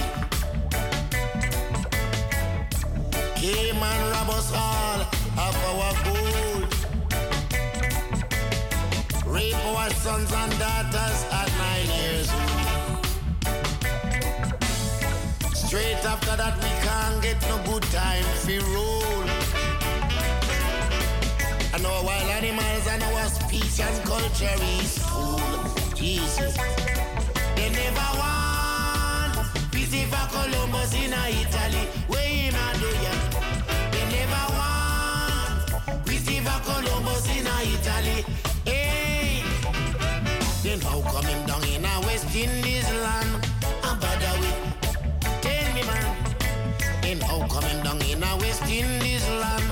Came 3.44 3.76
and 3.76 4.10
rob 4.10 4.30
us 4.30 4.50
all 4.56 5.00
of 5.02 5.54
our 5.68 5.92
gold. 6.04 6.72
Rape 9.26 9.62
our 9.66 9.90
sons 9.90 10.32
and 10.32 10.58
daughters 10.58 11.20
at 11.30 11.50
nine 11.58 11.90
years 12.00 12.28
old. 12.32 13.04
Straight 15.54 16.02
after 16.06 16.36
that, 16.40 16.56
we 16.56 16.70
can't 16.86 17.22
get 17.22 17.38
no 17.50 17.58
good 17.70 17.82
time 17.92 18.24
for 18.44 18.60
roll. 18.72 19.28
And 21.74 21.84
our 21.84 22.02
wild 22.02 22.30
animals 22.30 22.86
and 22.88 23.02
our 23.02 23.28
speech 23.28 23.78
and 23.78 24.04
culture 24.06 24.56
is 24.80 24.98
full. 25.04 25.38
Jesus. 25.94 26.56
They 27.56 27.68
never 27.68 28.08
want 28.18 29.36
peace 29.70 29.90
Christopher 29.90 30.28
Columbus 30.32 30.94
in 30.94 31.12
Italy. 31.12 32.23
Columbus 36.64 37.26
in 37.36 37.46
Italy. 37.46 38.24
Hey. 38.64 39.42
Then 40.62 40.80
how 40.80 41.00
come 41.12 41.26
him 41.26 41.46
down 41.46 41.62
in 41.64 41.84
a 41.84 42.00
West 42.06 42.34
Indies 42.34 42.90
land? 43.04 43.46
And 43.84 44.00
bother 44.00 44.34
with 44.40 44.58
Tell 45.44 45.68
me, 45.74 45.82
man. 45.90 46.06
Then 47.02 47.20
how 47.20 47.46
come 47.48 47.64
him 47.64 47.82
down 47.84 48.00
in 48.02 48.22
a 48.22 48.36
West 48.38 48.62
Indies 48.62 49.28
land? 49.42 49.64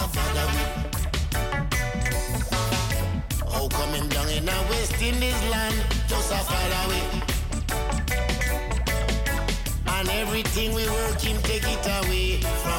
And 0.00 0.12
bother 0.14 0.46
with 0.54 0.72
How 3.52 3.68
come 3.68 3.94
him 3.94 4.08
down 4.08 4.28
in 4.28 4.48
a 4.48 4.56
West 4.70 5.00
Indies 5.00 5.42
land? 5.50 5.76
Just 6.08 6.32
a 6.32 6.38
follow 6.50 6.82
away. 6.86 7.04
And 9.94 10.08
everything 10.08 10.74
we 10.74 10.84
work 10.88 11.20
him 11.20 11.40
take 11.42 11.68
it 11.74 11.86
away 11.98 12.40
from 12.62 12.71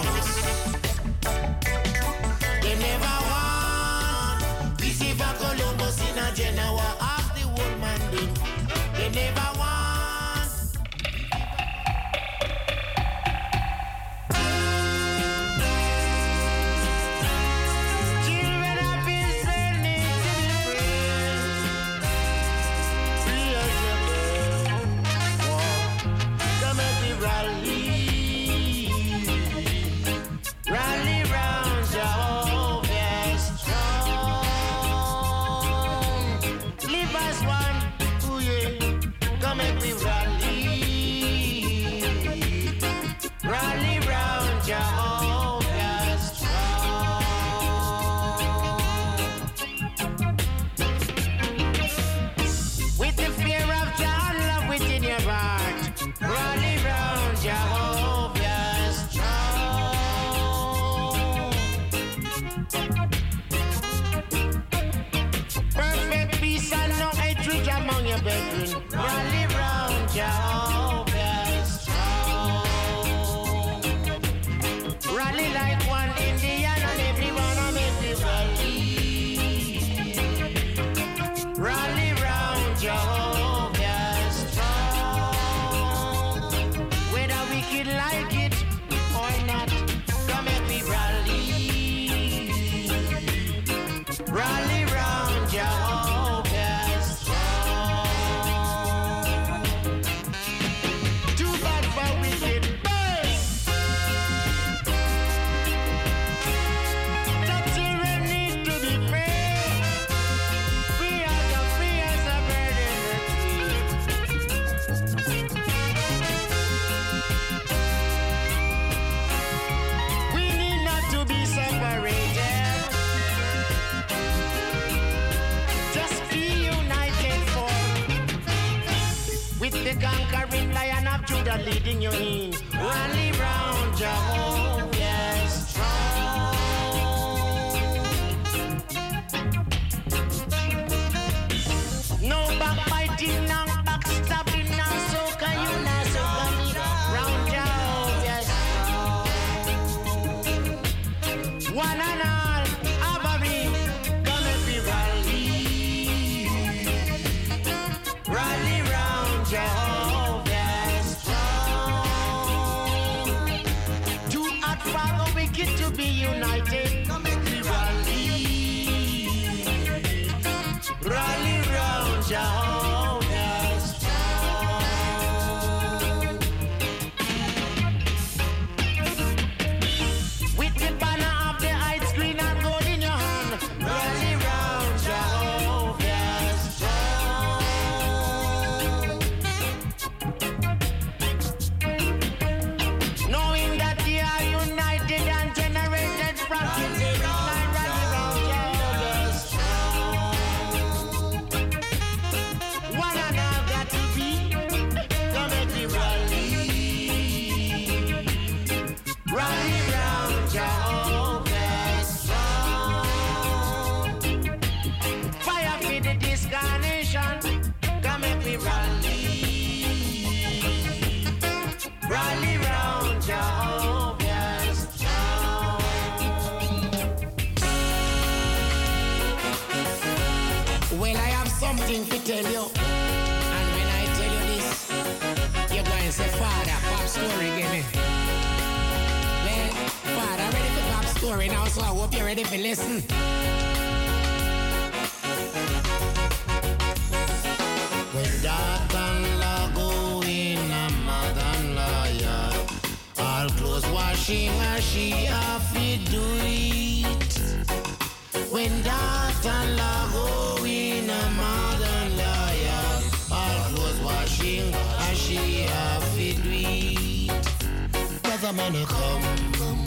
Uh, 268.65 268.85
come, 268.85 269.22
come, 269.52 269.85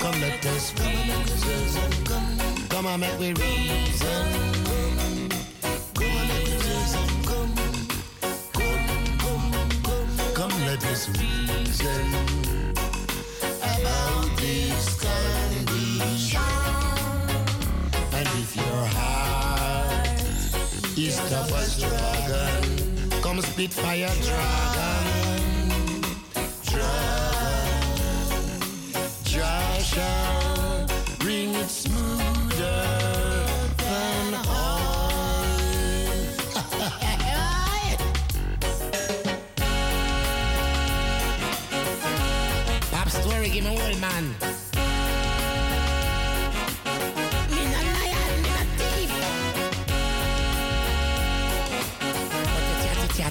come, 0.00 0.20
let 0.20 0.44
us 0.46 0.74
reason. 0.80 2.04
Come, 2.68 2.86
and 2.86 3.00
make 3.00 3.18
we 3.20 3.32
reason. 3.34 4.26
Come 5.94 6.10
on, 6.10 6.28
let 6.28 6.44
us 6.66 6.96
reason. 7.06 7.38
Come, 10.34 10.50
let 10.66 10.84
us 10.86 11.08
reason 11.20 12.06
about 13.62 14.36
this 14.38 14.98
condition. 14.98 16.40
And 18.12 18.28
if 18.42 18.56
your 18.56 18.86
heart 18.90 20.18
is 20.98 21.16
tough 21.30 21.52
as 21.54 21.78
dragon, 21.78 23.22
come 23.22 23.40
spit 23.40 23.72
fire 23.72 24.10
dragon. 24.24 25.13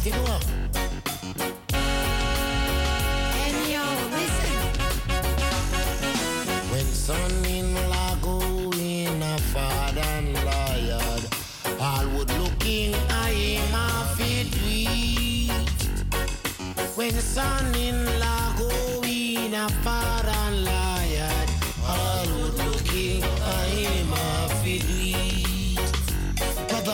Chatty 0.03 0.11
chatty 0.11 0.11
do? 0.11 1.77
Anyhow, 3.47 3.95
listen. 4.11 4.55
When 6.71 6.85
son-in-law 6.85 8.15
go 8.21 8.39
in 8.77 9.21
a 9.21 9.37
father-in-law 9.53 10.75
yard, 10.75 11.23
all 11.79 12.07
would 12.17 12.31
looking 12.39 12.93
at 12.93 13.33
him 13.33 13.75
off 13.75 14.19
it 14.19 14.47
weak. 14.63 15.51
When 16.95 17.13
son-in-law 17.13 18.55
go 18.57 19.01
in 19.05 19.53
a 19.53 19.69
father-in-law 19.83 21.01
yard, 21.17 21.49
all 21.87 22.27
would 22.41 22.57
looking 22.65 23.23
at 23.23 23.67
him 23.69 24.13
off 24.13 24.65
it 24.65 24.83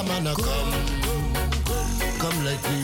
man, 0.08 0.28
a 0.28 0.36
come, 0.36 0.72
come 2.20 2.46
like 2.46 2.64
we 2.70 2.79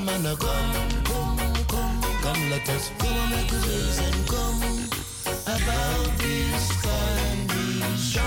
come, 0.00 0.06
brother 0.06 0.22
man, 0.22 0.26
a 0.26 0.36
come, 0.36 0.72
come, 1.04 1.64
come, 1.68 2.00
come 2.22 2.50
let 2.50 2.68
us 2.70 2.90
come 2.98 3.30
like 3.32 3.52
reason, 3.52 4.24
come 4.26 4.62
about 5.46 6.18
this 6.18 6.64
condition. 6.82 8.22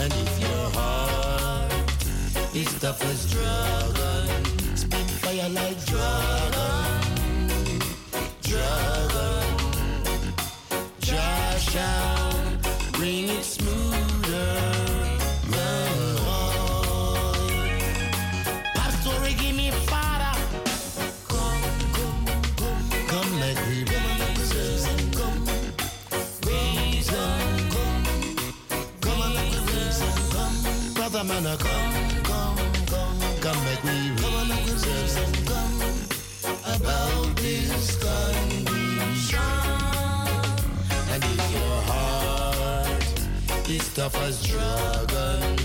And 0.00 0.12
if 0.12 0.40
your 0.40 0.70
heart 0.70 1.72
is 2.54 2.78
tough 2.80 3.02
as 3.04 3.30
dragon, 3.30 4.76
spit 4.76 5.10
fire 5.22 5.48
tough 43.94 44.16
as 44.22 44.42
dragon, 44.44 45.56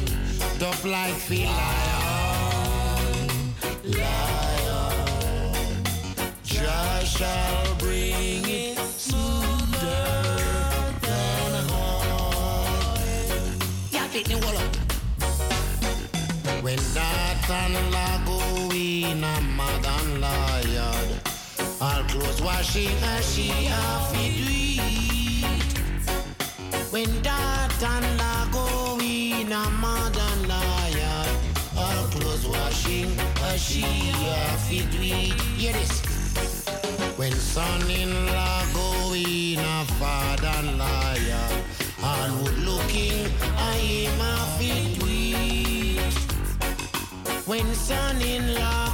tough 0.59 0.85
like 0.85 1.27
the 1.27 1.45
lion, 1.45 3.27
lion, 3.85 5.83
Josh 6.43 7.17
shall 7.17 7.75
bring 7.77 8.45
it 8.45 8.77
than 9.81 10.29
take 14.13 14.27
the 14.27 14.37
wall. 14.45 14.61
When 16.61 16.77
Nathan-in-law 16.77 18.25
go 18.25 18.39
in 18.75 19.23
a 19.23 19.41
mother-in-law 19.41 20.59
yard, 20.67 21.09
all 21.81 22.03
clothes 22.03 22.41
washing 22.43 22.95
as 23.03 23.33
she 23.33 23.49
it 24.13 24.13
do. 24.13 24.59
When 26.91 27.21
daughter-in-law 27.21 28.17
go 28.17 28.18
as 33.49 33.61
she 33.63 33.81
have 33.81 34.59
it. 34.69 35.91
When 37.17 37.31
son-in-law 37.31 38.65
go 38.73 39.13
in 39.13 39.59
a 39.59 39.85
father-in-law 39.99 41.13
looking 42.67 43.25
it 44.61 44.99
do 44.99 45.05
it. 45.07 46.13
When 47.47 47.65
son-in-law 47.73 48.88